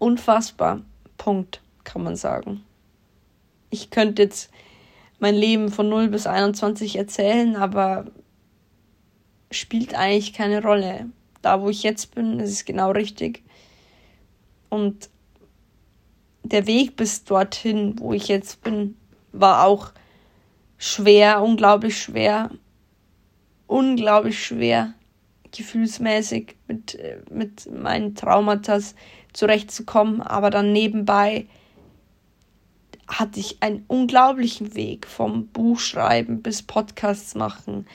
unfassbar. 0.00 0.80
Punkt, 1.16 1.60
kann 1.84 2.02
man 2.02 2.16
sagen. 2.16 2.64
Ich 3.70 3.90
könnte 3.90 4.22
jetzt 4.22 4.50
mein 5.20 5.36
Leben 5.36 5.70
von 5.70 5.88
0 5.88 6.08
bis 6.08 6.26
21 6.26 6.96
erzählen, 6.96 7.54
aber 7.54 8.06
spielt 9.52 9.94
eigentlich 9.94 10.32
keine 10.32 10.62
Rolle. 10.62 11.10
Da, 11.42 11.60
wo 11.60 11.68
ich 11.70 11.82
jetzt 11.82 12.14
bin, 12.14 12.40
ist 12.40 12.50
es 12.50 12.64
genau 12.64 12.90
richtig. 12.90 13.44
Und 14.68 15.08
der 16.42 16.66
Weg 16.66 16.96
bis 16.96 17.24
dorthin, 17.24 17.98
wo 17.98 18.12
ich 18.12 18.28
jetzt 18.28 18.62
bin, 18.62 18.96
war 19.32 19.66
auch 19.66 19.92
schwer, 20.78 21.42
unglaublich 21.42 22.00
schwer. 22.00 22.50
Unglaublich 23.66 24.44
schwer, 24.44 24.94
gefühlsmäßig 25.52 26.56
mit, 26.66 26.96
äh, 26.96 27.18
mit 27.30 27.70
meinen 27.72 28.16
Traumata, 28.16 28.80
zurechtzukommen, 29.32 30.20
aber 30.22 30.50
dann 30.50 30.72
nebenbei 30.72 31.46
hatte 33.08 33.40
ich 33.40 33.56
einen 33.60 33.84
unglaublichen 33.88 34.74
Weg 34.74 35.06
vom 35.06 35.48
Buchschreiben 35.48 36.42
bis 36.42 36.62
Podcasts 36.62 37.34
machen, 37.34 37.86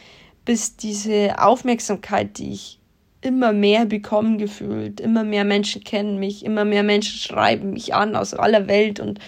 bis 0.43 0.75
diese 0.75 1.35
Aufmerksamkeit, 1.39 2.37
die 2.37 2.51
ich 2.51 2.79
immer 3.21 3.53
mehr 3.53 3.85
bekommen 3.85 4.37
gefühlt, 4.37 4.99
immer 4.99 5.23
mehr 5.23 5.45
Menschen 5.45 5.83
kennen 5.83 6.19
mich, 6.19 6.45
immer 6.45 6.65
mehr 6.65 6.83
Menschen 6.83 7.17
schreiben 7.17 7.71
mich 7.71 7.95
an 7.95 8.15
aus 8.15 8.33
aller 8.33 8.67
Welt 8.67 8.99
und 8.99 9.19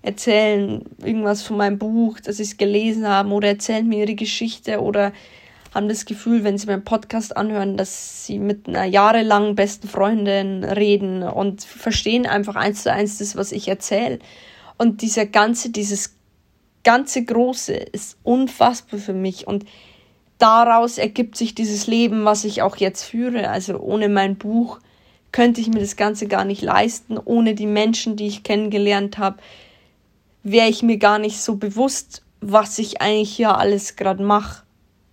erzählen 0.00 0.82
irgendwas 1.04 1.42
von 1.42 1.56
meinem 1.56 1.78
Buch, 1.78 2.18
das 2.20 2.36
sie 2.36 2.44
es 2.44 2.56
gelesen 2.56 3.06
haben 3.06 3.32
oder 3.32 3.48
erzählen 3.48 3.86
mir 3.86 4.04
ihre 4.04 4.14
Geschichte 4.14 4.80
oder 4.80 5.12
haben 5.76 5.88
das 5.88 6.06
Gefühl, 6.06 6.42
wenn 6.42 6.56
sie 6.56 6.66
meinen 6.66 6.84
Podcast 6.84 7.36
anhören, 7.36 7.76
dass 7.76 8.24
sie 8.24 8.38
mit 8.38 8.66
einer 8.66 8.84
jahrelangen 8.84 9.54
besten 9.54 9.88
Freundin 9.88 10.64
reden 10.64 11.22
und 11.22 11.62
verstehen 11.62 12.26
einfach 12.26 12.56
eins 12.56 12.82
zu 12.82 12.90
eins 12.90 13.18
das, 13.18 13.36
was 13.36 13.52
ich 13.52 13.68
erzähle. 13.68 14.18
Und 14.78 15.02
dieser 15.02 15.26
ganze, 15.26 15.70
dieses 15.70 16.16
ganze 16.82 17.24
Große 17.24 17.74
ist 17.74 18.16
unfassbar 18.22 18.98
für 18.98 19.12
mich 19.12 19.46
und 19.46 19.66
daraus 20.38 20.96
ergibt 20.96 21.36
sich 21.36 21.54
dieses 21.54 21.86
Leben, 21.86 22.24
was 22.24 22.44
ich 22.44 22.62
auch 22.62 22.76
jetzt 22.76 23.04
führe. 23.04 23.50
Also 23.50 23.78
ohne 23.78 24.08
mein 24.08 24.36
Buch 24.36 24.78
könnte 25.30 25.60
ich 25.60 25.68
mir 25.68 25.80
das 25.80 25.96
Ganze 25.96 26.26
gar 26.26 26.46
nicht 26.46 26.62
leisten. 26.62 27.18
Ohne 27.22 27.54
die 27.54 27.66
Menschen, 27.66 28.16
die 28.16 28.28
ich 28.28 28.44
kennengelernt 28.44 29.18
habe, 29.18 29.36
wäre 30.42 30.68
ich 30.68 30.82
mir 30.82 30.96
gar 30.96 31.18
nicht 31.18 31.38
so 31.38 31.56
bewusst, 31.56 32.22
was 32.40 32.78
ich 32.78 33.02
eigentlich 33.02 33.34
hier 33.34 33.58
alles 33.58 33.96
gerade 33.96 34.22
mache 34.22 34.65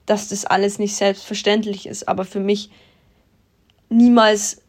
dass 0.05 0.29
das 0.29 0.45
alles 0.45 0.79
nicht 0.79 0.95
selbstverständlich 0.95 1.85
ist, 1.85 2.07
aber 2.07 2.25
für 2.25 2.39
mich 2.39 2.69
niemals, 3.89 4.61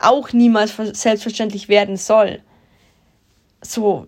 auch 0.00 0.32
niemals 0.32 0.74
selbstverständlich 0.76 1.68
werden 1.68 1.96
soll. 1.96 2.42
So, 3.62 4.06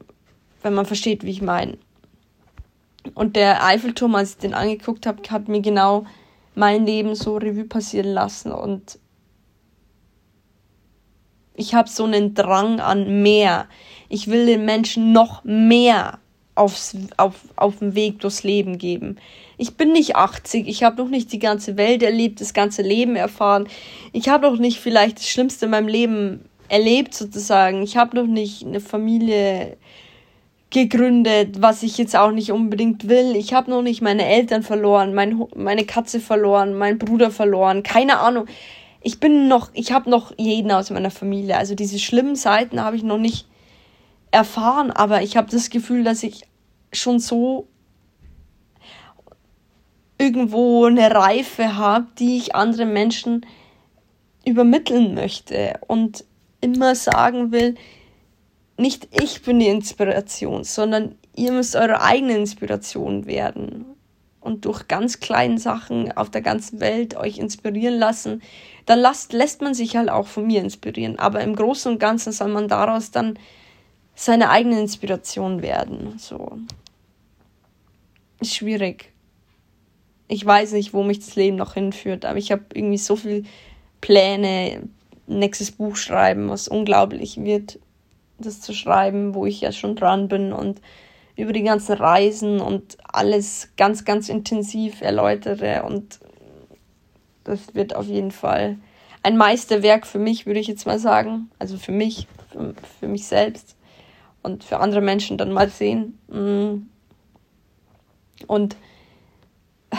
wenn 0.62 0.74
man 0.74 0.86
versteht, 0.86 1.24
wie 1.24 1.30
ich 1.30 1.42
meine. 1.42 1.78
Und 3.14 3.36
der 3.36 3.64
Eiffelturm, 3.64 4.14
als 4.14 4.30
ich 4.30 4.38
den 4.38 4.54
angeguckt 4.54 5.06
habe, 5.06 5.22
hat 5.30 5.48
mir 5.48 5.60
genau 5.60 6.06
mein 6.54 6.86
Leben 6.86 7.14
so 7.14 7.36
Revue 7.36 7.64
passieren 7.64 8.12
lassen 8.12 8.52
und 8.52 8.98
ich 11.56 11.74
habe 11.74 11.88
so 11.88 12.04
einen 12.04 12.34
Drang 12.34 12.80
an 12.80 13.22
mehr. 13.22 13.68
Ich 14.08 14.28
will 14.28 14.46
den 14.46 14.64
Menschen 14.64 15.12
noch 15.12 15.44
mehr 15.44 16.18
aufs, 16.54 16.96
auf, 17.16 17.34
auf 17.56 17.78
dem 17.78 17.94
Weg 17.94 18.20
durchs 18.20 18.42
Leben 18.42 18.78
geben. 18.78 19.18
Ich 19.56 19.76
bin 19.76 19.92
nicht 19.92 20.16
80, 20.16 20.66
ich 20.66 20.82
habe 20.82 21.02
noch 21.02 21.08
nicht 21.08 21.32
die 21.32 21.38
ganze 21.38 21.76
Welt 21.76 22.02
erlebt, 22.02 22.40
das 22.40 22.54
ganze 22.54 22.82
Leben 22.82 23.16
erfahren. 23.16 23.68
Ich 24.12 24.28
habe 24.28 24.48
noch 24.48 24.58
nicht 24.58 24.80
vielleicht 24.80 25.18
das 25.18 25.28
Schlimmste 25.28 25.66
in 25.66 25.70
meinem 25.70 25.88
Leben 25.88 26.48
erlebt 26.68 27.14
sozusagen. 27.14 27.82
Ich 27.82 27.96
habe 27.96 28.16
noch 28.16 28.26
nicht 28.26 28.64
eine 28.64 28.80
Familie 28.80 29.76
gegründet, 30.70 31.62
was 31.62 31.84
ich 31.84 31.98
jetzt 31.98 32.16
auch 32.16 32.32
nicht 32.32 32.50
unbedingt 32.50 33.08
will. 33.08 33.36
Ich 33.36 33.54
habe 33.54 33.70
noch 33.70 33.82
nicht 33.82 34.02
meine 34.02 34.26
Eltern 34.26 34.62
verloren, 34.62 35.14
mein, 35.14 35.40
meine 35.54 35.84
Katze 35.84 36.18
verloren, 36.18 36.74
meinen 36.74 36.98
Bruder 36.98 37.30
verloren, 37.30 37.84
keine 37.84 38.18
Ahnung. 38.18 38.46
Ich 39.00 39.20
bin 39.20 39.46
noch, 39.46 39.70
ich 39.72 39.92
habe 39.92 40.10
noch 40.10 40.32
jeden 40.36 40.72
aus 40.72 40.90
meiner 40.90 41.10
Familie. 41.10 41.56
Also 41.56 41.74
diese 41.74 41.98
schlimmen 41.98 42.36
Seiten 42.36 42.80
habe 42.80 42.96
ich 42.96 43.02
noch 43.04 43.18
nicht 43.18 43.46
erfahren, 44.32 44.90
aber 44.90 45.22
ich 45.22 45.36
habe 45.36 45.48
das 45.48 45.70
Gefühl, 45.70 46.02
dass 46.02 46.24
ich 46.24 46.42
schon 46.92 47.20
so 47.20 47.68
irgendwo 50.24 50.86
eine 50.86 51.14
Reife 51.14 51.76
habe, 51.76 52.06
die 52.18 52.38
ich 52.38 52.54
anderen 52.54 52.92
Menschen 52.92 53.44
übermitteln 54.46 55.14
möchte 55.14 55.78
und 55.86 56.24
immer 56.60 56.94
sagen 56.94 57.52
will, 57.52 57.74
nicht 58.78 59.08
ich 59.22 59.42
bin 59.42 59.60
die 59.60 59.68
Inspiration, 59.68 60.64
sondern 60.64 61.16
ihr 61.36 61.52
müsst 61.52 61.76
eure 61.76 62.00
eigene 62.00 62.36
Inspiration 62.36 63.26
werden 63.26 63.84
und 64.40 64.64
durch 64.64 64.88
ganz 64.88 65.20
kleine 65.20 65.58
Sachen 65.58 66.12
auf 66.12 66.30
der 66.30 66.42
ganzen 66.42 66.80
Welt 66.80 67.16
euch 67.16 67.38
inspirieren 67.38 67.98
lassen, 67.98 68.42
dann 68.86 68.98
lasst, 68.98 69.32
lässt 69.32 69.60
man 69.60 69.74
sich 69.74 69.96
halt 69.96 70.10
auch 70.10 70.26
von 70.26 70.46
mir 70.46 70.60
inspirieren. 70.60 71.18
Aber 71.18 71.40
im 71.40 71.54
Großen 71.54 71.92
und 71.92 71.98
Ganzen 71.98 72.32
soll 72.32 72.48
man 72.48 72.68
daraus 72.68 73.10
dann 73.10 73.38
seine 74.14 74.50
eigene 74.50 74.80
Inspiration 74.80 75.62
werden. 75.62 76.18
So. 76.18 76.58
Ist 78.40 78.56
schwierig. 78.56 79.13
Ich 80.28 80.44
weiß 80.44 80.72
nicht, 80.72 80.94
wo 80.94 81.02
mich 81.02 81.20
das 81.20 81.36
Leben 81.36 81.56
noch 81.56 81.74
hinführt, 81.74 82.24
aber 82.24 82.38
ich 82.38 82.50
habe 82.50 82.64
irgendwie 82.72 82.98
so 82.98 83.16
viele 83.16 83.44
Pläne, 84.00 84.88
nächstes 85.26 85.70
Buch 85.70 85.96
schreiben, 85.96 86.48
was 86.48 86.68
unglaublich 86.68 87.42
wird, 87.42 87.78
das 88.38 88.60
zu 88.60 88.74
schreiben, 88.74 89.34
wo 89.34 89.46
ich 89.46 89.60
ja 89.60 89.72
schon 89.72 89.96
dran 89.96 90.28
bin 90.28 90.52
und 90.52 90.80
über 91.36 91.52
die 91.52 91.62
ganzen 91.62 91.96
Reisen 91.96 92.60
und 92.60 92.96
alles 93.12 93.70
ganz, 93.76 94.04
ganz 94.04 94.28
intensiv 94.28 95.00
erläutere. 95.00 95.82
Und 95.82 96.20
das 97.44 97.74
wird 97.74 97.96
auf 97.96 98.06
jeden 98.06 98.30
Fall 98.30 98.76
ein 99.22 99.36
Meisterwerk 99.36 100.06
für 100.06 100.18
mich, 100.18 100.46
würde 100.46 100.60
ich 100.60 100.68
jetzt 100.68 100.86
mal 100.86 100.98
sagen. 100.98 101.50
Also 101.58 101.76
für 101.76 101.92
mich, 101.92 102.28
für, 102.52 102.74
für 103.00 103.08
mich 103.08 103.26
selbst 103.26 103.76
und 104.42 104.62
für 104.62 104.78
andere 104.78 105.00
Menschen 105.00 105.38
dann 105.38 105.52
mal 105.52 105.70
sehen. 105.70 106.18
Mm. 106.28 106.86
Und 108.46 108.76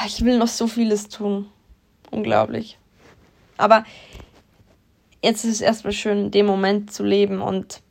ich 0.06 0.24
will 0.24 0.38
noch 0.38 0.48
so 0.48 0.68
vieles 0.68 1.10
tun. 1.10 1.48
Unglaublich. 2.12 2.78
Aber 3.58 3.86
jetzt 5.24 5.44
ist 5.46 5.56
es 5.56 5.62
erstmal 5.62 5.94
schön, 5.94 6.32
dem 6.32 6.46
Moment 6.46 6.92
zu 6.92 7.04
leben 7.04 7.42
und 7.42 7.82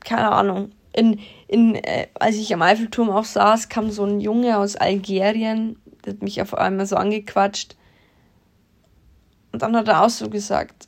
keine 0.00 0.30
Ahnung, 0.30 0.70
in, 0.92 1.20
in, 1.48 1.74
äh, 1.74 2.06
als 2.14 2.36
ich 2.36 2.52
am 2.54 2.62
Eiffelturm 2.62 3.10
auch 3.10 3.24
saß, 3.24 3.68
kam 3.68 3.90
so 3.90 4.04
ein 4.04 4.20
Junge 4.20 4.56
aus 4.56 4.76
Algerien, 4.76 5.76
der 6.04 6.14
hat 6.14 6.22
mich 6.22 6.40
auf 6.40 6.54
einmal 6.54 6.86
so 6.86 6.96
angequatscht. 6.96 7.76
Und 9.52 9.62
dann 9.62 9.76
hat 9.76 9.88
er 9.88 10.02
auch 10.02 10.10
so 10.10 10.30
gesagt, 10.30 10.86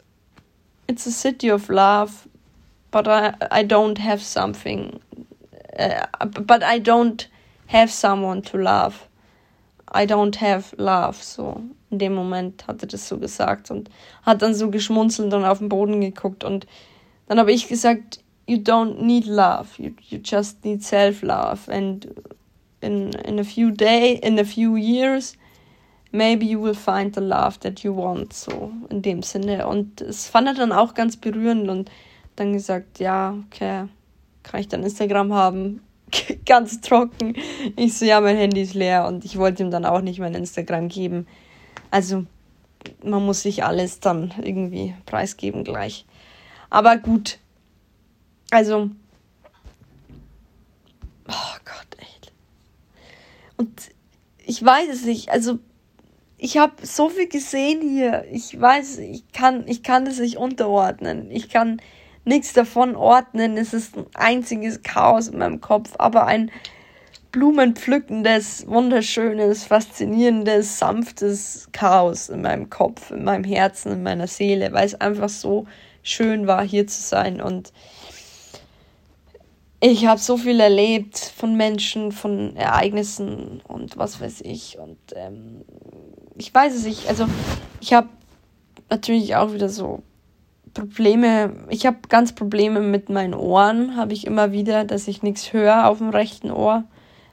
It's 0.86 1.06
a 1.06 1.10
city 1.10 1.52
of 1.52 1.68
love, 1.68 2.12
but 2.90 3.06
I, 3.06 3.32
I 3.50 3.62
don't 3.62 3.98
have 3.98 4.22
something. 4.22 5.00
Uh, 5.78 6.06
but 6.24 6.62
I 6.62 6.80
don't 6.80 7.28
have 7.66 7.92
someone 7.92 8.42
to 8.42 8.56
love. 8.56 9.07
I 9.94 10.06
don't 10.06 10.40
have 10.40 10.74
love. 10.76 11.16
So, 11.22 11.62
in 11.90 11.98
dem 11.98 12.14
Moment 12.14 12.66
hat 12.66 12.82
er 12.82 12.88
das 12.88 13.08
so 13.08 13.18
gesagt 13.18 13.70
und 13.70 13.90
hat 14.22 14.42
dann 14.42 14.54
so 14.54 14.70
geschmunzelt 14.70 15.32
und 15.32 15.44
auf 15.44 15.58
den 15.58 15.68
Boden 15.68 16.00
geguckt. 16.00 16.44
Und 16.44 16.66
dann 17.26 17.38
habe 17.38 17.52
ich 17.52 17.68
gesagt, 17.68 18.20
you 18.46 18.56
don't 18.56 19.00
need 19.00 19.26
love. 19.26 19.66
You 19.76 19.90
you 20.08 20.18
just 20.22 20.64
need 20.64 20.82
self 20.82 21.22
love. 21.22 21.70
And 21.70 22.08
in 22.80 23.12
in 23.12 23.38
a 23.38 23.44
few 23.44 23.70
day, 23.70 24.14
in 24.22 24.38
a 24.38 24.44
few 24.44 24.76
years, 24.76 25.36
maybe 26.12 26.44
you 26.44 26.60
will 26.62 26.74
find 26.74 27.14
the 27.14 27.20
love 27.20 27.58
that 27.60 27.80
you 27.80 27.94
want. 27.94 28.32
So 28.32 28.72
in 28.90 29.02
dem 29.02 29.22
Sinne. 29.22 29.66
Und 29.66 30.00
es 30.00 30.28
fand 30.28 30.48
er 30.48 30.54
dann 30.54 30.72
auch 30.72 30.94
ganz 30.94 31.16
berührend 31.16 31.68
und 31.68 31.90
dann 32.36 32.52
gesagt, 32.52 32.98
ja, 33.00 33.36
okay, 33.46 33.84
kann 34.42 34.60
ich 34.60 34.68
dann 34.68 34.82
Instagram 34.82 35.32
haben? 35.32 35.82
ganz 36.46 36.80
trocken. 36.80 37.34
Ich 37.76 37.98
so, 37.98 38.04
ja, 38.04 38.20
mein 38.20 38.36
Handy 38.36 38.62
ist 38.62 38.74
leer 38.74 39.06
und 39.06 39.24
ich 39.24 39.38
wollte 39.38 39.62
ihm 39.62 39.70
dann 39.70 39.84
auch 39.84 40.00
nicht 40.00 40.18
mein 40.18 40.34
Instagram 40.34 40.88
geben. 40.88 41.26
Also, 41.90 42.24
man 43.02 43.24
muss 43.24 43.42
sich 43.42 43.64
alles 43.64 44.00
dann 44.00 44.34
irgendwie 44.42 44.94
preisgeben 45.06 45.64
gleich. 45.64 46.06
Aber 46.70 46.96
gut, 46.96 47.38
also, 48.50 48.90
oh 51.28 51.56
Gott, 51.64 51.98
echt. 51.98 52.32
Und 53.56 53.90
ich 54.46 54.64
weiß 54.64 54.88
es 54.90 55.04
nicht, 55.04 55.30
also 55.30 55.58
ich 56.38 56.56
habe 56.56 56.86
so 56.86 57.08
viel 57.08 57.28
gesehen 57.28 57.82
hier. 57.82 58.24
Ich 58.30 58.58
weiß, 58.58 58.98
ich 58.98 59.30
kann, 59.32 59.66
ich 59.66 59.82
kann 59.82 60.04
das 60.04 60.18
nicht 60.18 60.36
unterordnen. 60.36 61.30
Ich 61.30 61.48
kann 61.48 61.82
nichts 62.28 62.52
davon 62.52 62.94
ordnen. 62.94 63.56
Es 63.56 63.74
ist 63.74 63.96
ein 63.96 64.06
einziges 64.14 64.82
Chaos 64.82 65.28
in 65.28 65.38
meinem 65.38 65.60
Kopf, 65.60 65.94
aber 65.98 66.26
ein 66.26 66.50
blumenpflückendes, 67.32 68.66
wunderschönes, 68.68 69.64
faszinierendes, 69.64 70.78
sanftes 70.78 71.68
Chaos 71.72 72.28
in 72.28 72.42
meinem 72.42 72.70
Kopf, 72.70 73.10
in 73.10 73.24
meinem 73.24 73.44
Herzen, 73.44 73.92
in 73.92 74.02
meiner 74.02 74.26
Seele, 74.26 74.72
weil 74.72 74.86
es 74.86 74.94
einfach 74.94 75.28
so 75.28 75.66
schön 76.02 76.46
war, 76.46 76.64
hier 76.64 76.86
zu 76.86 77.02
sein 77.02 77.40
und 77.40 77.72
ich 79.80 80.06
habe 80.06 80.18
so 80.18 80.36
viel 80.36 80.58
erlebt 80.58 81.18
von 81.18 81.56
Menschen, 81.56 82.10
von 82.10 82.56
Ereignissen 82.56 83.60
und 83.68 83.96
was 83.96 84.20
weiß 84.20 84.40
ich. 84.40 84.76
Und 84.76 84.98
ähm, 85.14 85.64
ich 86.36 86.52
weiß 86.52 86.74
es 86.74 86.84
nicht. 86.84 87.08
Also 87.08 87.28
ich 87.80 87.92
habe 87.92 88.08
natürlich 88.90 89.36
auch 89.36 89.52
wieder 89.52 89.68
so 89.68 90.02
Probleme. 90.74 91.66
Ich 91.68 91.86
habe 91.86 91.98
ganz 92.08 92.34
Probleme 92.34 92.80
mit 92.80 93.08
meinen 93.08 93.34
Ohren. 93.34 93.96
Habe 93.96 94.12
ich 94.12 94.26
immer 94.26 94.52
wieder, 94.52 94.84
dass 94.84 95.08
ich 95.08 95.22
nichts 95.22 95.52
höre 95.52 95.86
auf 95.88 95.98
dem 95.98 96.10
rechten 96.10 96.50
Ohr. 96.50 96.84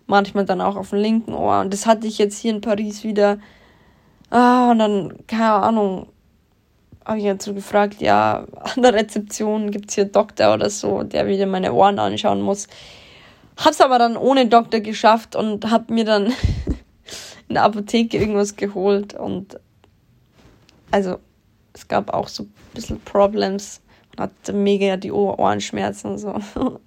Manchmal 0.07 0.45
dann 0.45 0.61
auch 0.61 0.75
auf 0.75 0.91
dem 0.91 0.99
linken 0.99 1.33
Ohr. 1.33 1.61
Und 1.61 1.73
das 1.73 1.85
hatte 1.85 2.07
ich 2.07 2.17
jetzt 2.17 2.39
hier 2.39 2.51
in 2.53 2.61
Paris 2.61 3.03
wieder. 3.03 3.39
Ah, 4.29 4.71
und 4.71 4.79
dann, 4.79 5.13
keine 5.27 5.51
Ahnung, 5.51 6.07
habe 7.05 7.19
ich 7.19 7.25
dazu 7.25 7.53
gefragt, 7.53 8.01
ja, 8.01 8.45
an 8.75 8.81
der 8.81 8.93
Rezeption 8.93 9.71
gibt 9.71 9.89
es 9.89 9.95
hier 9.95 10.05
Doktor 10.05 10.53
oder 10.53 10.69
so, 10.69 11.03
der 11.03 11.27
wieder 11.27 11.45
meine 11.45 11.73
Ohren 11.73 11.99
anschauen 11.99 12.41
muss. 12.41 12.67
Hab's 13.57 13.79
aber 13.79 13.99
dann 13.99 14.17
ohne 14.17 14.47
Doktor 14.47 14.81
geschafft 14.81 15.35
und 15.35 15.71
hab 15.71 15.89
mir 15.89 16.03
dann 16.03 16.25
in 17.47 17.55
der 17.55 17.63
Apotheke 17.63 18.17
irgendwas 18.17 18.55
geholt 18.55 19.13
und 19.13 19.59
also 20.91 21.17
es 21.73 21.87
gab 21.87 22.13
auch 22.13 22.27
so 22.27 22.47
bisschen 22.75 23.01
Problems. 23.01 23.81
Man 24.15 24.29
hatte 24.29 24.53
mega 24.53 24.97
die 24.97 25.11
Ohrenschmerzen 25.11 26.11
und 26.11 26.17
so. 26.19 26.39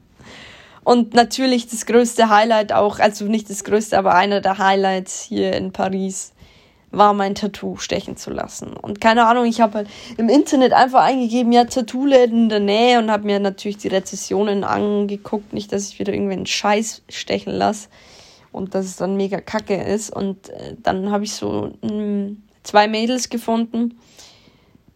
Und 0.84 1.12
natürlich 1.12 1.66
das 1.66 1.84
größte 1.84 2.30
Highlight 2.30 2.72
auch, 2.72 2.98
also 2.98 3.26
nicht 3.26 3.50
das 3.50 3.62
größte, 3.62 3.98
aber 3.98 4.14
einer 4.14 4.40
der 4.40 4.56
Highlights 4.56 5.20
hier 5.20 5.52
in 5.52 5.70
Paris 5.70 6.32
war 6.90 7.12
mein 7.12 7.34
Tattoo 7.34 7.76
stechen 7.76 8.16
zu 8.16 8.30
lassen. 8.30 8.74
Und 8.74 9.00
keine 9.00 9.26
Ahnung, 9.26 9.44
ich 9.44 9.60
habe 9.60 9.74
halt 9.74 9.88
im 10.16 10.28
Internet 10.28 10.72
einfach 10.72 11.02
eingegeben, 11.02 11.52
ja, 11.52 11.64
Tattoo-Läden 11.64 12.44
in 12.44 12.48
der 12.48 12.60
Nähe 12.60 12.98
und 12.98 13.10
habe 13.10 13.26
mir 13.26 13.38
natürlich 13.40 13.76
die 13.76 13.88
Rezessionen 13.88 14.64
angeguckt. 14.64 15.52
Nicht, 15.52 15.72
dass 15.72 15.90
ich 15.90 15.98
wieder 15.98 16.14
irgendwen 16.14 16.46
Scheiß 16.46 17.02
stechen 17.08 17.52
lasse 17.52 17.88
und 18.50 18.74
dass 18.74 18.86
es 18.86 18.96
dann 18.96 19.16
mega 19.16 19.40
kacke 19.40 19.76
ist. 19.76 20.10
Und 20.10 20.48
äh, 20.48 20.76
dann 20.82 21.10
habe 21.10 21.24
ich 21.24 21.32
so 21.32 21.72
mh, 21.82 21.88
hm, 21.90 22.42
zwei 22.62 22.88
Mädels 22.88 23.28
gefunden. 23.28 23.98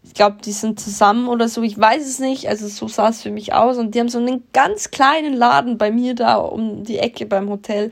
Ich 0.04 0.14
glaube, 0.14 0.38
die 0.44 0.52
sind 0.52 0.80
zusammen 0.80 1.28
oder 1.28 1.48
so, 1.48 1.62
ich 1.62 1.78
weiß 1.78 2.06
es 2.06 2.18
nicht. 2.18 2.48
Also 2.48 2.66
so 2.68 2.88
sah 2.88 3.08
es 3.08 3.22
für 3.22 3.30
mich 3.30 3.54
aus. 3.54 3.78
Und 3.78 3.94
die 3.94 4.00
haben 4.00 4.08
so 4.08 4.18
einen 4.18 4.44
ganz 4.52 4.90
kleinen 4.90 5.34
Laden 5.34 5.78
bei 5.78 5.90
mir 5.90 6.14
da 6.14 6.36
um 6.36 6.84
die 6.84 6.98
Ecke 6.98 7.26
beim 7.26 7.48
Hotel. 7.48 7.90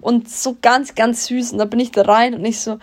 Und 0.00 0.28
so 0.30 0.56
ganz, 0.60 0.94
ganz 0.94 1.26
süß. 1.26 1.52
Und 1.52 1.58
da 1.58 1.66
bin 1.66 1.80
ich 1.80 1.90
da 1.90 2.02
rein 2.02 2.34
und 2.34 2.44
ich 2.44 2.60
so, 2.60 2.78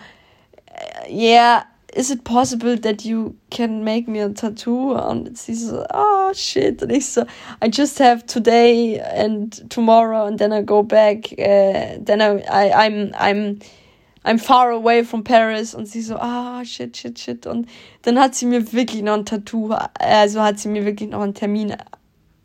yeah, 1.08 1.64
is 1.94 2.10
it 2.10 2.22
possible 2.22 2.76
that 2.76 3.04
you 3.04 3.34
can 3.50 3.82
make 3.82 4.08
me 4.08 4.20
a 4.20 4.28
tattoo? 4.28 4.92
Und 4.92 5.36
sie 5.36 5.54
so, 5.54 5.84
oh 5.92 6.32
shit. 6.32 6.82
Und 6.82 6.90
ich 6.90 7.06
so, 7.06 7.22
I 7.60 7.68
just 7.72 7.98
have 8.00 8.26
today 8.26 9.00
and 9.00 9.68
tomorrow 9.70 10.26
and 10.26 10.38
then 10.38 10.52
I 10.52 10.62
go 10.62 10.82
back. 10.82 11.32
Uh, 11.32 11.98
then 12.00 12.20
I, 12.20 12.42
I, 12.48 12.86
I'm, 12.86 13.12
I'm, 13.18 13.58
I'm 14.24 14.38
far 14.38 14.70
away 14.70 15.04
from 15.04 15.24
Paris. 15.24 15.74
Und 15.74 15.86
sie 15.86 16.02
so, 16.02 16.16
ah, 16.16 16.64
shit, 16.64 16.96
shit, 16.96 17.18
shit. 17.18 17.46
Und 17.46 17.68
dann 18.02 18.18
hat 18.18 18.34
sie 18.34 18.46
mir 18.46 18.72
wirklich 18.72 19.02
noch 19.02 19.14
ein 19.14 19.24
Tattoo, 19.24 19.74
also 19.98 20.42
hat 20.42 20.58
sie 20.58 20.68
mir 20.68 20.84
wirklich 20.84 21.10
noch 21.10 21.20
einen 21.20 21.34
Termin 21.34 21.74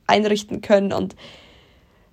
einrichten 0.07 0.62
können. 0.62 0.93
Und 0.93 1.15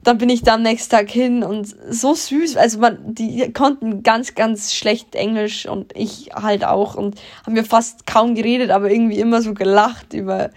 dann 0.03 0.19
bin 0.19 0.31
ich 0.31 0.43
da 0.43 0.55
am 0.55 0.63
nächsten 0.63 0.91
Tag 0.91 1.11
hin 1.11 1.43
und 1.43 1.75
so 1.91 2.15
süß. 2.15 2.57
Also 2.57 2.79
man, 2.79 3.15
die 3.15 3.53
konnten 3.53 4.03
ganz, 4.03 4.35
ganz 4.35 4.75
schlecht 4.75 5.15
Englisch 5.15 5.67
und 5.67 5.95
ich 5.97 6.31
halt 6.35 6.65
auch 6.65 6.95
und 6.95 7.21
haben 7.45 7.53
mir 7.53 7.65
fast 7.65 8.07
kaum 8.07 8.35
geredet, 8.35 8.71
aber 8.71 8.91
irgendwie 8.91 9.19
immer 9.19 9.43
so 9.43 9.53
gelacht 9.53 10.15
über, 10.15 10.51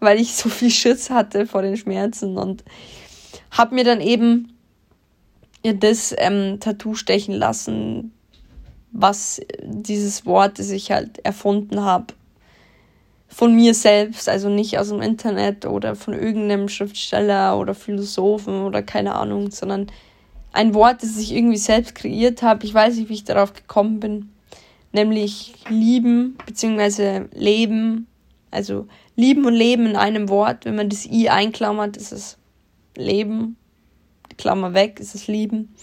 weil 0.00 0.18
ich 0.18 0.34
so 0.34 0.48
viel 0.48 0.70
Schiss 0.70 1.10
hatte 1.10 1.46
vor 1.46 1.62
den 1.62 1.76
Schmerzen 1.76 2.38
und 2.38 2.64
hab 3.50 3.72
mir 3.72 3.84
dann 3.84 4.00
eben 4.00 4.52
das 5.62 6.14
ähm, 6.16 6.58
Tattoo 6.60 6.94
stechen 6.94 7.34
lassen, 7.34 8.12
was 8.98 9.40
dieses 9.62 10.24
Wort, 10.24 10.58
das 10.58 10.70
ich 10.70 10.90
halt 10.90 11.24
erfunden 11.24 11.82
habe, 11.82 12.14
von 13.28 13.54
mir 13.54 13.74
selbst, 13.74 14.28
also 14.28 14.48
nicht 14.48 14.78
aus 14.78 14.88
dem 14.88 15.02
Internet 15.02 15.66
oder 15.66 15.94
von 15.94 16.14
irgendeinem 16.14 16.68
Schriftsteller 16.68 17.58
oder 17.58 17.74
Philosophen 17.74 18.62
oder 18.62 18.82
keine 18.82 19.14
Ahnung, 19.14 19.50
sondern 19.50 19.88
ein 20.52 20.72
Wort, 20.72 21.02
das 21.02 21.18
ich 21.18 21.34
irgendwie 21.34 21.58
selbst 21.58 21.94
kreiert 21.94 22.42
habe. 22.42 22.64
Ich 22.64 22.72
weiß 22.72 22.96
nicht, 22.96 23.10
wie 23.10 23.14
ich 23.14 23.24
darauf 23.24 23.52
gekommen 23.52 24.00
bin. 24.00 24.30
Nämlich 24.92 25.52
lieben 25.68 26.38
bzw. 26.46 27.24
leben. 27.34 28.06
Also 28.50 28.86
lieben 29.16 29.44
und 29.44 29.52
leben 29.52 29.84
in 29.84 29.96
einem 29.96 30.30
Wort. 30.30 30.64
Wenn 30.64 30.76
man 30.76 30.88
das 30.88 31.04
I 31.04 31.28
einklammert, 31.28 31.98
ist 31.98 32.12
es 32.12 32.38
Leben. 32.96 33.56
Klammer 34.38 34.72
weg, 34.72 34.98
ist 35.00 35.14
es 35.14 35.26
lieben. 35.26 35.74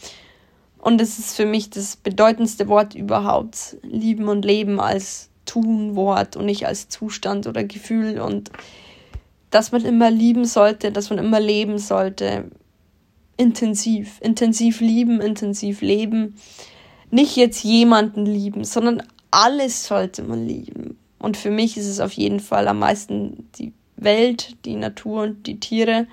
Und 0.84 1.00
es 1.00 1.18
ist 1.18 1.38
für 1.38 1.46
mich 1.46 1.70
das 1.70 1.96
bedeutendste 1.96 2.68
Wort 2.68 2.94
überhaupt. 2.94 3.78
Lieben 3.84 4.28
und 4.28 4.44
leben 4.44 4.82
als 4.82 5.30
Tun-Wort 5.46 6.36
und 6.36 6.46
nicht 6.46 6.68
als 6.68 6.90
Zustand 6.90 7.48
oder 7.48 7.64
Gefühl. 7.64 8.20
Und 8.20 8.52
dass 9.50 9.72
man 9.72 9.86
immer 9.86 10.12
lieben 10.12 10.44
sollte, 10.44 10.92
dass 10.92 11.10
man 11.10 11.20
immer 11.20 11.40
leben 11.40 11.78
sollte. 11.78 12.52
Intensiv. 13.38 14.20
Intensiv 14.20 14.82
lieben, 14.82 15.22
intensiv 15.22 15.80
leben. 15.80 16.36
Nicht 17.12 17.38
jetzt 17.38 17.64
jemanden 17.64 18.26
lieben, 18.26 18.66
sondern 18.66 19.04
alles 19.32 19.86
sollte 19.88 20.22
man 20.24 20.46
lieben. 20.46 21.00
Und 21.18 21.38
für 21.38 21.50
mich 21.50 21.78
ist 21.78 21.88
es 21.88 22.02
auf 22.02 22.12
jeden 22.12 22.42
Fall 22.42 22.68
am 22.68 22.80
meisten 22.80 23.50
die 23.56 23.72
Welt, 23.96 24.58
die 24.66 24.76
Natur 24.76 25.24
und 25.24 25.48
die 25.48 25.62
Tiere 25.62 26.08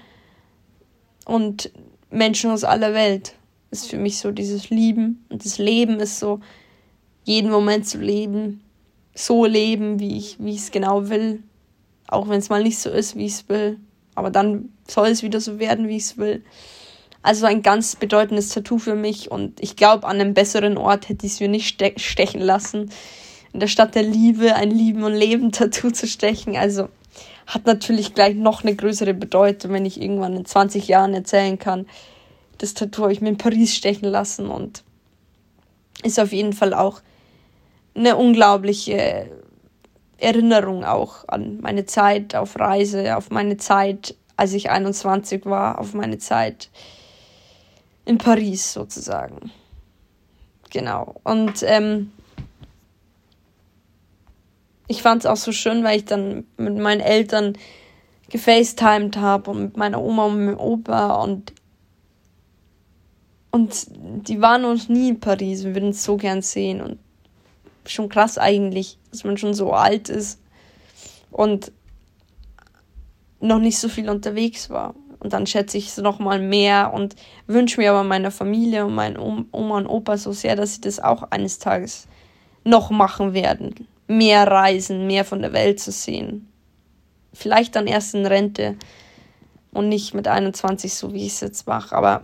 und 1.25 1.73
Menschen 2.09 2.53
aus 2.53 2.63
aller 2.63 2.95
Welt. 2.95 3.35
Ist 3.71 3.89
für 3.89 3.99
mich 3.99 4.19
so 4.19 4.31
dieses 4.33 4.71
Lieben. 4.71 5.25
Und 5.29 5.45
das 5.45 5.59
Leben 5.59 6.01
ist 6.01 6.19
so, 6.19 6.41
jeden 7.25 7.51
Moment 7.51 7.87
zu 7.87 7.99
leben, 7.99 8.63
so 9.15 9.45
leben, 9.45 10.01
wie 10.01 10.17
ich, 10.17 10.37
wie 10.41 10.57
es 10.57 10.71
genau 10.71 11.09
will. 11.09 11.43
Auch 12.09 12.29
wenn 12.29 12.39
es 12.39 12.49
mal 12.49 12.63
nicht 12.63 12.79
so 12.79 12.91
ist, 12.91 13.17
wie 13.17 13.27
ich 13.27 13.33
es 13.33 13.49
will. 13.49 13.79
Aber 14.15 14.31
dann 14.31 14.73
soll 14.89 15.09
es 15.09 15.23
wieder 15.23 15.41
so 15.41 15.59
werden, 15.59 15.89
wie 15.89 15.97
ich 15.97 16.05
es 16.05 16.19
will. 16.19 16.43
Also 17.23 17.47
ein 17.47 17.63
ganz 17.63 17.97
bedeutendes 17.97 18.49
Tattoo 18.49 18.79
für 18.79 18.95
mich 18.95 19.31
und 19.31 19.61
ich 19.61 19.77
glaube, 19.77 20.07
an 20.07 20.21
einem 20.21 20.33
besseren 20.33 20.79
Ort 20.79 21.09
hätte 21.09 21.27
ich 21.27 21.33
es 21.33 21.41
mir 21.41 21.49
nicht 21.49 21.67
ste 21.69 21.93
stechen 21.97 22.41
lassen. 22.41 22.91
In 23.53 23.61
der 23.61 23.67
Stadt 23.67 23.95
der 23.95 24.03
Liebe 24.03 24.55
ein 24.55 24.71
Lieben 24.71 25.05
und 25.05 25.13
Leben 25.13 25.53
Tattoo 25.53 25.91
zu 25.91 26.07
stechen. 26.07 26.57
Also 26.57 26.89
hat 27.47 27.67
natürlich 27.67 28.15
gleich 28.15 28.37
noch 28.37 28.65
eine 28.65 28.75
größere 28.75 29.13
Bedeutung, 29.13 29.73
wenn 29.73 29.85
ich 29.85 30.01
irgendwann 30.01 30.37
in 30.37 30.45
20 30.45 30.89
Jahren 30.89 31.13
erzählen 31.13 31.59
kann, 31.59 31.87
das 32.61 32.75
Tattoo 32.75 33.05
habe 33.05 33.13
ich 33.13 33.23
mir 33.23 33.31
in 33.31 33.39
Paris 33.39 33.75
stechen 33.75 34.09
lassen 34.09 34.49
und 34.49 34.85
ist 36.03 36.21
auf 36.21 36.33
jeden 36.33 36.53
Fall 36.53 36.75
auch 36.75 37.01
eine 37.95 38.17
unglaubliche 38.17 39.31
Erinnerung 40.19 40.85
auch 40.85 41.27
an 41.27 41.61
meine 41.63 41.87
Zeit 41.87 42.35
auf 42.35 42.59
Reise, 42.59 43.17
auf 43.17 43.31
meine 43.31 43.57
Zeit, 43.57 44.15
als 44.37 44.53
ich 44.53 44.71
21 44.71 45.47
war, 45.47 45.79
auf 45.79 45.95
meine 45.95 46.19
Zeit 46.19 46.71
in 48.05 48.19
Paris 48.19 48.75
sozusagen. 48.75 49.51
Genau. 50.69 51.17
Und 51.25 51.63
ähm, 51.63 52.13
ich 54.87 55.01
fand 55.01 55.25
es 55.25 55.27
auch 55.27 55.37
so 55.37 55.53
schön, 55.53 55.83
weil 55.83 55.99
ich 55.99 56.05
dann 56.05 56.45
mit 56.59 56.77
meinen 56.77 57.01
Eltern 57.01 57.55
gefacetimed 58.29 59.17
habe 59.17 59.51
und 59.51 59.63
mit 59.63 59.77
meiner 59.79 60.03
Oma 60.03 60.27
und 60.27 60.45
meinem 60.45 60.59
Opa 60.59 61.23
und 61.23 61.55
und 63.51 63.87
die 63.91 64.41
waren 64.41 64.63
noch 64.63 64.89
nie 64.89 65.09
in 65.09 65.21
Paris 65.21 65.65
und 65.65 65.75
würden 65.75 65.91
es 65.91 66.05
so 66.05 66.17
gern 66.17 66.43
sehen 66.43 66.81
und 66.81 66.99
schon 67.87 68.09
krass 68.09 68.39
eigentlich, 68.39 68.99
dass 69.11 69.25
man 69.25 69.37
schon 69.37 69.55
so 69.55 69.73
alt 69.73 70.09
ist 70.09 70.41
und 71.31 71.73
noch 73.41 73.59
nicht 73.59 73.79
so 73.79 73.89
viel 73.89 74.09
unterwegs 74.09 74.71
war. 74.71 74.95
Und 75.19 75.33
dann 75.33 75.47
schätze 75.47 75.77
ich 75.77 75.89
es 75.89 75.97
noch 75.99 76.19
mal 76.19 76.41
mehr 76.41 76.93
und 76.95 77.15
wünsche 77.47 77.81
mir 77.81 77.91
aber 77.91 78.05
meiner 78.05 78.31
Familie 78.31 78.87
und 78.87 78.95
meinen 78.95 79.19
Oma 79.19 79.77
und 79.77 79.87
Opa 79.87 80.17
so 80.17 80.33
sehr, 80.33 80.57
dass 80.57 80.77
sie 80.77 80.81
das 80.81 80.99
auch 80.99 81.25
eines 81.25 81.59
Tages 81.59 82.07
noch 82.65 82.91
machen 82.91 83.35
werden. 83.35 83.87
Mehr 84.07 84.47
reisen, 84.47 85.07
mehr 85.07 85.25
von 85.25 85.43
der 85.43 85.53
Welt 85.53 85.79
zu 85.79 85.93
sehen. 85.93 86.49
Vielleicht 87.35 87.77
dann 87.77 87.87
erst 87.87 88.15
in 88.15 88.27
Rente 88.27 88.77
und 89.73 89.89
nicht 89.89 90.15
mit 90.15 90.27
21, 90.27 90.95
so 90.95 91.13
wie 91.13 91.27
ich 91.27 91.35
es 91.35 91.41
jetzt 91.41 91.67
mache. 91.67 91.95
Aber 91.95 92.23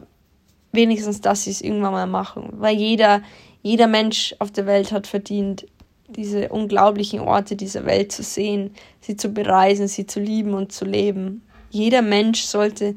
wenigstens, 0.77 1.21
dass 1.21 1.45
sie 1.45 1.51
es 1.51 1.61
irgendwann 1.61 1.93
mal 1.93 2.07
machen. 2.07 2.51
Weil 2.53 2.77
jeder, 2.77 3.23
jeder 3.63 3.87
Mensch 3.87 4.35
auf 4.39 4.53
der 4.53 4.67
Welt 4.67 4.93
hat 4.93 5.07
verdient, 5.07 5.67
diese 6.09 6.49
unglaublichen 6.51 7.21
Orte 7.21 7.57
dieser 7.57 7.85
Welt 7.85 8.13
zu 8.13 8.23
sehen, 8.23 8.75
sie 9.01 9.17
zu 9.17 9.31
bereisen, 9.31 9.89
sie 9.89 10.07
zu 10.07 10.21
lieben 10.21 10.55
und 10.55 10.73
zu 10.73 10.85
leben. 10.85 11.43
Jeder 11.71 12.03
Mensch 12.03 12.43
sollte 12.43 12.95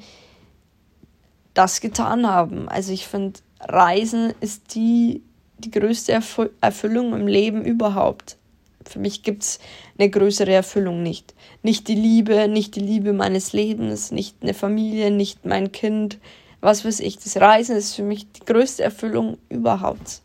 das 1.54 1.82
getan 1.82 2.28
haben. 2.28 2.70
Also 2.70 2.94
ich 2.94 3.08
finde, 3.08 3.40
Reisen 3.62 4.34
ist 4.42 4.76
die, 4.76 5.24
die 5.58 5.72
größte 5.72 6.22
Erfüllung 6.62 7.14
im 7.14 7.28
Leben 7.28 7.66
überhaupt. 7.66 8.38
Für 8.86 9.00
mich 9.00 9.24
gibt 9.24 9.44
es 9.44 9.60
eine 9.98 10.10
größere 10.10 10.54
Erfüllung 10.54 11.04
nicht. 11.04 11.34
Nicht 11.64 11.88
die 11.88 11.96
Liebe, 11.96 12.48
nicht 12.48 12.76
die 12.76 12.80
Liebe 12.80 13.14
meines 13.14 13.54
Lebens, 13.54 14.12
nicht 14.12 14.38
eine 14.42 14.54
Familie, 14.54 15.12
nicht 15.12 15.46
mein 15.46 15.72
Kind, 15.72 16.18
was 16.62 16.86
weiß 16.86 17.00
ich. 17.00 17.18
Das 17.18 17.38
Reisen 17.38 17.76
ist 17.76 17.96
für 17.96 18.04
mich 18.04 18.32
die 18.32 18.46
größte 18.46 18.84
Erfüllung 18.84 19.38
überhaupt. 19.50 20.22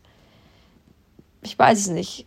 Ich 1.43 1.57
weiß 1.57 1.79
es 1.79 1.87
nicht. 1.87 2.25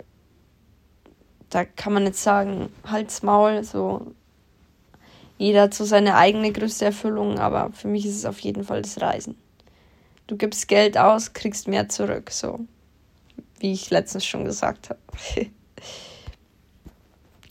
Da 1.51 1.65
kann 1.65 1.93
man 1.93 2.05
jetzt 2.05 2.23
sagen, 2.23 2.71
Hals, 2.85 3.23
Maul, 3.23 3.65
so. 3.65 4.13
Jeder 5.39 5.63
hat 5.63 5.75
so 5.75 5.85
seine 5.85 6.17
eigene 6.17 6.53
größte 6.53 6.87
Erfüllung, 6.87 7.39
aber 7.39 7.71
für 7.73 7.89
mich 7.89 8.05
ist 8.07 8.17
es 8.17 8.25
auf 8.25 8.41
jeden 8.41 8.65
Fall 8.65 8.83
das 8.83 9.01
Reisen. 9.01 9.37
Du 10.27 10.37
gibst 10.37 10.69
Geld 10.69 10.99
aus, 10.99 11.33
kriegst 11.33 11.69
mehr 11.69 11.89
zurück, 11.89 12.31
so. 12.31 12.61
Wie 13.61 13.73
ich 13.73 13.91
letztens 13.91 14.25
schon 14.25 14.45
gesagt 14.45 14.91
habe. 14.91 15.01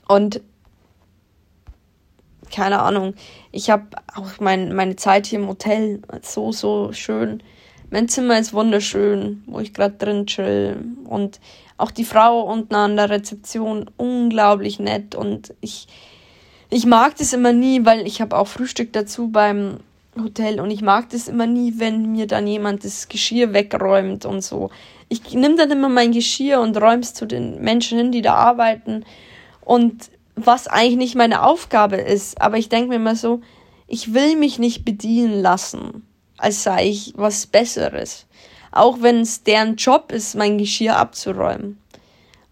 Und 0.08 0.42
keine 2.58 2.80
Ahnung, 2.80 3.14
ich 3.52 3.70
habe 3.70 3.86
auch 4.16 4.40
mein, 4.40 4.74
meine 4.74 4.96
Zeit 4.96 5.28
hier 5.28 5.38
im 5.38 5.48
Hotel 5.48 6.02
so, 6.24 6.52
so 6.52 6.92
schön. 6.92 7.44
Mein 7.92 8.10
Zimmer 8.10 8.40
ist 8.40 8.52
wunderschön, 8.52 9.44
wo 9.46 9.60
ich 9.60 9.76
gerade 9.76 9.94
drin 9.94 10.26
chill. 10.26 10.84
Und 11.06 11.40
auch 11.78 11.92
die 11.92 12.04
Frau 12.04 12.42
unten 12.42 12.74
an 12.74 12.96
der 12.96 13.12
Rezeption 13.12 13.92
unglaublich 13.98 14.80
nett. 14.80 15.14
Und 15.14 15.54
ich, 15.62 15.88
ich 16.72 16.88
mag 16.88 17.16
das 17.18 17.32
immer 17.32 17.54
nie, 17.54 17.86
weil 17.86 18.08
ich 18.08 18.22
habe 18.22 18.36
auch 18.36 18.48
Frühstück 18.48 18.92
dazu 18.92 19.30
beim 19.30 19.78
Hotel. 20.20 20.60
Und 20.60 20.72
ich 20.72 20.82
mag 20.82 21.12
das 21.12 21.28
immer 21.28 21.46
nie, 21.46 21.76
wenn 21.78 22.12
mir 22.12 22.26
dann 22.26 22.48
jemand 22.48 22.84
das 22.84 23.08
Geschirr 23.08 23.54
wegräumt 23.54 24.26
und 24.26 24.44
so. 24.44 24.72
Ich 25.10 25.32
nehme 25.36 25.58
dann 25.58 25.70
immer 25.70 25.90
mein 25.90 26.12
Geschirr 26.12 26.60
und 26.60 26.76
räume 26.76 27.04
es 27.04 27.14
zu 27.14 27.28
den 27.28 27.62
Menschen 27.62 28.00
hin, 28.00 28.12
die 28.12 28.24
da 28.24 28.34
arbeiten. 28.34 29.06
Und 29.64 30.10
was 30.38 30.68
eigentlich 30.68 30.96
nicht 30.98 31.16
meine 31.16 31.44
Aufgabe 31.44 31.98
ist. 31.98 32.40
Aber 32.42 32.58
ich 32.58 32.70
denke 32.70 32.90
mir 32.90 32.96
immer 32.96 33.16
so, 33.16 33.42
ich 33.88 34.14
will 34.14 34.36
mich 34.38 34.60
nicht 34.60 34.86
bedienen 34.86 35.42
lassen, 35.42 36.08
als 36.38 36.64
sei 36.64 36.88
ich 36.88 37.14
was 37.18 37.48
Besseres. 37.48 38.28
Auch 38.72 39.02
wenn 39.02 39.22
es 39.22 39.44
deren 39.44 39.76
Job 39.76 40.12
ist, 40.12 40.36
mein 40.36 40.58
Geschirr 40.58 40.96
abzuräumen. 40.96 41.82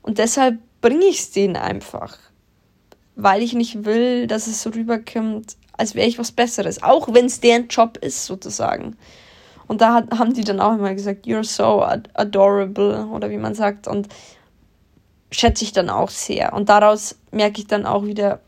Und 0.02 0.18
deshalb 0.18 0.58
bringe 0.82 1.06
ich 1.06 1.20
es 1.20 1.32
denen 1.32 1.56
einfach. 1.56 2.18
Weil 3.16 3.44
ich 3.44 3.54
nicht 3.54 3.86
will, 3.86 4.28
dass 4.28 4.48
es 4.48 4.62
so 4.62 4.72
rüberkommt, 4.72 5.56
als 5.74 5.94
wäre 5.94 6.08
ich 6.08 6.18
was 6.18 6.32
Besseres. 6.32 6.82
Auch 6.82 7.14
wenn 7.14 7.26
es 7.26 7.40
deren 7.40 7.68
Job 7.68 7.98
ist, 7.98 8.26
sozusagen. 8.26 8.98
Und 9.68 9.82
da 9.82 9.94
hat, 9.94 10.12
haben 10.18 10.34
die 10.34 10.44
dann 10.44 10.60
auch 10.60 10.74
immer 10.74 10.94
gesagt, 10.94 11.26
you're 11.26 11.44
so 11.44 11.84
adorable, 12.14 13.06
oder 13.08 13.30
wie 13.30 13.38
man 13.38 13.56
sagt. 13.56 13.88
Und 13.88 14.08
schätze 15.32 15.64
ich 15.64 15.72
dann 15.72 15.90
auch 15.90 16.10
sehr. 16.10 16.54
Und 16.54 16.70
daraus 16.70 17.18
merke 17.32 17.60
ich 17.62 17.68
dann 17.68 17.86
auch 17.86 18.06
wieder, 18.06 18.42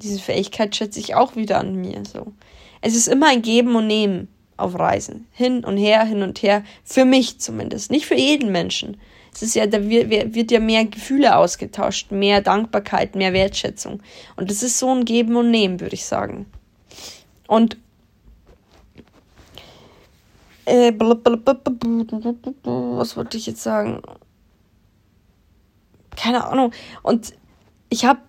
diese 0.00 0.18
Fähigkeit 0.18 0.74
schätze 0.74 1.00
ich 1.00 1.14
auch 1.14 1.36
wieder 1.36 1.58
an 1.58 1.74
mir. 1.76 2.02
So. 2.04 2.32
Es 2.80 2.94
ist 2.94 3.08
immer 3.08 3.28
ein 3.28 3.42
Geben 3.42 3.74
und 3.76 3.86
Nehmen 3.86 4.28
auf 4.56 4.78
Reisen. 4.78 5.26
Hin 5.32 5.64
und 5.64 5.76
her, 5.76 6.04
hin 6.04 6.22
und 6.22 6.42
her. 6.42 6.64
Für 6.84 7.04
mich 7.04 7.40
zumindest. 7.40 7.90
Nicht 7.90 8.06
für 8.06 8.14
jeden 8.14 8.52
Menschen. 8.52 8.98
Es 9.34 9.42
ist 9.42 9.54
ja, 9.54 9.66
da 9.66 9.88
wird, 9.88 10.10
wird 10.34 10.52
ja 10.52 10.60
mehr 10.60 10.84
Gefühle 10.84 11.36
ausgetauscht, 11.36 12.12
mehr 12.12 12.40
Dankbarkeit, 12.40 13.16
mehr 13.16 13.32
Wertschätzung. 13.32 14.00
Und 14.36 14.50
das 14.50 14.62
ist 14.62 14.78
so 14.78 14.94
ein 14.94 15.04
Geben 15.04 15.34
und 15.34 15.50
Nehmen, 15.50 15.80
würde 15.80 15.94
ich 15.94 16.04
sagen. 16.04 16.46
Und 17.48 17.76
äh, 20.66 20.92
was 22.64 23.16
wollte 23.16 23.36
ich 23.36 23.46
jetzt 23.46 23.62
sagen? 23.62 24.00
Keine 26.16 26.46
Ahnung. 26.46 26.72
Und 27.02 27.34
ich 27.88 28.04
habe 28.04 28.20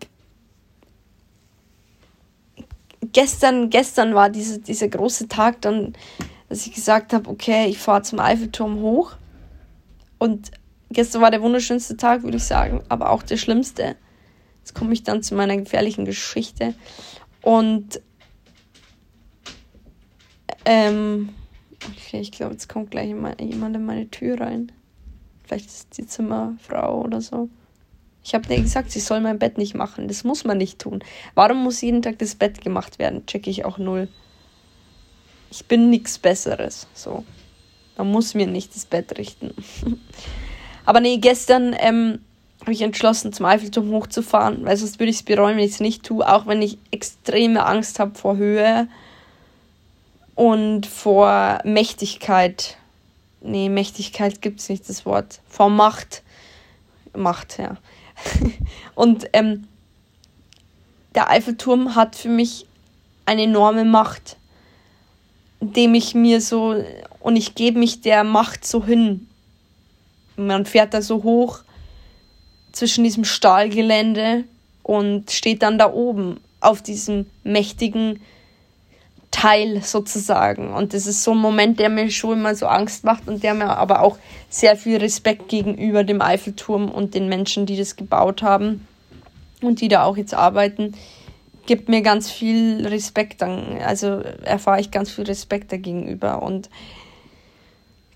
gestern, 3.13 3.69
gestern 3.69 4.15
war 4.15 4.29
diese, 4.29 4.59
dieser 4.59 4.87
große 4.87 5.27
Tag 5.27 5.61
dann, 5.61 5.93
dass 6.49 6.65
ich 6.67 6.73
gesagt 6.73 7.13
habe, 7.13 7.29
okay, 7.29 7.67
ich 7.67 7.77
fahre 7.77 8.01
zum 8.01 8.19
Eiffelturm 8.19 8.79
hoch. 8.79 9.15
Und 10.17 10.51
gestern 10.89 11.21
war 11.21 11.31
der 11.31 11.41
wunderschönste 11.41 11.97
Tag, 11.97 12.23
würde 12.23 12.37
ich 12.37 12.43
sagen, 12.43 12.83
aber 12.89 13.09
auch 13.09 13.23
der 13.23 13.37
schlimmste. 13.37 13.95
Jetzt 14.59 14.73
komme 14.73 14.93
ich 14.93 15.03
dann 15.03 15.23
zu 15.23 15.35
meiner 15.35 15.57
gefährlichen 15.57 16.05
Geschichte. 16.05 16.73
Und 17.41 18.01
ähm, 20.65 21.29
Okay, 21.87 22.19
ich 22.19 22.31
glaube, 22.31 22.53
jetzt 22.53 22.67
kommt 22.67 22.91
gleich 22.91 23.07
jemand 23.07 23.39
in 23.39 23.85
meine 23.85 24.09
Tür 24.09 24.39
rein. 24.39 24.71
Vielleicht 25.43 25.67
ist 25.67 25.97
die 25.97 26.07
Zimmerfrau 26.07 27.01
oder 27.01 27.21
so. 27.21 27.49
Ich 28.25 28.33
habe 28.33 28.47
dir 28.47 28.59
gesagt, 28.59 28.89
sie 28.89 29.01
soll 29.01 29.19
mein 29.19 29.37
Bett 29.37 29.59
nicht 29.59 29.75
machen. 29.75 30.07
Das 30.07 30.23
muss 30.23 30.45
man 30.45 30.57
nicht 30.57 30.79
tun. 30.79 31.03
Warum 31.35 31.61
muss 31.63 31.81
jeden 31.81 32.01
Tag 32.01 32.17
das 32.17 32.33
Bett 32.33 32.59
gemacht 32.61 32.97
werden? 32.97 33.27
Checke 33.27 33.51
ich 33.51 33.65
auch 33.65 33.77
null. 33.77 34.07
Ich 35.51 35.65
bin 35.65 35.91
nichts 35.91 36.17
Besseres. 36.17 36.87
So. 36.95 37.23
Man 37.97 38.09
muss 38.09 38.33
mir 38.33 38.47
nicht 38.47 38.73
das 38.75 38.85
Bett 38.85 39.15
richten. 39.19 39.53
Aber 40.85 41.01
nee, 41.01 41.17
gestern 41.17 41.75
ähm, 41.77 42.17
habe 42.61 42.71
ich 42.71 42.81
entschlossen, 42.81 43.31
zum 43.31 43.45
Eiffelturm 43.45 43.91
hochzufahren, 43.91 44.65
weil 44.65 44.75
sonst 44.75 44.99
würde 44.99 45.11
ich 45.11 45.17
es 45.17 45.23
bereuen, 45.23 45.57
wenn 45.57 45.63
ich 45.63 45.73
es 45.73 45.79
nicht 45.79 46.03
tue, 46.03 46.27
auch 46.27 46.47
wenn 46.47 46.63
ich 46.63 46.79
extreme 46.89 47.63
Angst 47.63 47.99
habe 47.99 48.15
vor 48.15 48.37
Höhe 48.37 48.87
und 50.33 50.87
vor 50.87 51.59
Mächtigkeit. 51.63 52.77
Nee, 53.41 53.69
Mächtigkeit 53.69 54.41
gibt 54.41 54.61
es 54.61 54.69
nicht, 54.69 54.89
das 54.89 55.05
Wort. 55.05 55.41
Vor 55.47 55.69
Macht. 55.69 56.23
Macht, 57.13 57.59
ja. 57.59 57.77
und 58.95 59.27
ähm, 59.33 59.67
der 61.15 61.29
Eiffelturm 61.29 61.95
hat 61.95 62.15
für 62.15 62.29
mich 62.29 62.65
eine 63.25 63.43
enorme 63.43 63.85
Macht, 63.85 64.37
dem 65.59 65.95
ich 65.95 66.13
mir 66.13 66.41
so, 66.41 66.75
und 67.19 67.35
ich 67.35 67.55
gebe 67.55 67.79
mich 67.79 68.01
der 68.01 68.23
Macht 68.23 68.65
so 68.65 68.83
hin. 68.83 69.27
Man 70.35 70.65
fährt 70.65 70.93
da 70.93 71.01
so 71.01 71.23
hoch 71.23 71.59
zwischen 72.71 73.03
diesem 73.03 73.23
Stahlgelände 73.23 74.43
und 74.83 75.31
steht 75.31 75.63
dann 75.63 75.79
da 75.79 75.91
oben 75.91 76.39
auf 76.59 76.81
diesem 76.81 77.25
mächtigen 77.43 78.21
Teil 79.45 79.83
sozusagen. 79.83 80.73
Und 80.73 80.95
das 80.95 81.05
ist 81.05 81.23
so 81.23 81.33
ein 81.33 81.37
Moment, 81.37 81.79
der 81.79 81.89
mir 81.89 82.09
schon 82.09 82.39
immer 82.39 82.55
so 82.55 82.65
Angst 82.65 83.03
macht 83.03 83.27
und 83.27 83.43
der 83.43 83.53
mir 83.53 83.77
aber 83.77 84.01
auch 84.01 84.17
sehr 84.49 84.75
viel 84.75 84.97
Respekt 84.97 85.49
gegenüber 85.49 86.03
dem 86.03 86.19
Eiffelturm 86.19 86.89
und 86.89 87.13
den 87.13 87.29
Menschen, 87.29 87.67
die 87.67 87.77
das 87.77 87.95
gebaut 87.95 88.41
haben 88.41 88.87
und 89.61 89.81
die 89.81 89.87
da 89.87 90.03
auch 90.03 90.17
jetzt 90.17 90.33
arbeiten, 90.33 90.93
gibt 91.67 91.89
mir 91.89 92.01
ganz 92.01 92.31
viel 92.31 92.87
Respekt. 92.87 93.43
Also 93.43 94.21
erfahre 94.43 94.81
ich 94.81 94.89
ganz 94.89 95.11
viel 95.11 95.25
Respekt 95.25 95.71
dagegenüber. 95.71 96.41
Und 96.41 96.71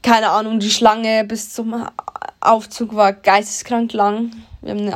keine 0.01 0.31
Ahnung, 0.31 0.59
die 0.59 0.71
Schlange 0.71 1.25
bis 1.25 1.53
zum 1.53 1.85
Aufzug 2.39 2.95
war 2.95 3.13
geisteskrank 3.13 3.93
lang. 3.93 4.31
Wir 4.63 4.71
haben 4.71 4.79
eine, 4.79 4.93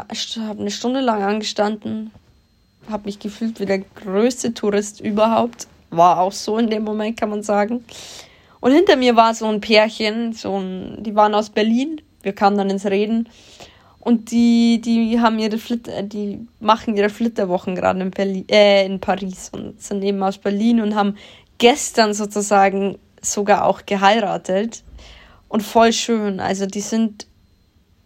haben 0.47 0.61
eine 0.61 0.71
Stunde 0.71 1.01
lang 1.01 1.21
angestanden. 1.21 2.09
Habe 2.89 3.05
mich 3.05 3.19
gefühlt 3.19 3.59
wie 3.59 3.67
der 3.67 3.79
größte 3.79 4.55
Tourist 4.55 4.99
überhaupt 4.99 5.67
war 5.96 6.20
auch 6.20 6.32
so 6.32 6.58
in 6.58 6.70
dem 6.70 6.84
Moment, 6.84 7.20
kann 7.20 7.30
man 7.30 7.44
sagen. 7.44 7.84
Und 8.60 8.72
hinter 8.72 8.96
mir 8.96 9.16
war 9.16 9.34
so 9.34 9.46
ein 9.48 9.60
Pärchen, 9.60 10.34
so 10.34 10.58
ein, 10.58 11.04
die 11.04 11.16
waren 11.16 11.36
aus 11.36 11.50
Berlin. 11.50 12.02
Wir 12.22 12.34
kamen 12.34 12.58
dann 12.58 12.70
ins 12.70 12.86
Reden. 12.86 13.28
Und 14.00 14.32
die, 14.32 14.82
die 14.82 15.20
haben 15.20 15.39
ihre 15.39 15.58
Flitter, 15.58 16.04
die 16.04 16.46
machen 16.60 16.96
ihre 16.98 17.10
Flitterwochen 17.10 17.76
gerade 17.76 18.02
in, 18.02 18.50
äh, 18.50 18.86
in 18.86 19.00
Paris 19.00 19.50
und 19.54 19.82
sind 19.82 20.04
eben 20.04 20.22
aus 20.22 20.38
Berlin 20.38 20.82
und 20.82 20.94
haben 20.94 21.16
gestern 21.58 22.14
sozusagen 22.14 22.98
sogar 23.22 23.66
auch 23.66 23.86
geheiratet. 23.86 24.84
Und 25.48 25.62
voll 25.62 25.94
schön. 25.94 26.39
Also 26.39 26.66
die 26.66 26.82
sind, 26.82 27.28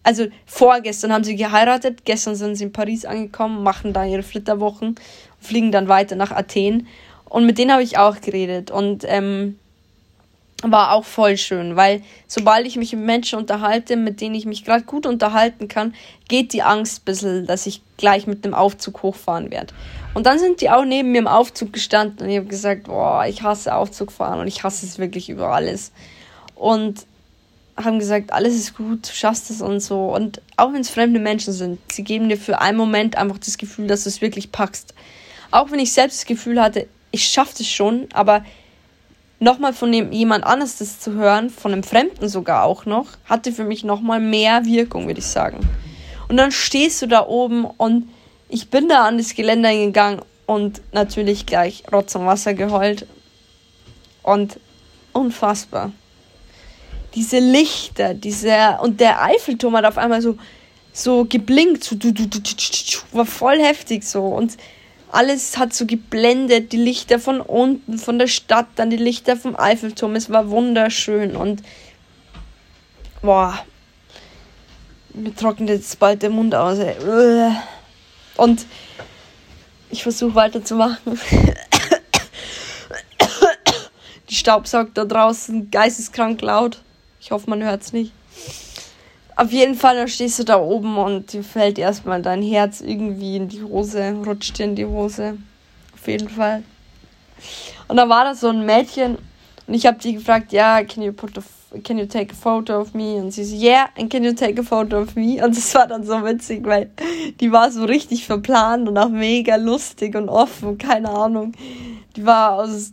also 0.03 0.25
vorgestern 0.45 1.13
haben 1.13 1.23
sie 1.23 1.35
geheiratet, 1.35 2.05
gestern 2.05 2.35
sind 2.35 2.55
sie 2.55 2.65
in 2.65 2.71
Paris 2.71 3.05
angekommen, 3.05 3.63
machen 3.63 3.93
da 3.93 4.05
ihre 4.05 4.23
Flitterwochen, 4.23 4.95
fliegen 5.39 5.71
dann 5.71 5.87
weiter 5.87 6.15
nach 6.15 6.31
Athen. 6.31 6.87
Und 7.29 7.45
mit 7.45 7.57
denen 7.57 7.71
habe 7.71 7.83
ich 7.83 7.97
auch 7.97 8.21
geredet 8.21 8.71
und 8.71 9.03
ähm, 9.05 9.57
war 10.63 10.93
auch 10.93 11.05
voll 11.05 11.37
schön, 11.37 11.75
weil 11.75 12.01
sobald 12.27 12.65
ich 12.65 12.77
mich 12.77 12.93
mit 12.93 13.05
Menschen 13.05 13.37
unterhalte, 13.37 13.95
mit 13.95 14.21
denen 14.21 14.33
ich 14.33 14.45
mich 14.45 14.65
gerade 14.65 14.85
gut 14.85 15.05
unterhalten 15.05 15.67
kann, 15.67 15.93
geht 16.27 16.51
die 16.53 16.63
Angst 16.63 17.01
ein 17.01 17.05
bisschen, 17.05 17.45
dass 17.45 17.67
ich 17.67 17.81
gleich 17.97 18.25
mit 18.25 18.43
dem 18.43 18.55
Aufzug 18.55 19.03
hochfahren 19.03 19.51
werde. 19.51 19.73
Und 20.15 20.25
dann 20.25 20.39
sind 20.39 20.61
die 20.61 20.71
auch 20.71 20.83
neben 20.83 21.11
mir 21.11 21.19
im 21.19 21.27
Aufzug 21.27 21.73
gestanden 21.73 22.25
und 22.25 22.29
ich 22.31 22.37
habe 22.37 22.47
gesagt, 22.47 22.85
boah, 22.85 23.25
ich 23.27 23.43
hasse 23.43 23.75
Aufzugfahren 23.75 24.39
und 24.39 24.47
ich 24.47 24.63
hasse 24.63 24.85
es 24.85 24.97
wirklich 24.97 25.29
über 25.29 25.49
alles. 25.49 25.91
Und 26.55 27.05
haben 27.75 27.99
gesagt, 27.99 28.33
alles 28.33 28.55
ist 28.55 28.75
gut, 28.75 29.07
du 29.07 29.13
schaffst 29.13 29.51
es 29.51 29.61
und 29.61 29.79
so. 29.79 30.11
Und 30.11 30.41
auch 30.55 30.73
wenn 30.73 30.81
es 30.81 30.89
fremde 30.89 31.19
Menschen 31.19 31.53
sind, 31.53 31.79
sie 31.91 32.03
geben 32.03 32.29
dir 32.29 32.37
für 32.37 32.59
einen 32.59 32.77
Moment 32.77 33.15
einfach 33.15 33.37
das 33.37 33.59
Gefühl, 33.59 33.85
dass 33.85 34.03
du 34.03 34.09
es 34.09 34.21
wirklich 34.21 34.51
packst. 34.51 34.95
Auch 35.51 35.69
wenn 35.69 35.79
ich 35.79 35.93
selbst 35.93 36.21
das 36.21 36.25
Gefühl 36.25 36.59
hatte, 36.59 36.87
ich 37.11 37.27
schaffe 37.27 37.55
das 37.57 37.67
schon, 37.67 38.07
aber 38.13 38.43
nochmal 39.39 39.73
von 39.73 39.91
dem 39.91 40.11
jemand 40.11 40.43
anderes 40.43 40.77
das 40.77 40.99
zu 40.99 41.13
hören, 41.13 41.49
von 41.49 41.73
einem 41.73 41.83
Fremden 41.83 42.27
sogar 42.29 42.63
auch 42.63 42.85
noch, 42.85 43.07
hatte 43.25 43.51
für 43.51 43.63
mich 43.63 43.83
nochmal 43.83 44.19
mehr 44.19 44.65
Wirkung, 44.65 45.07
würde 45.07 45.19
ich 45.19 45.27
sagen. 45.27 45.59
Und 46.27 46.37
dann 46.37 46.51
stehst 46.51 47.01
du 47.01 47.07
da 47.07 47.25
oben 47.25 47.65
und 47.65 48.09
ich 48.49 48.69
bin 48.69 48.87
da 48.87 49.05
an 49.05 49.17
das 49.17 49.35
Geländer 49.35 49.73
gegangen 49.73 50.21
und 50.45 50.81
natürlich 50.91 51.45
gleich 51.45 51.83
Rotz 51.91 52.15
und 52.15 52.25
Wasser 52.25 52.53
geheult. 52.53 53.05
Und 54.23 54.59
unfassbar. 55.13 55.91
Diese 57.15 57.39
Lichter, 57.39 58.13
diese 58.13 58.77
und 58.81 58.99
der 58.99 59.23
Eiffelturm 59.23 59.75
hat 59.75 59.85
auf 59.85 59.97
einmal 59.97 60.21
so 60.21 60.37
so 60.97 61.25
geblinkt, 61.25 61.83
so 61.83 61.95
war 63.11 63.25
voll 63.25 63.59
heftig 63.59 64.03
so 64.03 64.23
und 64.23 64.57
alles 65.11 65.57
hat 65.57 65.73
so 65.73 65.85
geblendet, 65.85 66.71
die 66.71 66.77
Lichter 66.77 67.19
von 67.19 67.41
unten, 67.41 67.97
von 67.97 68.19
der 68.19 68.27
Stadt, 68.27 68.67
dann 68.75 68.89
die 68.89 68.97
Lichter 68.97 69.37
vom 69.37 69.57
Eiffelturm. 69.57 70.15
Es 70.15 70.29
war 70.29 70.49
wunderschön 70.49 71.35
und 71.35 71.63
boah, 73.21 73.57
mir 75.13 75.35
trocknet 75.35 75.69
jetzt 75.69 75.97
bald 75.99 76.21
der 76.21 76.29
Mund 76.29 76.53
aus. 76.53 76.79
Ey. 76.79 77.51
Und 78.35 78.65
ich 79.89 80.03
versuche 80.03 80.35
weiterzumachen. 80.35 81.19
Die 84.29 84.35
Staubsaugt 84.35 84.97
da 84.97 85.05
draußen 85.05 85.71
geisteskrank 85.71 86.41
laut. 86.41 86.83
Ich 87.21 87.31
hoffe, 87.31 87.49
man 87.49 87.63
hört 87.63 87.81
es 87.81 87.93
nicht. 87.93 88.11
Auf 89.37 89.51
jeden 89.51 89.75
Fall, 89.75 89.95
dann 89.95 90.07
stehst 90.07 90.39
du 90.39 90.43
da 90.43 90.59
oben 90.59 90.97
und 90.97 91.31
dir 91.31 91.43
fällt 91.43 91.77
erstmal 91.77 92.23
dein 92.23 92.41
Herz 92.41 92.81
irgendwie 92.81 93.35
in 93.35 93.47
die 93.47 93.61
Hose, 93.61 94.15
rutscht 94.25 94.57
dir 94.57 94.65
in 94.65 94.75
die 94.75 94.87
Hose. 94.87 95.37
Auf 95.93 96.07
jeden 96.07 96.27
Fall. 96.27 96.63
Und 97.87 97.97
dann 97.97 98.09
war 98.09 98.23
da 98.23 98.33
so 98.33 98.47
ein 98.47 98.65
Mädchen 98.65 99.19
und 99.67 99.73
ich 99.75 99.85
habe 99.85 99.99
die 99.99 100.13
gefragt, 100.13 100.53
ja, 100.53 100.83
can 100.83 101.03
you 101.03 101.13
put 101.13 101.37
a, 101.37 101.43
can 101.83 101.99
you 101.99 102.07
take 102.07 102.33
a 102.33 102.35
photo 102.35 102.81
of 102.81 102.95
me? 102.95 103.17
Und 103.17 103.29
sie 103.29 103.43
so, 103.43 103.55
yeah, 103.55 103.89
and 103.95 104.09
can 104.09 104.23
you 104.23 104.33
take 104.33 104.59
a 104.59 104.63
photo 104.63 105.01
of 105.01 105.15
me? 105.15 105.39
Und 105.45 105.55
das 105.55 105.75
war 105.75 105.85
dann 105.85 106.03
so 106.03 106.25
witzig, 106.25 106.65
weil 106.65 106.89
die 107.39 107.51
war 107.51 107.69
so 107.69 107.85
richtig 107.85 108.25
verplant 108.25 108.89
und 108.89 108.97
auch 108.97 109.09
mega 109.09 109.57
lustig 109.57 110.15
und 110.15 110.29
offen, 110.29 110.79
keine 110.79 111.11
Ahnung. 111.11 111.51
Die 112.15 112.25
war 112.25 112.53
aus 112.53 112.91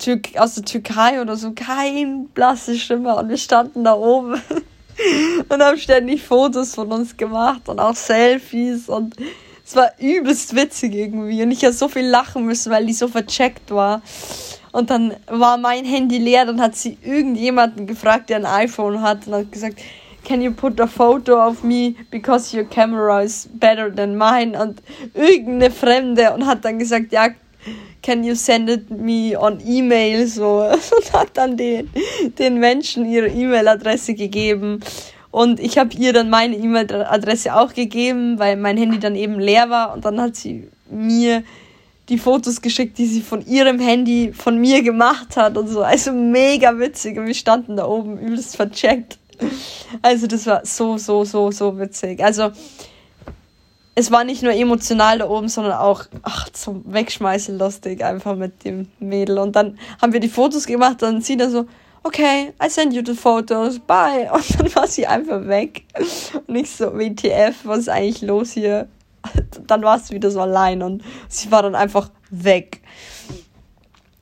Türk 0.00 0.36
aus 0.38 0.56
der 0.56 0.64
Türkei 0.64 1.20
oder 1.20 1.36
so, 1.36 1.52
kein 1.52 2.26
blasse 2.34 2.76
Stimme 2.76 3.14
und 3.14 3.28
wir 3.28 3.38
standen 3.38 3.84
da 3.84 3.94
oben. 3.94 4.40
und 5.48 5.62
haben 5.62 5.78
ständig 5.78 6.22
Fotos 6.22 6.74
von 6.74 6.92
uns 6.92 7.16
gemacht 7.16 7.68
und 7.68 7.78
auch 7.78 7.94
Selfies 7.94 8.88
und 8.88 9.16
es 9.64 9.76
war 9.76 9.90
übelst 9.98 10.56
witzig 10.56 10.94
irgendwie. 10.94 11.42
Und 11.42 11.50
ich 11.50 11.62
habe 11.62 11.74
so 11.74 11.88
viel 11.88 12.06
lachen 12.06 12.46
müssen, 12.46 12.72
weil 12.72 12.86
die 12.86 12.94
so 12.94 13.06
vercheckt 13.06 13.70
war. 13.70 14.00
Und 14.72 14.88
dann 14.88 15.14
war 15.26 15.58
mein 15.58 15.84
Handy 15.84 16.16
leer, 16.16 16.46
dann 16.46 16.60
hat 16.60 16.74
sie 16.74 16.96
irgendjemanden 17.02 17.86
gefragt, 17.86 18.30
der 18.30 18.38
ein 18.38 18.46
iPhone 18.46 19.02
hat 19.02 19.26
und 19.26 19.34
hat 19.34 19.52
gesagt, 19.52 19.80
can 20.24 20.40
you 20.40 20.52
put 20.52 20.80
a 20.80 20.86
photo 20.86 21.46
of 21.46 21.62
me? 21.62 21.94
Because 22.10 22.56
your 22.56 22.64
camera 22.64 23.22
is 23.22 23.46
better 23.52 23.94
than 23.94 24.16
mine. 24.16 24.58
Und 24.58 24.82
irgendeine 25.12 25.70
Fremde 25.70 26.32
und 26.32 26.46
hat 26.46 26.64
dann 26.64 26.78
gesagt, 26.78 27.12
ja, 27.12 27.28
can 28.02 28.24
you 28.24 28.34
send 28.34 28.68
it 28.70 28.90
me 28.90 29.36
on 29.38 29.60
email 29.66 30.26
so 30.26 30.62
und 30.96 31.12
hat 31.12 31.30
dann 31.34 31.56
den, 31.56 31.90
den 32.38 32.58
Menschen 32.58 33.04
ihre 33.04 33.28
E-Mail-Adresse 33.28 34.14
gegeben 34.14 34.80
und 35.30 35.60
ich 35.60 35.78
habe 35.78 35.94
ihr 35.96 36.12
dann 36.12 36.30
meine 36.30 36.56
E-Mail-Adresse 36.56 37.54
auch 37.54 37.74
gegeben, 37.74 38.38
weil 38.38 38.56
mein 38.56 38.76
Handy 38.76 38.98
dann 38.98 39.14
eben 39.14 39.38
leer 39.38 39.68
war 39.68 39.92
und 39.94 40.04
dann 40.04 40.20
hat 40.20 40.36
sie 40.36 40.68
mir 40.90 41.42
die 42.08 42.18
Fotos 42.18 42.62
geschickt, 42.62 42.96
die 42.96 43.06
sie 43.06 43.20
von 43.20 43.46
ihrem 43.46 43.78
Handy 43.78 44.32
von 44.32 44.58
mir 44.58 44.82
gemacht 44.82 45.36
hat 45.36 45.58
und 45.58 45.68
so. 45.68 45.82
Also 45.82 46.12
mega 46.12 46.78
witzig 46.78 47.18
und 47.18 47.26
wir 47.26 47.34
standen 47.34 47.76
da 47.76 47.86
oben 47.86 48.18
übelst 48.18 48.56
vercheckt. 48.56 49.18
Also 50.00 50.26
das 50.26 50.46
war 50.46 50.64
so, 50.64 50.96
so, 50.96 51.24
so, 51.24 51.50
so 51.50 51.78
witzig. 51.78 52.24
Also 52.24 52.50
es 53.98 54.12
war 54.12 54.22
nicht 54.22 54.44
nur 54.44 54.52
emotional 54.52 55.18
da 55.18 55.28
oben, 55.28 55.48
sondern 55.48 55.72
auch 55.72 56.04
ach, 56.22 56.48
zum 56.50 56.84
Wegschmeißen 56.86 57.58
lustig, 57.58 58.04
einfach 58.04 58.36
mit 58.36 58.64
dem 58.64 58.86
Mädel. 59.00 59.38
Und 59.38 59.56
dann 59.56 59.76
haben 60.00 60.12
wir 60.12 60.20
die 60.20 60.28
Fotos 60.28 60.66
gemacht, 60.66 61.02
dann 61.02 61.20
sie 61.20 61.36
dann 61.36 61.50
so, 61.50 61.66
okay, 62.04 62.52
I 62.64 62.70
send 62.70 62.94
you 62.94 63.02
the 63.04 63.14
photos, 63.14 63.80
bye. 63.80 64.30
Und 64.32 64.60
dann 64.60 64.72
war 64.76 64.86
sie 64.86 65.04
einfach 65.08 65.44
weg. 65.48 65.82
Und 66.46 66.54
ich 66.54 66.70
so, 66.70 66.92
WTF, 66.96 67.56
was 67.64 67.78
ist 67.78 67.88
eigentlich 67.88 68.22
los 68.22 68.52
hier? 68.52 68.86
Dann 69.66 69.82
war 69.82 69.96
es 69.96 70.12
wieder 70.12 70.30
so 70.30 70.40
allein 70.40 70.80
und 70.80 71.02
sie 71.28 71.50
war 71.50 71.62
dann 71.62 71.74
einfach 71.74 72.08
weg. 72.30 72.80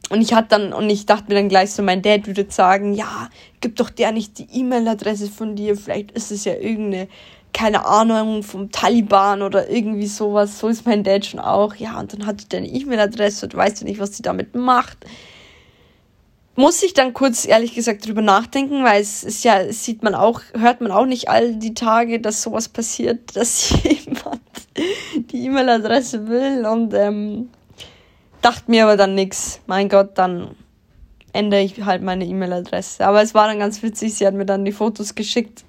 und 0.09 0.23
ich 0.23 0.33
hatte 0.33 0.49
dann, 0.49 0.73
und 0.73 0.89
ich 0.89 1.05
dachte 1.05 1.25
mir 1.29 1.35
dann 1.35 1.51
gleich 1.51 1.73
so, 1.73 1.83
mein 1.83 2.01
Dad 2.01 2.27
würde 2.27 2.47
sagen, 2.49 2.95
ja, 2.95 3.29
gib 3.61 3.77
doch 3.77 3.91
der 3.91 4.11
nicht 4.13 4.39
die 4.39 4.49
E-Mail-Adresse 4.51 5.29
von 5.29 5.55
dir, 5.55 5.77
vielleicht 5.77 6.13
ist 6.13 6.33
es 6.33 6.47
ja 6.47 6.55
irgendeine, 6.55 7.09
keine 7.57 7.87
Ahnung, 7.87 8.43
vom 8.43 8.71
Taliban 8.71 9.41
oder 9.41 9.71
irgendwie 9.71 10.09
sowas. 10.09 10.59
So 10.59 10.69
ist 10.69 10.85
mein 10.85 11.03
Dad 11.03 11.25
schon 11.25 11.41
auch. 11.41 11.75
Ja, 11.77 11.99
und 11.99 12.13
dann 12.13 12.27
hat 12.27 12.43
die 12.43 12.49
deine 12.51 12.67
E-Mail-Adresse 12.67 13.47
und 13.47 13.55
weißt 13.55 13.81
du 13.81 13.87
nicht, 13.87 13.99
was 13.99 14.15
sie 14.15 14.23
damit 14.23 14.55
macht. 14.55 14.99
Muss 16.55 16.83
ich 16.83 16.93
dann 16.93 17.15
kurz 17.15 17.47
ehrlich 17.47 17.75
gesagt 17.75 18.07
drüber 18.07 18.21
nachdenken, 18.21 18.85
weil 18.85 19.01
es 19.01 19.25
ist 19.25 19.43
ja, 19.43 19.73
sieht 19.73 20.03
man 20.03 20.15
auch, 20.15 20.43
hört 20.53 20.83
man 20.83 20.91
auch 20.91 21.07
nicht 21.07 21.31
all 21.31 21.55
die 21.55 21.73
Tage, 21.73 22.21
dass 22.21 22.43
sowas 22.43 22.69
passiert, 22.69 23.35
dass 23.37 23.71
jemand 23.71 24.43
die 25.31 25.47
E-Mail-Adresse 25.47 26.29
will 26.29 26.67
und 26.67 26.93
ähm, 26.93 27.49
Dachte 28.43 28.71
mir 28.71 28.85
aber 28.85 28.99
dann 28.99 29.15
nichts. 29.15 29.61
Mein 29.67 29.89
Gott, 29.89 30.19
dann 30.19 30.55
ändere 31.33 31.63
ich 31.63 31.83
halt 31.83 32.03
meine 32.03 32.27
E-Mail-Adresse. 32.27 33.05
Aber 33.07 33.23
es 33.23 33.35
war 33.35 33.49
dann 33.49 33.59
ganz 33.59 33.83
witzig. 33.83 34.15
Sie 34.15 34.27
hat 34.27 34.35
mir 34.35 34.47
dann 34.47 34.65
die 34.67 34.73
Fotos 34.73 35.15
geschickt 35.15 35.65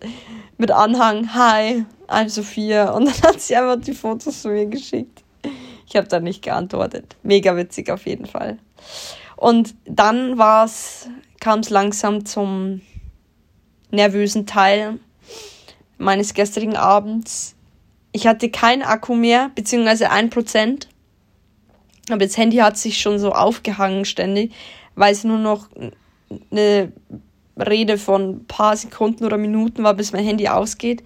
mit 0.57 0.71
Anhang. 0.71 1.33
Hi, 1.33 1.85
I'm 2.07 2.29
Sophia. 2.29 2.91
Und 2.91 3.05
dann 3.05 3.21
hat 3.21 3.41
sie 3.41 3.55
einfach 3.55 3.79
die 3.79 3.93
Fotos 3.93 4.41
zu 4.41 4.49
mir 4.49 4.65
geschickt. 4.65 5.23
Ich 5.87 5.95
habe 5.95 6.07
dann 6.07 6.23
nicht 6.23 6.41
geantwortet. 6.43 7.15
Mega 7.23 7.55
witzig 7.55 7.89
auf 7.89 8.05
jeden 8.05 8.25
Fall. 8.25 8.57
Und 9.35 9.75
dann 9.85 10.37
kam 10.37 11.59
es 11.59 11.69
langsam 11.69 12.25
zum 12.25 12.81
nervösen 13.91 14.45
Teil 14.45 14.99
meines 15.97 16.33
gestrigen 16.33 16.75
Abends. 16.75 17.55
Ich 18.11 18.27
hatte 18.27 18.49
keinen 18.49 18.81
Akku 18.81 19.15
mehr, 19.15 19.51
beziehungsweise 19.55 20.09
ein 20.09 20.29
Prozent. 20.29 20.89
Aber 22.09 22.25
das 22.25 22.37
Handy 22.37 22.57
hat 22.57 22.77
sich 22.77 22.99
schon 22.99 23.19
so 23.19 23.31
aufgehangen 23.31 24.05
ständig, 24.05 24.53
weil 24.95 25.13
es 25.13 25.23
nur 25.23 25.37
noch 25.37 25.69
eine 26.51 26.91
Rede 27.59 27.97
von 27.97 28.45
paar 28.45 28.75
Sekunden 28.75 29.25
oder 29.25 29.37
Minuten 29.37 29.83
war, 29.83 29.93
bis 29.93 30.11
mein 30.11 30.23
Handy 30.23 30.47
ausgeht. 30.47 31.03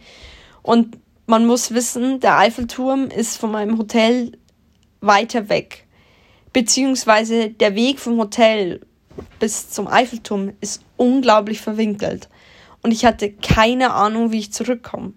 Und 0.61 0.97
man 1.25 1.45
muss 1.45 1.73
wissen, 1.73 2.19
der 2.19 2.37
Eiffelturm 2.37 3.07
ist 3.07 3.37
von 3.37 3.51
meinem 3.51 3.77
Hotel 3.77 4.33
weiter 4.99 5.49
weg. 5.49 5.87
Beziehungsweise 6.53 7.49
der 7.49 7.75
Weg 7.75 7.99
vom 7.99 8.17
Hotel 8.17 8.81
bis 9.39 9.69
zum 9.69 9.87
Eiffelturm 9.87 10.53
ist 10.61 10.83
unglaublich 10.97 11.61
verwinkelt. 11.61 12.29
Und 12.83 12.91
ich 12.91 13.05
hatte 13.05 13.31
keine 13.31 13.93
Ahnung, 13.93 14.31
wie 14.31 14.39
ich 14.39 14.53
zurückkomme. 14.53 15.13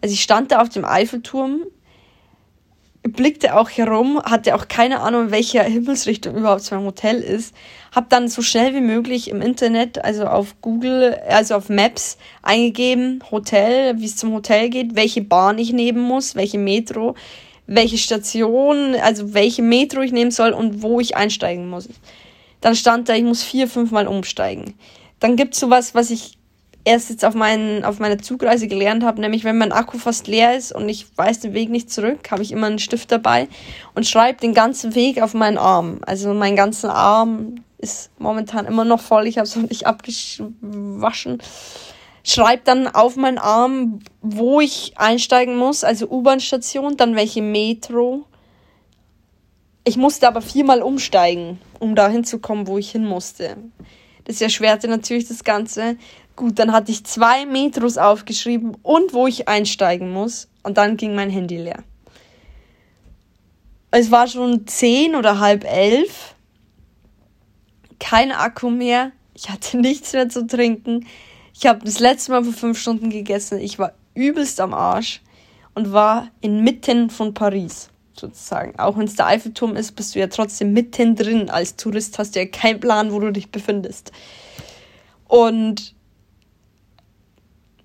Also 0.00 0.12
ich 0.12 0.22
stand 0.22 0.52
da 0.52 0.60
auf 0.60 0.68
dem 0.68 0.84
Eiffelturm 0.84 1.62
blickte 3.08 3.56
auch 3.56 3.70
herum, 3.70 4.22
hatte 4.22 4.54
auch 4.54 4.68
keine 4.68 5.00
Ahnung, 5.00 5.24
in 5.24 5.30
welcher 5.30 5.62
Himmelsrichtung 5.62 6.34
überhaupt 6.36 6.70
mein 6.70 6.84
Hotel 6.84 7.20
ist. 7.20 7.54
Hab 7.94 8.10
dann 8.10 8.28
so 8.28 8.42
schnell 8.42 8.74
wie 8.74 8.80
möglich 8.80 9.28
im 9.30 9.40
Internet, 9.40 10.04
also 10.04 10.26
auf 10.26 10.60
Google, 10.60 11.18
also 11.28 11.54
auf 11.54 11.68
Maps 11.68 12.18
eingegeben, 12.42 13.22
Hotel, 13.30 13.98
wie 13.98 14.06
es 14.06 14.16
zum 14.16 14.32
Hotel 14.32 14.68
geht, 14.68 14.96
welche 14.96 15.22
Bahn 15.22 15.58
ich 15.58 15.72
nehmen 15.72 16.00
muss, 16.00 16.34
welche 16.34 16.58
Metro, 16.58 17.14
welche 17.66 17.98
Station, 17.98 18.94
also 19.02 19.34
welche 19.34 19.62
Metro 19.62 20.00
ich 20.00 20.12
nehmen 20.12 20.30
soll 20.30 20.50
und 20.52 20.82
wo 20.82 21.00
ich 21.00 21.16
einsteigen 21.16 21.68
muss. 21.68 21.88
Dann 22.60 22.74
stand 22.74 23.08
da, 23.08 23.14
ich 23.14 23.24
muss 23.24 23.42
vier, 23.42 23.68
fünfmal 23.68 24.06
umsteigen. 24.06 24.74
Dann 25.20 25.36
gibt's 25.36 25.60
sowas, 25.60 25.94
was 25.94 26.10
ich 26.10 26.35
erst 26.86 27.10
jetzt 27.10 27.24
auf, 27.24 27.34
meinen, 27.34 27.84
auf 27.84 27.98
meiner 27.98 28.18
Zugreise 28.18 28.68
gelernt 28.68 29.04
habe, 29.04 29.20
nämlich 29.20 29.42
wenn 29.42 29.58
mein 29.58 29.72
Akku 29.72 29.98
fast 29.98 30.28
leer 30.28 30.56
ist 30.56 30.72
und 30.72 30.88
ich 30.88 31.06
weiß 31.16 31.40
den 31.40 31.52
Weg 31.52 31.68
nicht 31.68 31.90
zurück, 31.90 32.30
habe 32.30 32.42
ich 32.42 32.52
immer 32.52 32.68
einen 32.68 32.78
Stift 32.78 33.10
dabei 33.10 33.48
und 33.94 34.06
schreibe 34.06 34.40
den 34.40 34.54
ganzen 34.54 34.94
Weg 34.94 35.20
auf 35.20 35.34
meinen 35.34 35.58
Arm. 35.58 35.98
Also 36.06 36.32
mein 36.32 36.54
ganzer 36.54 36.94
Arm 36.94 37.56
ist 37.78 38.10
momentan 38.18 38.66
immer 38.66 38.84
noch 38.84 39.00
voll, 39.00 39.26
ich 39.26 39.36
habe 39.36 39.48
es 39.48 39.56
noch 39.56 39.68
nicht 39.68 39.86
abgewaschen. 39.86 41.42
Schreibe 42.22 42.62
dann 42.64 42.86
auf 42.86 43.16
meinen 43.16 43.38
Arm, 43.38 43.98
wo 44.22 44.60
ich 44.60 44.92
einsteigen 44.96 45.56
muss, 45.56 45.82
also 45.82 46.08
U-Bahn-Station, 46.08 46.96
dann 46.96 47.16
welche 47.16 47.42
Metro. 47.42 48.26
Ich 49.82 49.96
musste 49.96 50.28
aber 50.28 50.40
viermal 50.40 50.82
umsteigen, 50.82 51.58
um 51.80 51.96
da 51.96 52.08
hinzukommen, 52.08 52.68
wo 52.68 52.78
ich 52.78 52.90
hin 52.92 53.04
musste. 53.04 53.56
Das 54.24 54.40
erschwerte 54.40 54.88
natürlich 54.88 55.28
das 55.28 55.44
Ganze. 55.44 55.96
Gut, 56.36 56.58
dann 56.58 56.72
hatte 56.72 56.92
ich 56.92 57.04
zwei 57.04 57.46
Metros 57.46 57.96
aufgeschrieben 57.96 58.76
und 58.82 59.14
wo 59.14 59.26
ich 59.26 59.48
einsteigen 59.48 60.12
muss. 60.12 60.48
Und 60.62 60.76
dann 60.76 60.98
ging 60.98 61.14
mein 61.14 61.30
Handy 61.30 61.56
leer. 61.56 61.82
Es 63.90 64.10
war 64.10 64.28
schon 64.28 64.66
zehn 64.66 65.14
oder 65.14 65.40
halb 65.40 65.64
elf. 65.64 66.34
Kein 67.98 68.32
Akku 68.32 68.68
mehr. 68.68 69.12
Ich 69.32 69.48
hatte 69.48 69.76
nichts 69.80 70.12
mehr 70.12 70.28
zu 70.28 70.46
trinken. 70.46 71.06
Ich 71.58 71.66
habe 71.66 71.82
das 71.84 72.00
letzte 72.00 72.32
Mal 72.32 72.44
vor 72.44 72.52
fünf 72.52 72.78
Stunden 72.78 73.08
gegessen. 73.08 73.58
Ich 73.58 73.78
war 73.78 73.94
übelst 74.14 74.60
am 74.60 74.74
Arsch 74.74 75.22
und 75.74 75.92
war 75.92 76.28
inmitten 76.42 77.08
von 77.08 77.32
Paris 77.32 77.88
sozusagen. 78.14 78.78
Auch 78.78 78.98
wenn 78.98 79.06
es 79.06 79.16
der 79.16 79.26
Eiffelturm 79.26 79.74
ist, 79.76 79.92
bist 79.92 80.14
du 80.14 80.18
ja 80.18 80.26
trotzdem 80.26 80.74
mittendrin. 80.74 81.48
Als 81.48 81.76
Tourist 81.76 82.18
hast 82.18 82.34
du 82.34 82.40
ja 82.40 82.46
keinen 82.46 82.80
Plan, 82.80 83.12
wo 83.12 83.20
du 83.20 83.32
dich 83.32 83.50
befindest. 83.50 84.12
Und 85.28 85.95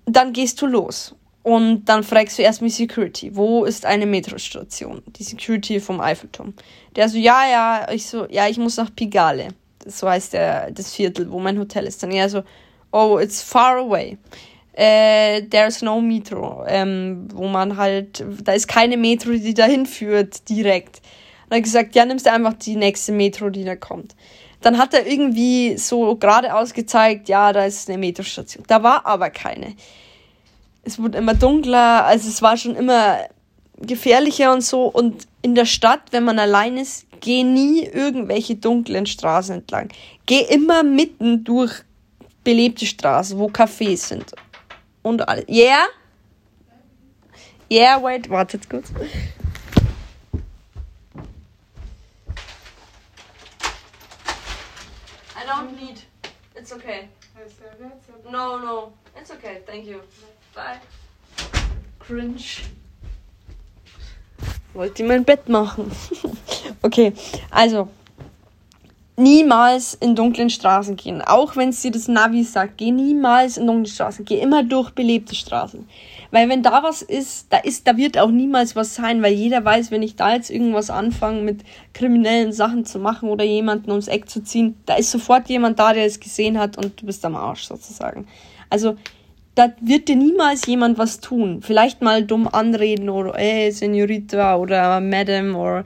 dann 0.06 0.32
gehst 0.32 0.60
du 0.60 0.66
los. 0.66 1.14
Und 1.42 1.86
dann 1.86 2.04
fragst 2.04 2.38
du 2.38 2.42
erstmal 2.42 2.70
Security, 2.70 3.34
wo 3.34 3.64
ist 3.64 3.84
eine 3.84 4.06
Metrostation? 4.06 5.02
Die 5.06 5.24
Security 5.24 5.80
vom 5.80 6.00
Eiffelturm. 6.00 6.54
Der 6.94 7.08
so, 7.08 7.18
ja, 7.18 7.42
ja, 7.50 7.88
ich 7.90 8.06
so, 8.06 8.26
ja, 8.30 8.46
ich 8.46 8.58
muss 8.58 8.76
nach 8.76 8.94
Pigalle. 8.94 9.48
So 9.84 10.08
heißt 10.08 10.34
der, 10.34 10.70
das 10.70 10.94
Viertel, 10.94 11.28
wo 11.30 11.40
mein 11.40 11.58
Hotel 11.58 11.86
ist. 11.86 12.00
Dann 12.02 12.12
er 12.12 12.28
so, 12.28 12.44
oh, 12.92 13.18
it's 13.18 13.42
far 13.42 13.78
away. 13.78 14.18
Äh, 14.74 15.42
there's 15.42 15.82
no 15.82 16.00
Metro. 16.00 16.64
Ähm, 16.68 17.26
wo 17.34 17.48
man 17.48 17.76
halt, 17.76 18.24
da 18.44 18.52
ist 18.52 18.68
keine 18.68 18.96
Metro, 18.96 19.32
die 19.32 19.54
dahin 19.54 19.86
führt, 19.86 20.48
direkt. 20.48 21.02
Und 21.46 21.52
er 21.52 21.56
hat 21.56 21.64
gesagt, 21.64 21.94
ja, 21.96 22.04
nimmst 22.04 22.26
du 22.26 22.32
einfach 22.32 22.54
die 22.54 22.76
nächste 22.76 23.10
Metro, 23.10 23.50
die 23.50 23.64
da 23.64 23.74
kommt. 23.74 24.14
Dann 24.62 24.78
hat 24.78 24.94
er 24.94 25.06
irgendwie 25.06 25.76
so 25.76 26.16
geradeaus 26.16 26.72
gezeigt, 26.72 27.28
ja, 27.28 27.52
da 27.52 27.64
ist 27.64 27.88
eine 27.88 27.98
Metrostation. 27.98 28.64
Da 28.68 28.82
war 28.82 29.04
aber 29.04 29.30
keine. 29.30 29.74
Es 30.84 30.98
wurde 30.98 31.18
immer 31.18 31.34
dunkler, 31.34 32.04
also 32.04 32.28
es 32.28 32.42
war 32.42 32.56
schon 32.56 32.74
immer 32.76 33.18
gefährlicher 33.78 34.52
und 34.52 34.62
so. 34.62 34.86
Und 34.86 35.26
in 35.42 35.54
der 35.54 35.66
Stadt, 35.66 36.00
wenn 36.12 36.24
man 36.24 36.38
allein 36.38 36.76
ist, 36.76 37.06
geh 37.20 37.42
nie 37.42 37.84
irgendwelche 37.84 38.56
dunklen 38.56 39.06
Straßen 39.06 39.56
entlang. 39.56 39.88
Geh 40.26 40.40
immer 40.40 40.82
mitten 40.82 41.44
durch 41.44 41.82
belebte 42.44 42.86
Straßen, 42.86 43.38
wo 43.38 43.46
Cafés 43.46 44.08
sind. 44.08 44.32
Und 45.02 45.28
alles. 45.28 45.44
Yeah? 45.48 45.86
Yeah, 47.70 48.02
wait, 48.02 48.28
wartet 48.28 48.68
kurz. 48.68 48.92
Don't 55.52 55.76
need. 55.76 56.00
It's 56.56 56.72
okay. 56.72 57.08
No, 58.30 58.58
no. 58.58 58.92
It's 59.16 59.30
okay. 59.30 59.62
Thank 59.66 59.86
you. 59.86 60.00
Bye. 60.54 60.78
Cringe. 61.98 62.62
Wollte 64.74 65.04
mein 65.04 65.24
Bett 65.24 65.48
machen. 65.48 65.90
okay, 66.82 67.12
also 67.50 67.88
niemals 69.22 69.94
in 69.94 70.14
dunklen 70.14 70.50
Straßen 70.50 70.96
gehen. 70.96 71.22
Auch 71.22 71.56
wenn 71.56 71.68
es 71.68 71.80
dir 71.82 71.90
das 71.90 72.08
Navi 72.08 72.42
sagt, 72.42 72.78
geh 72.78 72.90
niemals 72.90 73.56
in 73.56 73.66
dunkle 73.66 73.90
Straßen. 73.90 74.24
Geh 74.24 74.38
immer 74.38 74.62
durch 74.62 74.90
belebte 74.90 75.34
Straßen. 75.34 75.86
Weil 76.30 76.48
wenn 76.48 76.62
da 76.62 76.82
was 76.82 77.02
ist, 77.02 77.46
da 77.50 77.58
ist, 77.58 77.86
da 77.86 77.96
wird 77.96 78.18
auch 78.18 78.30
niemals 78.30 78.74
was 78.74 78.94
sein, 78.94 79.22
weil 79.22 79.32
jeder 79.32 79.64
weiß, 79.64 79.90
wenn 79.90 80.02
ich 80.02 80.16
da 80.16 80.34
jetzt 80.34 80.50
irgendwas 80.50 80.90
anfange 80.90 81.42
mit 81.42 81.62
kriminellen 81.92 82.52
Sachen 82.52 82.84
zu 82.84 82.98
machen 82.98 83.28
oder 83.28 83.44
jemanden 83.44 83.90
ums 83.90 84.08
Eck 84.08 84.28
zu 84.28 84.42
ziehen, 84.42 84.76
da 84.86 84.94
ist 84.94 85.10
sofort 85.10 85.48
jemand 85.48 85.78
da, 85.78 85.92
der 85.92 86.06
es 86.06 86.20
gesehen 86.20 86.58
hat 86.58 86.76
und 86.76 87.00
du 87.00 87.06
bist 87.06 87.24
am 87.24 87.36
Arsch 87.36 87.64
sozusagen. 87.64 88.26
Also 88.70 88.96
da 89.54 89.72
wird 89.80 90.08
dir 90.08 90.16
niemals 90.16 90.66
jemand 90.66 90.98
was 90.98 91.20
tun. 91.20 91.60
Vielleicht 91.62 92.00
mal 92.00 92.24
dumm 92.24 92.48
anreden 92.48 93.10
oder 93.10 93.38
ey, 93.38 93.70
Senorita 93.70 94.56
oder 94.56 95.00
Madam 95.00 95.54
oder 95.54 95.84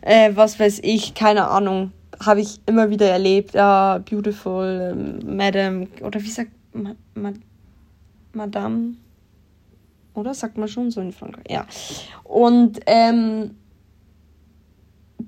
äh, 0.00 0.32
was 0.34 0.58
weiß 0.58 0.80
ich, 0.82 1.14
keine 1.14 1.48
Ahnung 1.48 1.92
habe 2.24 2.40
ich 2.40 2.60
immer 2.66 2.90
wieder 2.90 3.08
erlebt. 3.08 3.54
Ja, 3.54 3.98
beautiful, 3.98 4.92
ähm, 4.92 5.36
Madam, 5.36 5.88
oder 6.02 6.22
wie 6.22 6.30
sagt 6.30 6.52
ma, 6.72 6.94
ma, 7.14 7.32
Madame? 8.32 8.94
Oder 10.14 10.34
sagt 10.34 10.58
man 10.58 10.68
schon 10.68 10.90
so 10.90 11.00
in 11.00 11.12
Frankreich? 11.12 11.46
Ja. 11.48 11.66
Und 12.24 12.80
ähm, 12.86 13.56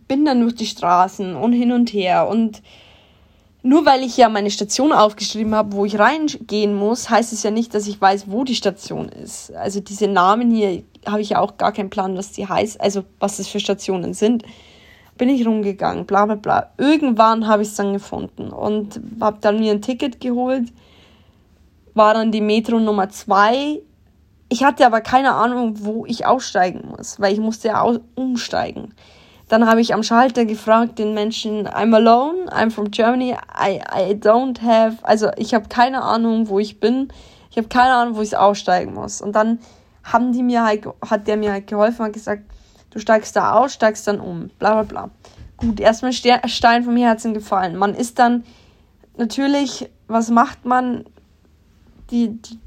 bin 0.08 0.24
dann 0.24 0.40
durch 0.40 0.54
die 0.54 0.66
Straßen 0.66 1.36
und 1.36 1.52
hin 1.52 1.72
und 1.72 1.92
her. 1.92 2.28
Und 2.28 2.62
nur 3.62 3.86
weil 3.86 4.02
ich 4.02 4.16
ja 4.18 4.28
meine 4.28 4.50
Station 4.50 4.92
aufgeschrieben 4.92 5.54
habe, 5.54 5.72
wo 5.72 5.86
ich 5.86 5.98
reingehen 5.98 6.74
muss, 6.74 7.08
heißt 7.08 7.32
es 7.32 7.42
ja 7.42 7.50
nicht, 7.50 7.74
dass 7.74 7.86
ich 7.86 7.98
weiß, 7.98 8.30
wo 8.30 8.44
die 8.44 8.54
Station 8.54 9.08
ist. 9.08 9.54
Also 9.54 9.80
diese 9.80 10.06
Namen 10.06 10.50
hier 10.50 10.82
habe 11.06 11.22
ich 11.22 11.30
ja 11.30 11.40
auch 11.40 11.56
gar 11.56 11.72
keinen 11.72 11.88
Plan, 11.88 12.16
was 12.16 12.32
die 12.32 12.46
heißt, 12.46 12.80
also 12.80 13.04
was 13.20 13.38
das 13.38 13.48
für 13.48 13.60
Stationen 13.60 14.12
sind. 14.12 14.44
Bin 15.16 15.28
ich 15.28 15.46
rumgegangen, 15.46 16.06
bla 16.06 16.26
bla 16.26 16.34
bla. 16.34 16.70
Irgendwann 16.76 17.46
habe 17.46 17.62
ich 17.62 17.68
es 17.68 17.76
dann 17.76 17.92
gefunden 17.92 18.48
und 18.48 19.00
habe 19.20 19.38
dann 19.40 19.60
mir 19.60 19.72
ein 19.72 19.82
Ticket 19.82 20.20
geholt, 20.20 20.72
war 21.94 22.14
dann 22.14 22.32
die 22.32 22.40
Metro 22.40 22.80
Nummer 22.80 23.08
2. 23.08 23.80
Ich 24.48 24.64
hatte 24.64 24.86
aber 24.86 25.00
keine 25.00 25.34
Ahnung, 25.34 25.84
wo 25.84 26.04
ich 26.06 26.26
aussteigen 26.26 26.88
muss, 26.88 27.20
weil 27.20 27.32
ich 27.32 27.40
musste 27.40 27.68
ja 27.68 27.86
umsteigen. 28.14 28.94
Dann 29.48 29.68
habe 29.68 29.80
ich 29.80 29.94
am 29.94 30.02
Schalter 30.02 30.46
gefragt 30.46 30.98
den 30.98 31.14
Menschen, 31.14 31.68
I'm 31.68 31.94
alone, 31.94 32.50
I'm 32.50 32.70
from 32.70 32.90
Germany, 32.90 33.36
I, 33.56 33.80
I 33.94 34.14
don't 34.14 34.62
have, 34.62 34.96
also 35.02 35.28
ich 35.36 35.54
habe 35.54 35.68
keine 35.68 36.02
Ahnung, 36.02 36.48
wo 36.48 36.58
ich 36.58 36.80
bin, 36.80 37.08
ich 37.50 37.58
habe 37.58 37.68
keine 37.68 37.94
Ahnung, 37.94 38.16
wo 38.16 38.22
ich 38.22 38.36
aussteigen 38.36 38.94
muss. 38.94 39.20
Und 39.20 39.36
dann 39.36 39.58
haben 40.02 40.32
die 40.32 40.42
mir 40.42 40.64
halt, 40.64 40.86
hat 41.08 41.28
der 41.28 41.36
mir 41.36 41.52
halt 41.52 41.66
geholfen 41.66 42.06
und 42.06 42.12
gesagt, 42.12 42.42
du 42.94 43.00
steigst 43.00 43.36
da 43.36 43.52
aus, 43.52 43.74
steigst 43.74 44.06
dann 44.06 44.20
um, 44.20 44.48
bla 44.58 44.82
bla 44.82 44.82
bla. 44.84 45.10
Gut, 45.56 45.80
erstmal 45.80 46.12
Stein 46.12 46.84
vom 46.84 46.96
Herzen 46.96 47.34
gefallen. 47.34 47.76
Man 47.76 47.94
ist 47.94 48.18
dann 48.18 48.44
natürlich, 49.18 49.90
was 50.08 50.30
macht 50.30 50.64
man? 50.64 51.04
Die, 52.10 52.30
die, 52.40 52.58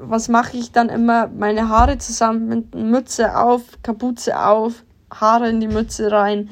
was 0.00 0.28
mache 0.28 0.56
ich 0.56 0.72
dann 0.72 0.88
immer? 0.88 1.28
Meine 1.28 1.68
Haare 1.68 1.98
zusammen 1.98 2.68
Mütze 2.74 3.36
auf, 3.36 3.62
Kapuze 3.82 4.38
auf, 4.38 4.84
Haare 5.10 5.48
in 5.48 5.60
die 5.60 5.68
Mütze 5.68 6.10
rein, 6.10 6.50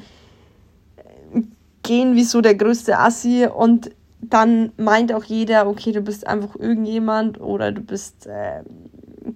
gehen 1.83 2.15
wie 2.15 2.23
so 2.23 2.41
der 2.41 2.55
größte 2.55 2.97
Assi 2.97 3.47
und 3.47 3.91
dann 4.21 4.71
meint 4.77 5.13
auch 5.13 5.23
jeder, 5.23 5.67
okay, 5.67 5.91
du 5.91 6.01
bist 6.01 6.25
einfach 6.25 6.55
irgendjemand 6.55 7.41
oder 7.41 7.71
du 7.71 7.81
bist 7.81 8.25
äh, 8.25 8.63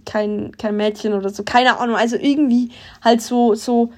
kein, 0.07 0.53
kein 0.57 0.75
Mädchen 0.75 1.13
oder 1.13 1.29
so, 1.29 1.43
keine 1.43 1.79
Ahnung. 1.79 1.95
Also 1.95 2.15
irgendwie 2.15 2.71
halt 3.03 3.21
so, 3.21 3.53
so 3.53 3.91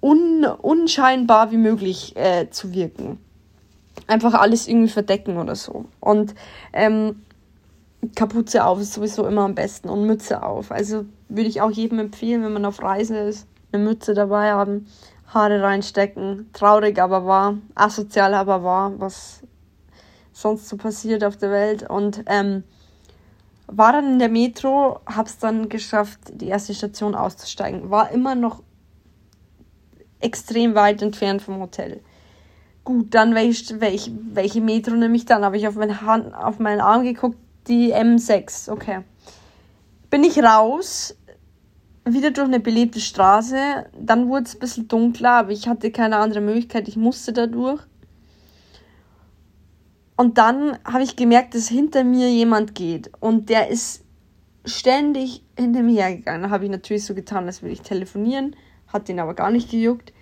un, 0.00 0.44
unscheinbar 0.44 1.50
wie 1.50 1.56
möglich 1.56 2.14
äh, 2.16 2.48
zu 2.50 2.72
wirken. 2.72 3.18
Einfach 4.06 4.34
alles 4.34 4.68
irgendwie 4.68 4.90
verdecken 4.90 5.38
oder 5.38 5.56
so. 5.56 5.86
Und 5.98 6.34
ähm, 6.72 7.22
Kapuze 8.14 8.64
auf 8.64 8.80
ist 8.80 8.92
sowieso 8.92 9.26
immer 9.26 9.42
am 9.42 9.56
besten 9.56 9.88
und 9.88 10.06
Mütze 10.06 10.44
auf. 10.44 10.70
Also 10.70 11.06
würde 11.28 11.48
ich 11.48 11.60
auch 11.60 11.70
jedem 11.70 11.98
empfehlen, 11.98 12.44
wenn 12.44 12.52
man 12.52 12.66
auf 12.66 12.82
Reise 12.82 13.18
ist, 13.18 13.48
eine 13.72 13.82
Mütze 13.82 14.14
dabei 14.14 14.52
haben, 14.52 14.86
Haare 15.26 15.60
reinstecken. 15.60 16.50
Traurig 16.52 17.00
aber 17.00 17.26
wahr, 17.26 17.56
asozial 17.74 18.34
aber 18.34 18.62
wahr, 18.62 18.92
was 18.98 19.42
sonst 20.32 20.68
so 20.68 20.76
passiert 20.76 21.24
auf 21.24 21.36
der 21.36 21.50
Welt. 21.50 21.88
Und 21.88 22.22
ähm, 22.26 22.62
war 23.66 23.92
dann 23.92 24.12
in 24.12 24.18
der 24.18 24.28
Metro, 24.28 25.00
hab's 25.06 25.38
dann 25.38 25.68
geschafft, 25.68 26.20
die 26.32 26.48
erste 26.48 26.74
Station 26.74 27.14
auszusteigen. 27.14 27.90
War 27.90 28.10
immer 28.10 28.34
noch 28.34 28.62
extrem 30.20 30.74
weit 30.74 31.02
entfernt 31.02 31.42
vom 31.42 31.60
Hotel. 31.60 32.00
Gut, 32.84 33.14
dann 33.14 33.34
welch, 33.34 33.80
welch, 33.80 34.12
welche 34.32 34.60
Metro 34.60 34.94
nehme 34.94 35.16
ich 35.16 35.24
dann? 35.24 35.44
Habe 35.44 35.56
ich 35.56 35.66
auf, 35.66 35.74
mein 35.74 36.00
Hand, 36.00 36.32
auf 36.34 36.58
meinen 36.60 36.80
Arm 36.80 37.02
geguckt, 37.02 37.38
die 37.66 37.92
M6, 37.92 38.70
okay. 38.70 39.00
Bin 40.08 40.22
ich 40.22 40.40
raus, 40.40 41.16
wieder 42.04 42.30
durch 42.30 42.46
eine 42.46 42.60
belebte 42.60 43.00
Straße, 43.00 43.86
dann 43.98 44.28
wurde 44.28 44.44
es 44.44 44.54
ein 44.54 44.60
bisschen 44.60 44.88
dunkler, 44.88 45.32
aber 45.32 45.50
ich 45.50 45.66
hatte 45.66 45.90
keine 45.90 46.18
andere 46.18 46.40
Möglichkeit, 46.40 46.86
ich 46.86 46.96
musste 46.96 47.32
da 47.32 47.48
durch. 47.48 47.82
Und 50.16 50.38
dann 50.38 50.78
habe 50.84 51.04
ich 51.04 51.16
gemerkt, 51.16 51.54
dass 51.54 51.68
hinter 51.68 52.02
mir 52.02 52.30
jemand 52.30 52.74
geht. 52.74 53.10
Und 53.20 53.50
der 53.50 53.68
ist 53.68 54.02
ständig 54.64 55.44
hinter 55.58 55.82
mir 55.82 56.02
hergegangen. 56.02 56.42
Da 56.42 56.50
habe 56.50 56.64
ich 56.64 56.70
natürlich 56.70 57.04
so 57.04 57.14
getan, 57.14 57.44
als 57.46 57.62
würde 57.62 57.74
ich 57.74 57.82
telefonieren. 57.82 58.56
Hat 58.88 59.08
den 59.08 59.20
aber 59.20 59.34
gar 59.34 59.50
nicht 59.50 59.70
gejuckt. 59.70 60.12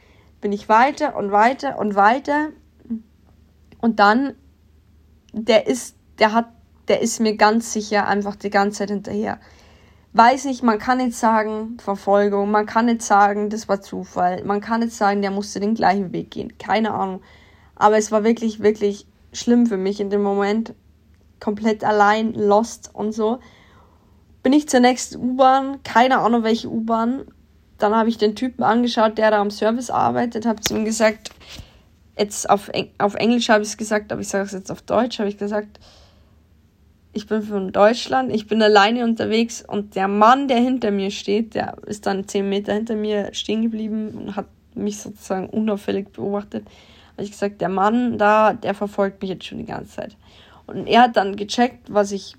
Bin 0.41 0.53
ich 0.53 0.69
weiter 0.69 1.17
und 1.17 1.31
weiter 1.31 1.79
und 1.79 1.95
weiter. 1.95 2.49
Und 3.81 4.01
dann, 4.01 4.35
der 5.33 5.67
ist, 5.69 5.97
der 6.19 6.33
hat, 6.33 6.49
der 6.89 7.01
ist 7.01 7.21
mir 7.21 7.37
ganz 7.37 7.73
sicher 7.73 8.07
einfach 8.09 8.37
die 8.37 8.51
ganze 8.51 8.79
Zeit 8.79 8.91
hinterher. 8.91 9.39
Weiß 10.13 10.45
nicht, 10.45 10.63
man 10.63 10.79
kann 10.79 10.99
nicht 10.99 11.17
sagen 11.17 11.77
Verfolgung, 11.79 12.51
man 12.51 12.67
kann 12.67 12.87
nicht 12.87 13.03
sagen, 13.03 13.51
das 13.51 13.69
war 13.69 13.81
Zufall, 13.81 14.45
man 14.45 14.61
kann 14.61 14.81
nicht 14.81 14.93
sagen, 14.93 15.23
der 15.23 15.33
musste 15.33 15.59
den 15.59 15.75
gleichen 15.75 16.13
Weg 16.13 16.31
gehen. 16.31 16.57
Keine 16.57 16.93
Ahnung. 16.93 17.21
Aber 17.75 17.97
es 17.97 18.13
war 18.13 18.23
wirklich, 18.23 18.61
wirklich 18.61 19.07
schlimm 19.35 19.67
für 19.67 19.77
mich 19.77 20.01
in 20.01 20.11
dem 20.11 20.23
Moment. 20.23 20.75
Komplett 21.41 21.85
allein, 21.85 22.33
lost 22.33 22.91
und 22.95 23.13
so. 23.13 23.39
Bin 24.43 24.53
ich 24.53 24.69
zur 24.69 24.81
nächsten 24.81 25.17
U-Bahn, 25.17 25.83
keine 25.83 26.19
Ahnung 26.19 26.43
welche 26.43 26.71
U-Bahn. 26.71 27.25
Dann 27.79 27.95
habe 27.95 28.09
ich 28.09 28.19
den 28.19 28.37
Typen 28.37 28.63
angeschaut, 28.63 29.19
der 29.19 29.31
da 29.31 29.41
am 29.41 29.51
Service 29.51 29.91
arbeitet, 29.91 30.47
habe 30.47 30.61
zu 30.61 30.77
ihm 30.77 30.85
gesagt, 30.85 31.31
jetzt 32.17 32.49
auf, 32.49 32.69
Eng 32.69 32.91
auf 32.99 33.15
Englisch 33.15 33.49
habe 33.49 33.63
ich 33.63 33.71
es 33.71 33.77
gesagt, 33.77 34.13
aber 34.13 34.21
ich 34.21 34.29
sage 34.29 34.45
es 34.45 34.53
jetzt 34.53 34.71
auf 34.71 34.83
Deutsch, 34.83 35.19
habe 35.19 35.29
ich 35.29 35.39
gesagt, 35.39 35.81
ich 37.13 37.27
bin 37.27 37.43
von 37.43 37.73
Deutschland, 37.73 38.33
ich 38.35 38.47
bin 38.47 38.63
alleine 38.63 39.05
unterwegs 39.05 39.65
und 39.67 39.95
der 39.95 40.09
Mann, 40.09 40.49
der 40.49 40.59
hinter 40.59 40.91
mir 40.91 41.11
steht, 41.11 41.55
der 41.55 41.77
ist 41.87 42.07
dann 42.07 42.27
zehn 42.27 42.49
Meter 42.49 42.75
hinter 42.75 42.97
mir 42.97 43.33
stehen 43.33 43.63
geblieben 43.63 44.11
und 44.11 44.37
hat 44.37 44.47
mich 44.75 44.99
sozusagen 44.99 45.49
unauffällig 45.49 46.13
beobachtet 46.13 46.67
habe 47.15 47.25
ich 47.25 47.31
gesagt, 47.31 47.61
der 47.61 47.69
Mann 47.69 48.19
da, 48.19 48.53
der 48.53 48.75
verfolgt 48.75 49.23
mich 49.23 49.31
jetzt 49.31 49.47
schon 49.47 49.59
die 49.59 49.65
ganze 49.65 49.97
Zeit. 49.97 50.17
Und 50.67 50.87
er 50.87 51.03
hat 51.03 51.17
dann 51.17 51.37
gecheckt, 51.37 51.93
was 51.93 52.13
ich 52.13 52.37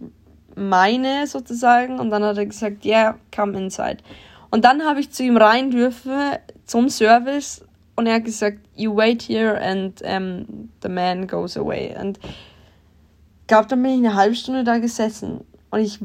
meine 0.55 1.28
sozusagen 1.28 1.99
und 1.99 2.09
dann 2.09 2.23
hat 2.23 2.38
er 2.38 2.45
gesagt, 2.45 2.86
yeah, 2.86 3.17
come 3.36 3.57
inside. 3.57 3.97
Und 4.51 4.65
dann 4.65 4.84
habe 4.84 4.99
ich 4.99 5.11
zu 5.11 5.23
ihm 5.23 5.38
rein 5.38 5.71
dürfen 5.71 6.11
zum 6.65 6.89
Service 6.89 7.65
und 7.95 8.07
er 8.07 8.15
hat 8.15 8.26
gesagt, 8.26 8.59
you 8.76 8.95
wait 8.95 9.21
here 9.21 9.59
and 9.61 10.01
um, 10.01 10.69
the 10.82 10.89
man 10.89 11.28
goes 11.28 11.57
away. 11.57 11.95
Und 11.99 12.19
glaube, 13.47 13.67
dann 13.67 13.82
bin 13.82 13.91
ich 13.91 13.97
eine 13.97 14.15
halbe 14.15 14.36
Stunde 14.36 14.63
da 14.63 14.78
gesessen 14.78 15.41
und 15.71 15.80
ich 15.80 15.99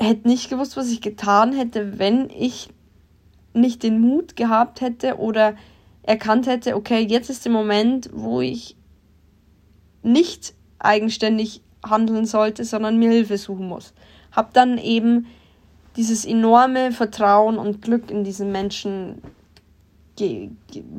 hätte 0.00 0.28
nicht 0.28 0.50
gewusst, 0.50 0.76
was 0.76 0.90
ich 0.90 1.00
getan 1.00 1.52
hätte, 1.52 1.98
wenn 1.98 2.30
ich 2.30 2.70
nicht 3.54 3.82
den 3.82 4.00
Mut 4.00 4.36
gehabt 4.36 4.80
hätte 4.80 5.18
oder 5.18 5.54
erkannt 6.02 6.46
hätte, 6.46 6.76
okay, 6.76 7.00
jetzt 7.00 7.30
ist 7.30 7.44
der 7.44 7.52
Moment, 7.52 8.10
wo 8.12 8.40
ich 8.40 8.76
nicht 10.02 10.54
eigenständig 10.78 11.62
handeln 11.84 12.26
sollte, 12.26 12.64
sondern 12.64 12.98
mir 12.98 13.10
Hilfe 13.10 13.38
suchen 13.38 13.68
muss. 13.68 13.92
Hab 14.32 14.52
dann 14.52 14.78
eben 14.78 15.26
dieses 15.96 16.24
enorme 16.24 16.92
Vertrauen 16.92 17.58
und 17.58 17.82
Glück 17.82 18.10
in 18.10 18.24
diesen 18.24 18.50
Menschen 18.50 19.22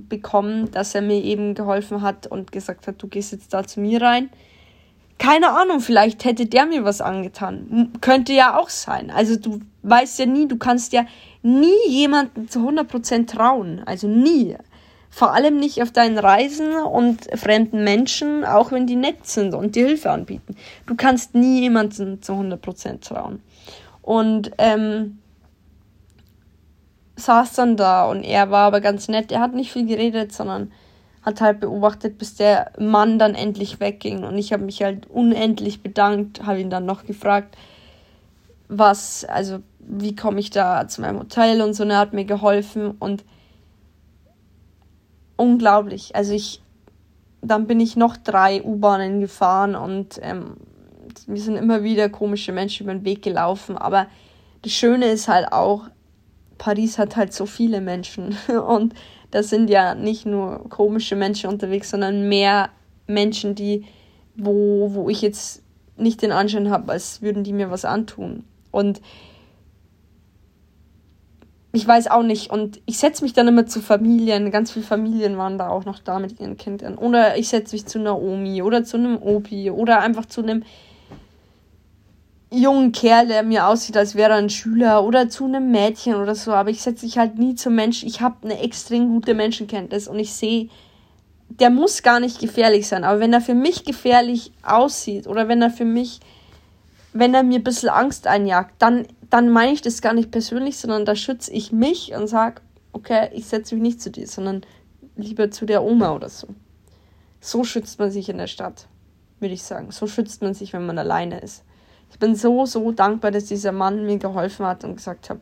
bekommen, 0.09 0.71
dass 0.71 0.95
er 0.95 1.01
mir 1.01 1.23
eben 1.23 1.53
geholfen 1.53 2.01
hat 2.01 2.27
und 2.27 2.51
gesagt 2.51 2.87
hat, 2.87 3.01
du 3.01 3.07
gehst 3.07 3.31
jetzt 3.31 3.53
da 3.53 3.65
zu 3.65 3.79
mir 3.79 4.01
rein. 4.01 4.29
Keine 5.19 5.51
Ahnung, 5.51 5.79
vielleicht 5.79 6.25
hätte 6.25 6.47
der 6.47 6.65
mir 6.65 6.83
was 6.83 6.99
angetan. 6.99 7.93
Könnte 8.01 8.33
ja 8.33 8.59
auch 8.59 8.69
sein. 8.69 9.11
Also 9.11 9.37
du 9.37 9.59
weißt 9.83 10.19
ja 10.19 10.25
nie, 10.25 10.47
du 10.47 10.57
kannst 10.57 10.91
ja 10.91 11.05
nie 11.43 11.87
jemanden 11.87 12.49
zu 12.49 12.59
100% 12.59 13.27
trauen. 13.27 13.81
Also 13.85 14.07
nie. 14.07 14.57
Vor 15.15 15.31
allem 15.31 15.57
nicht 15.57 15.79
auf 15.83 15.91
deinen 15.91 16.17
Reisen 16.17 16.73
und 16.73 17.27
fremden 17.39 17.83
Menschen, 17.83 18.43
auch 18.43 18.71
wenn 18.71 18.87
die 18.87 18.95
nett 18.95 19.27
sind 19.27 19.53
und 19.53 19.75
dir 19.75 19.85
Hilfe 19.85 20.09
anbieten. 20.09 20.55
Du 20.87 20.95
kannst 20.95 21.35
nie 21.35 21.61
jemanden 21.61 22.23
zu 22.23 22.33
100% 22.33 23.01
trauen. 23.01 23.39
Und 24.01 24.49
ähm, 24.57 25.19
saß 27.15 27.53
dann 27.53 27.77
da 27.77 28.09
und 28.09 28.23
er 28.23 28.49
war 28.49 28.65
aber 28.65 28.81
ganz 28.81 29.07
nett. 29.07 29.31
Er 29.31 29.41
hat 29.41 29.53
nicht 29.53 29.71
viel 29.71 29.85
geredet, 29.85 30.33
sondern 30.33 30.71
hat 31.21 31.41
halt 31.41 31.59
beobachtet, 31.59 32.17
bis 32.17 32.33
der 32.33 32.71
Mann 32.79 33.19
dann 33.19 33.35
endlich 33.35 33.79
wegging. 33.79 34.23
Und 34.23 34.39
ich 34.39 34.51
habe 34.51 34.63
mich 34.63 34.81
halt 34.81 35.07
unendlich 35.11 35.83
bedankt, 35.83 36.43
habe 36.43 36.59
ihn 36.59 36.71
dann 36.71 36.87
noch 36.87 37.05
gefragt, 37.05 37.55
was, 38.67 39.25
also 39.25 39.59
wie 39.77 40.15
komme 40.15 40.39
ich 40.39 40.49
da 40.49 40.87
zu 40.87 41.01
meinem 41.01 41.19
Hotel 41.19 41.61
und 41.61 41.75
so. 41.75 41.83
Und 41.83 41.91
er 41.91 41.99
hat 41.99 42.13
mir 42.13 42.25
geholfen 42.25 42.95
und 42.97 43.23
unglaublich. 45.35 46.15
Also 46.15 46.33
ich, 46.33 46.61
dann 47.41 47.67
bin 47.67 47.79
ich 47.79 47.95
noch 47.95 48.17
drei 48.17 48.63
U-Bahnen 48.63 49.19
gefahren 49.19 49.75
und 49.75 50.19
ähm, 50.21 50.57
mir 51.27 51.39
sind 51.39 51.55
immer 51.55 51.83
wieder 51.83 52.09
komische 52.09 52.51
Menschen 52.51 52.83
über 52.83 52.93
den 52.93 53.05
Weg 53.05 53.21
gelaufen. 53.21 53.77
Aber 53.77 54.07
das 54.61 54.71
Schöne 54.71 55.07
ist 55.07 55.27
halt 55.27 55.51
auch, 55.51 55.87
Paris 56.57 56.97
hat 56.97 57.15
halt 57.15 57.33
so 57.33 57.45
viele 57.45 57.81
Menschen 57.81 58.37
und 58.67 58.93
da 59.31 59.43
sind 59.43 59.69
ja 59.69 59.95
nicht 59.95 60.25
nur 60.25 60.69
komische 60.69 61.15
Menschen 61.15 61.49
unterwegs, 61.49 61.89
sondern 61.89 62.29
mehr 62.29 62.69
Menschen, 63.07 63.55
die, 63.55 63.85
wo, 64.35 64.93
wo 64.93 65.09
ich 65.09 65.21
jetzt 65.21 65.63
nicht 65.97 66.21
den 66.21 66.31
Anschein 66.31 66.69
habe, 66.69 66.91
als 66.91 67.21
würden 67.21 67.43
die 67.43 67.53
mir 67.53 67.71
was 67.71 67.85
antun. 67.85 68.43
Und 68.71 69.01
ich 71.75 71.87
weiß 71.87 72.07
auch 72.07 72.23
nicht. 72.23 72.51
Und 72.51 72.79
ich 72.85 72.99
setze 72.99 73.23
mich 73.23 73.33
dann 73.33 73.47
immer 73.47 73.65
zu 73.65 73.81
Familien. 73.81 74.51
Ganz 74.51 74.71
viele 74.71 74.85
Familien 74.85 75.37
waren 75.37 75.57
da 75.57 75.69
auch 75.69 75.85
noch 75.85 75.99
da 75.99 76.19
mit 76.19 76.39
ihren 76.39 76.55
Kindern. 76.55 76.95
Oder 76.95 77.37
ich 77.37 77.49
setze 77.49 77.75
mich 77.75 77.87
zu 77.87 77.99
Naomi 77.99 78.61
oder 78.61 78.83
zu 78.83 78.95
einem 78.95 79.17
Opi 79.21 79.71
oder 79.71 79.99
einfach 79.99 80.27
zu 80.27 80.41
einem 80.41 80.63
jungen 82.51 82.91
Kerl, 82.91 83.27
der 83.27 83.41
mir 83.41 83.67
aussieht, 83.67 83.97
als 83.97 84.13
wäre 84.13 84.33
er 84.33 84.37
ein 84.37 84.51
Schüler 84.51 85.03
oder 85.03 85.27
zu 85.29 85.45
einem 85.45 85.71
Mädchen 85.71 86.13
oder 86.13 86.35
so, 86.35 86.53
aber 86.53 86.69
ich 86.69 86.83
setze 86.83 87.05
mich 87.05 87.17
halt 87.17 87.39
nie 87.39 87.55
zum 87.55 87.73
Menschen. 87.73 88.07
Ich 88.07 88.21
habe 88.21 88.35
eine 88.43 88.59
extrem 88.59 89.09
gute 89.09 89.33
Menschenkenntnis 89.33 90.07
und 90.07 90.19
ich 90.19 90.33
sehe, 90.33 90.69
der 91.49 91.71
muss 91.71 92.03
gar 92.03 92.19
nicht 92.19 92.39
gefährlich 92.39 92.87
sein, 92.87 93.03
aber 93.03 93.19
wenn 93.19 93.33
er 93.33 93.41
für 93.41 93.55
mich 93.55 93.85
gefährlich 93.85 94.51
aussieht 94.61 95.25
oder 95.25 95.47
wenn 95.47 95.63
er 95.63 95.71
für 95.71 95.85
mich, 95.85 96.19
wenn 97.11 97.33
er 97.33 97.41
mir 97.41 97.59
ein 97.59 97.63
bisschen 97.63 97.89
Angst 97.89 98.27
einjagt, 98.27 98.75
dann, 98.77 99.07
dann 99.33 99.49
meine 99.49 99.71
ich 99.71 99.81
das 99.81 100.03
gar 100.03 100.13
nicht 100.13 100.29
persönlich, 100.29 100.77
sondern 100.77 101.05
da 101.05 101.15
schütze 101.15 101.51
ich 101.51 101.71
mich 101.71 102.13
und 102.13 102.27
sage, 102.27 102.61
okay, 102.91 103.31
ich 103.33 103.47
setze 103.47 103.73
mich 103.73 103.81
nicht 103.81 103.99
zu 103.99 104.11
dir, 104.11 104.27
sondern 104.27 104.61
lieber 105.15 105.49
zu 105.49 105.65
der 105.65 105.83
Oma 105.83 106.13
oder 106.13 106.29
so. 106.29 106.49
So 107.41 107.63
schützt 107.63 107.97
man 107.97 108.11
sich 108.11 108.29
in 108.29 108.37
der 108.37 108.45
Stadt, 108.45 108.87
würde 109.39 109.55
ich 109.55 109.63
sagen. 109.63 109.89
So 109.89 110.05
schützt 110.05 110.43
man 110.43 110.53
sich, 110.53 110.71
wenn 110.73 110.85
man 110.85 110.99
alleine 110.99 111.39
ist. 111.39 111.63
Ich 112.11 112.19
bin 112.19 112.35
so, 112.35 112.67
so 112.67 112.91
dankbar, 112.91 113.31
dass 113.31 113.45
dieser 113.45 113.71
Mann 113.71 114.05
mir 114.05 114.19
geholfen 114.19 114.67
hat 114.67 114.83
und 114.83 114.97
gesagt 114.97 115.31
hat, 115.31 115.39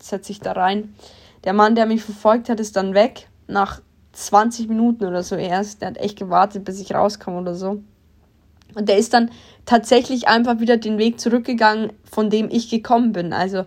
setz 0.00 0.28
dich 0.28 0.38
da 0.38 0.52
rein. 0.52 0.94
Der 1.42 1.52
Mann, 1.52 1.74
der 1.74 1.86
mich 1.86 2.04
verfolgt 2.04 2.48
hat, 2.48 2.60
ist 2.60 2.76
dann 2.76 2.94
weg. 2.94 3.28
Nach 3.48 3.82
20 4.12 4.68
Minuten 4.68 5.04
oder 5.04 5.24
so 5.24 5.34
erst. 5.34 5.82
Der 5.82 5.88
hat 5.88 5.98
echt 5.98 6.16
gewartet, 6.16 6.64
bis 6.64 6.80
ich 6.80 6.94
rauskomme 6.94 7.40
oder 7.40 7.56
so. 7.56 7.82
Und 8.74 8.88
der 8.88 8.98
ist 8.98 9.14
dann 9.14 9.30
tatsächlich 9.64 10.28
einfach 10.28 10.60
wieder 10.60 10.76
den 10.76 10.98
Weg 10.98 11.18
zurückgegangen, 11.20 11.92
von 12.04 12.30
dem 12.30 12.48
ich 12.50 12.68
gekommen 12.68 13.12
bin. 13.12 13.32
Also 13.32 13.64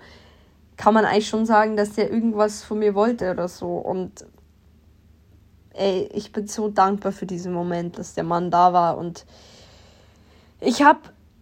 kann 0.78 0.93
man 0.93 1.06
eigentlich 1.06 1.28
schon 1.28 1.45
sagen, 1.45 1.76
dass 1.76 1.93
der 1.93 2.12
irgendwas 2.12 2.64
von 2.64 2.80
mir 2.80 2.95
wollte 2.95 3.32
oder 3.32 3.47
so. 3.47 3.78
Und 3.78 4.26
ey, 5.74 6.10
ich 6.14 6.32
bin 6.32 6.47
so 6.47 6.70
dankbar 6.70 7.12
für 7.12 7.26
diesen 7.26 7.54
Moment, 7.54 7.97
dass 7.97 8.14
der 8.14 8.24
Mann 8.24 8.52
da 8.52 8.74
war. 8.74 8.97
Und 8.97 9.26
ich 10.62 10.84
habe 10.84 11.00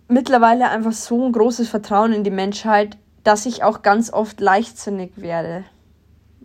mittlerweile 0.07 0.69
einfach 0.69 0.93
so 0.93 1.25
ein 1.25 1.31
großes 1.31 1.67
Vertrauen 1.69 2.13
in 2.13 2.23
die 2.23 2.31
Menschheit, 2.31 2.97
dass 3.23 3.45
ich 3.45 3.63
auch 3.63 3.81
ganz 3.81 4.11
oft 4.11 4.39
leichtsinnig 4.39 5.11
werde. 5.17 5.65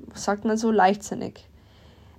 Was 0.07 0.25
sagt 0.25 0.45
man 0.45 0.57
so? 0.57 0.71
Leichtsinnig. 0.71 1.49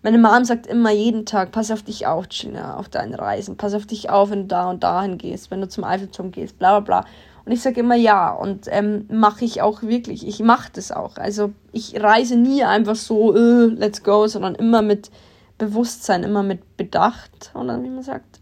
Meine 0.04 0.18
Mom 0.18 0.44
sagt 0.44 0.68
immer 0.68 0.92
jeden 0.92 1.26
Tag, 1.26 1.54
pass 1.54 1.72
auf 1.72 1.82
dich 1.82 2.06
auf, 2.06 2.28
Gina, 2.28 2.76
auf 2.76 2.90
deinen 2.90 3.16
Reisen. 3.16 3.56
Pass 3.56 3.74
auf 3.74 3.86
dich 3.86 4.10
auf, 4.10 4.32
wenn 4.32 4.42
du 4.42 4.48
da 4.48 4.70
und 4.70 4.84
dahin 4.84 5.18
gehst, 5.18 5.50
wenn 5.50 5.62
du 5.62 5.70
zum 5.70 5.86
Eiffelturm 5.86 6.32
gehst, 6.32 6.60
bla 6.60 6.80
bla 6.80 7.02
bla. 7.02 7.10
Und 7.46 7.54
ich 7.54 7.62
sage 7.62 7.80
immer 7.80 7.96
ja 7.96 8.32
und 8.32 8.68
ähm, 8.70 9.06
mache 9.10 9.46
ich 9.46 9.62
auch 9.62 9.82
wirklich. 9.82 10.28
Ich 10.28 10.42
mache 10.42 10.70
das 10.74 10.92
auch. 10.92 11.16
Also 11.16 11.54
ich 11.72 12.02
reise 12.02 12.36
nie 12.36 12.66
einfach 12.66 12.98
so, 12.98 13.34
äh, 13.34 13.68
let's 13.68 14.04
go, 14.04 14.28
sondern 14.28 14.56
immer 14.56 14.82
mit 14.82 15.10
Bewusstsein, 15.58 16.24
immer 16.24 16.44
mit 16.44 16.76
Bedacht, 16.76 17.52
oder 17.54 17.82
wie 17.82 17.90
man 17.90 18.04
sagt. 18.04 18.42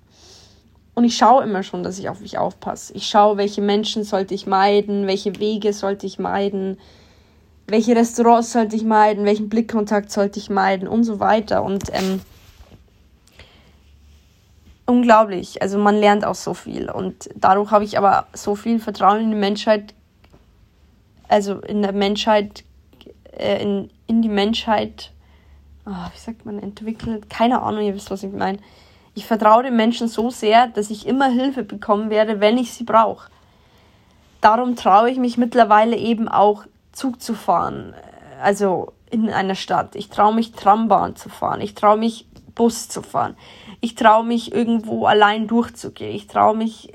Und 0.95 1.03
ich 1.03 1.15
schaue 1.15 1.43
immer 1.43 1.61
schon, 1.61 1.83
dass 1.83 1.99
ich 1.99 2.09
auf 2.09 2.21
mich 2.21 2.39
aufpasse. 2.39 2.93
Ich 2.93 3.07
schaue, 3.07 3.37
welche 3.37 3.61
Menschen 3.61 4.03
sollte 4.03 4.33
ich 4.33 4.47
meiden, 4.47 5.05
welche 5.05 5.39
Wege 5.39 5.73
sollte 5.73 6.07
ich 6.07 6.17
meiden, 6.17 6.77
welche 7.71 7.95
Restaurants 7.95 8.51
sollte 8.51 8.75
ich 8.75 8.83
meiden, 8.83 9.25
welchen 9.25 9.49
Blickkontakt 9.49 10.11
sollte 10.11 10.39
ich 10.39 10.49
meiden 10.49 10.87
und 10.87 11.03
so 11.03 11.19
weiter. 11.19 11.63
Und 11.63 11.85
ähm, 11.93 12.21
unglaublich. 14.85 15.61
Also 15.61 15.77
man 15.77 15.95
lernt 15.95 16.25
auch 16.25 16.35
so 16.35 16.53
viel. 16.53 16.89
Und 16.89 17.29
dadurch 17.35 17.71
habe 17.71 17.83
ich 17.83 17.97
aber 17.97 18.27
so 18.33 18.55
viel 18.55 18.79
Vertrauen 18.79 19.21
in 19.21 19.31
die 19.31 19.37
Menschheit, 19.37 19.93
also 21.27 21.59
in 21.61 21.81
der 21.81 21.93
Menschheit, 21.93 22.63
äh, 23.37 23.63
in, 23.63 23.89
in 24.07 24.21
die 24.21 24.29
Menschheit, 24.29 25.11
oh, 25.85 25.91
wie 26.13 26.19
sagt 26.19 26.45
man, 26.45 26.59
entwickelt. 26.59 27.29
Keine 27.29 27.61
Ahnung, 27.61 27.83
ihr 27.83 27.95
wisst, 27.95 28.11
was 28.11 28.23
ich 28.23 28.31
meine 28.31 28.59
ich 29.13 29.25
vertraue 29.25 29.63
den 29.63 29.75
Menschen 29.75 30.07
so 30.07 30.29
sehr, 30.29 30.67
dass 30.67 30.89
ich 30.89 31.05
immer 31.05 31.29
Hilfe 31.29 31.63
bekommen 31.63 32.09
werde, 32.09 32.39
wenn 32.39 32.57
ich 32.57 32.73
sie 32.73 32.83
brauche. 32.83 33.29
Darum 34.39 34.75
traue 34.75 35.09
ich 35.09 35.17
mich 35.17 35.37
mittlerweile 35.37 35.97
eben 35.97 36.27
auch 36.27 36.63
Zug 36.91 37.21
zu 37.21 37.33
fahren, 37.33 37.93
also 38.41 38.93
in 39.09 39.29
einer 39.29 39.55
Stadt. 39.55 39.95
Ich 39.95 40.09
traue 40.09 40.33
mich 40.33 40.53
Trambahn 40.53 41.15
zu 41.15 41.29
fahren. 41.29 41.61
Ich 41.61 41.75
traue 41.75 41.97
mich 41.97 42.27
Bus 42.55 42.89
zu 42.89 43.01
fahren. 43.01 43.35
Ich 43.81 43.95
traue 43.95 44.25
mich 44.25 44.53
irgendwo 44.53 45.05
allein 45.05 45.47
durchzugehen. 45.47 46.15
Ich 46.15 46.27
traue 46.27 46.55
mich, 46.55 46.91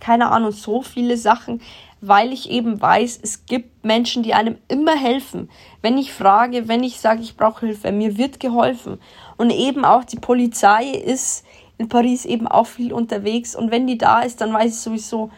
keine 0.00 0.30
Ahnung, 0.30 0.52
so 0.52 0.82
viele 0.82 1.16
Sachen, 1.16 1.60
weil 2.00 2.32
ich 2.32 2.50
eben 2.50 2.80
weiß, 2.80 3.20
es 3.22 3.46
gibt 3.46 3.84
Menschen, 3.84 4.22
die 4.22 4.34
einem 4.34 4.58
immer 4.68 4.96
helfen. 4.96 5.48
Wenn 5.82 5.98
ich 5.98 6.12
frage, 6.12 6.68
wenn 6.68 6.82
ich 6.82 7.00
sage, 7.00 7.22
ich 7.22 7.36
brauche 7.36 7.66
Hilfe, 7.66 7.92
mir 7.92 8.18
wird 8.18 8.40
geholfen. 8.40 8.98
Und 9.36 9.50
eben 9.50 9.84
auch 9.84 10.04
die 10.04 10.18
Polizei 10.18 10.90
ist 10.90 11.44
in 11.78 11.88
Paris 11.88 12.24
eben 12.24 12.48
auch 12.48 12.66
viel 12.66 12.92
unterwegs. 12.92 13.54
Und 13.54 13.70
wenn 13.70 13.86
die 13.86 13.98
da 13.98 14.20
ist, 14.20 14.40
dann 14.40 14.52
weiß 14.52 14.72
ich 14.72 14.80
sowieso, 14.80 15.30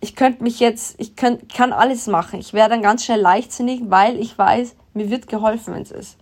ich 0.00 0.16
könnte 0.16 0.42
mich 0.42 0.60
jetzt, 0.60 0.98
ich 0.98 1.16
könnt, 1.16 1.52
kann 1.52 1.72
alles 1.72 2.06
machen. 2.06 2.40
Ich 2.40 2.54
wäre 2.54 2.70
dann 2.70 2.82
ganz 2.82 3.04
schnell 3.04 3.20
leichtsinnig, 3.20 3.82
weil 3.84 4.18
ich 4.18 4.36
weiß, 4.36 4.74
mir 4.94 5.10
wird 5.10 5.28
geholfen, 5.28 5.74
wenn 5.74 5.82
es 5.82 5.90
ist. 5.90 6.18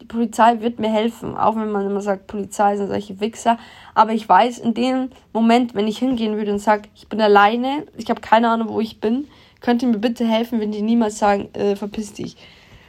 Die 0.00 0.06
Polizei 0.06 0.60
wird 0.60 0.80
mir 0.80 0.90
helfen, 0.90 1.36
auch 1.36 1.56
wenn 1.56 1.70
man 1.70 1.86
immer 1.86 2.00
sagt, 2.00 2.26
Polizei 2.26 2.76
sind 2.76 2.88
solche 2.88 3.20
Wichser. 3.20 3.56
Aber 3.94 4.12
ich 4.12 4.28
weiß, 4.28 4.58
in 4.58 4.74
dem 4.74 5.10
Moment, 5.32 5.74
wenn 5.74 5.86
ich 5.86 5.98
hingehen 5.98 6.36
würde 6.36 6.52
und 6.52 6.58
sage, 6.58 6.88
ich 6.94 7.08
bin 7.08 7.20
alleine, 7.20 7.86
ich 7.96 8.10
habe 8.10 8.20
keine 8.20 8.50
Ahnung, 8.50 8.68
wo 8.68 8.80
ich 8.80 9.00
bin, 9.00 9.28
könnt 9.60 9.82
ihr 9.82 9.88
mir 9.88 9.98
bitte 9.98 10.26
helfen, 10.26 10.60
wenn 10.60 10.72
die 10.72 10.82
niemals 10.82 11.18
sagen, 11.18 11.48
äh, 11.54 11.76
verpiss 11.76 12.12
dich. 12.12 12.36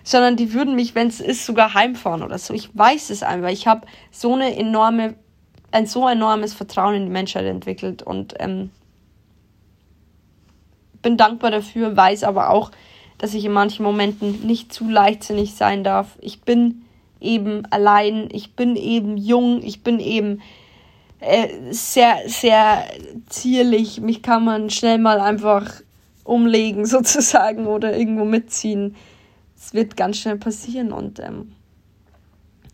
Sondern 0.04 0.36
die 0.36 0.54
würden 0.54 0.76
mich, 0.76 0.96
wenn 0.96 1.08
es 1.08 1.22
ist, 1.22 1.46
sogar 1.46 1.74
heimfahren 1.74 2.24
oder 2.24 2.38
so. 2.38 2.54
Ich 2.54 2.76
weiß 2.76 3.12
es 3.12 3.24
einfach. 3.24 3.50
Ich 3.50 3.68
habe 3.68 3.88
so 4.12 4.34
eine 4.34 4.58
enorme, 4.58 5.14
ein 5.72 5.86
so 5.86 6.08
enormes 6.08 6.54
Vertrauen 6.54 6.96
in 6.96 7.06
die 7.06 7.12
Menschheit 7.12 7.46
entwickelt 7.46 8.04
und 8.04 8.34
ähm, 8.40 8.72
bin 11.04 11.18
dankbar 11.18 11.52
dafür, 11.52 11.96
weiß 11.96 12.24
aber 12.24 12.50
auch, 12.50 12.72
dass 13.20 13.36
ich 13.36 13.46
in 13.46 13.52
manchen 13.52 13.84
Momenten 13.84 14.48
nicht 14.48 14.74
zu 14.74 14.90
leichtsinnig 14.90 15.54
sein 15.54 15.84
darf. 15.84 16.18
Ich 16.20 16.42
bin 16.42 16.82
eben 17.22 17.66
allein, 17.68 18.28
ich 18.32 18.56
bin 18.56 18.76
eben 18.76 19.18
jung, 19.18 19.62
ich 19.62 19.84
bin 19.84 20.00
eben 20.00 20.42
äh, 21.20 21.48
sehr, 21.72 22.18
sehr 22.28 22.84
zierlich. 23.28 24.02
Mich 24.02 24.24
kann 24.24 24.44
man 24.44 24.70
schnell 24.70 24.98
mal 24.98 25.22
einfach 25.22 25.82
umlegen 26.24 26.86
sozusagen 26.88 27.68
oder 27.68 27.96
irgendwo 27.96 28.26
mitziehen. 28.26 28.96
Es 29.56 29.74
wird 29.74 29.96
ganz 29.96 30.18
schnell 30.18 30.38
passieren 30.38 30.92
und 30.92 31.20
ähm, 31.20 31.54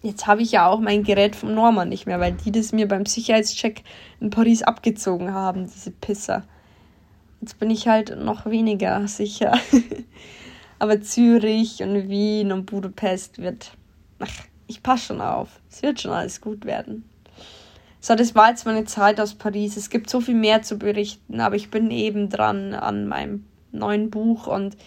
jetzt 0.02 0.26
habe 0.26 0.42
ich 0.42 0.52
ja 0.52 0.68
auch 0.68 0.80
mein 0.80 1.04
Gerät 1.04 1.36
vom 1.36 1.54
Norman 1.54 1.90
nicht 1.90 2.08
mehr, 2.08 2.20
weil 2.20 2.34
die 2.34 2.52
das 2.52 2.72
mir 2.72 2.88
beim 2.88 3.06
Sicherheitscheck 3.06 3.84
in 4.20 4.32
Paris 4.32 4.64
abgezogen 4.64 5.34
haben, 5.34 5.68
diese 5.68 5.92
Pisser. 5.92 6.44
Jetzt 7.42 7.60
bin 7.60 7.70
ich 7.70 7.88
halt 7.88 8.18
noch 8.18 8.46
weniger 8.46 9.08
sicher. 9.08 9.58
Aber 10.80 11.02
Zürich 11.02 11.82
und 11.82 12.10
Wien 12.10 12.52
und 12.52 12.66
Budapest 12.66 13.40
wird 13.40 13.72
ach, 14.20 14.30
ich 14.68 14.84
passe 14.84 15.08
schon 15.08 15.22
auf. 15.22 15.60
Es 15.70 15.82
wird 15.82 16.00
schon 16.02 16.12
alles 16.12 16.42
gut 16.42 16.66
werden. 16.66 17.10
So, 18.02 18.16
das 18.16 18.36
war 18.36 18.50
jetzt 18.50 18.66
meine 18.66 18.86
Zeit 18.86 19.20
aus 19.20 19.36
Paris. 19.36 19.76
Es 19.76 19.90
gibt 19.90 20.10
so 20.10 20.22
viel 20.22 20.36
mehr 20.36 20.62
zu 20.62 20.78
berichten, 20.78 21.42
aber 21.42 21.56
ich 21.56 21.70
bin 21.70 21.92
eben 21.92 22.30
dran 22.30 22.74
an 22.74 23.08
meinem 23.08 23.46
neuen 23.72 24.10
Buch 24.10 24.48
und 24.48 24.78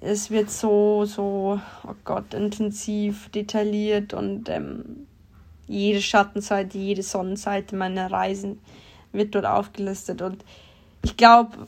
es 0.00 0.30
wird 0.30 0.50
so, 0.50 1.04
so, 1.04 1.60
oh 1.86 1.94
Gott, 2.04 2.34
intensiv, 2.34 3.28
detailliert 3.28 4.14
und 4.14 4.48
ähm, 4.48 5.06
jede 5.68 6.00
Schattenseite, 6.00 6.78
jede 6.78 7.02
Sonnenseite 7.02 7.76
meiner 7.76 8.10
Reisen 8.10 8.58
wird 9.12 9.34
dort 9.34 9.46
aufgelistet. 9.46 10.22
Und 10.22 10.44
ich 11.02 11.16
glaube, 11.16 11.66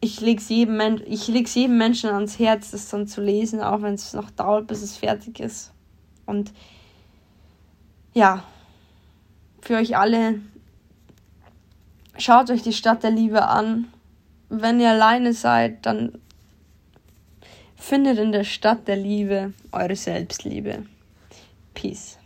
ich 0.00 0.20
lege 0.20 0.40
es 0.40 0.48
jedem, 0.48 0.76
Men 0.76 1.02
jedem 1.06 1.78
Menschen 1.78 2.10
ans 2.10 2.38
Herz, 2.38 2.72
das 2.72 2.88
dann 2.88 3.06
zu 3.06 3.22
lesen, 3.22 3.60
auch 3.60 3.82
wenn 3.82 3.94
es 3.94 4.12
noch 4.14 4.30
dauert, 4.30 4.66
bis 4.66 4.82
es 4.82 4.96
fertig 4.96 5.38
ist. 5.38 5.72
Und 6.26 6.52
ja, 8.12 8.42
für 9.60 9.76
euch 9.76 9.96
alle, 9.96 10.40
schaut 12.18 12.50
euch 12.50 12.62
die 12.62 12.72
Stadt 12.72 13.04
der 13.04 13.12
Liebe 13.12 13.46
an. 13.46 13.88
Wenn 14.48 14.80
ihr 14.80 14.90
alleine 14.90 15.32
seid, 15.32 15.86
dann 15.86 16.18
findet 17.76 18.18
in 18.18 18.32
der 18.32 18.44
Stadt 18.44 18.88
der 18.88 18.96
Liebe 18.96 19.54
eure 19.70 19.96
Selbstliebe. 19.96 20.84
Peace. 21.74 22.18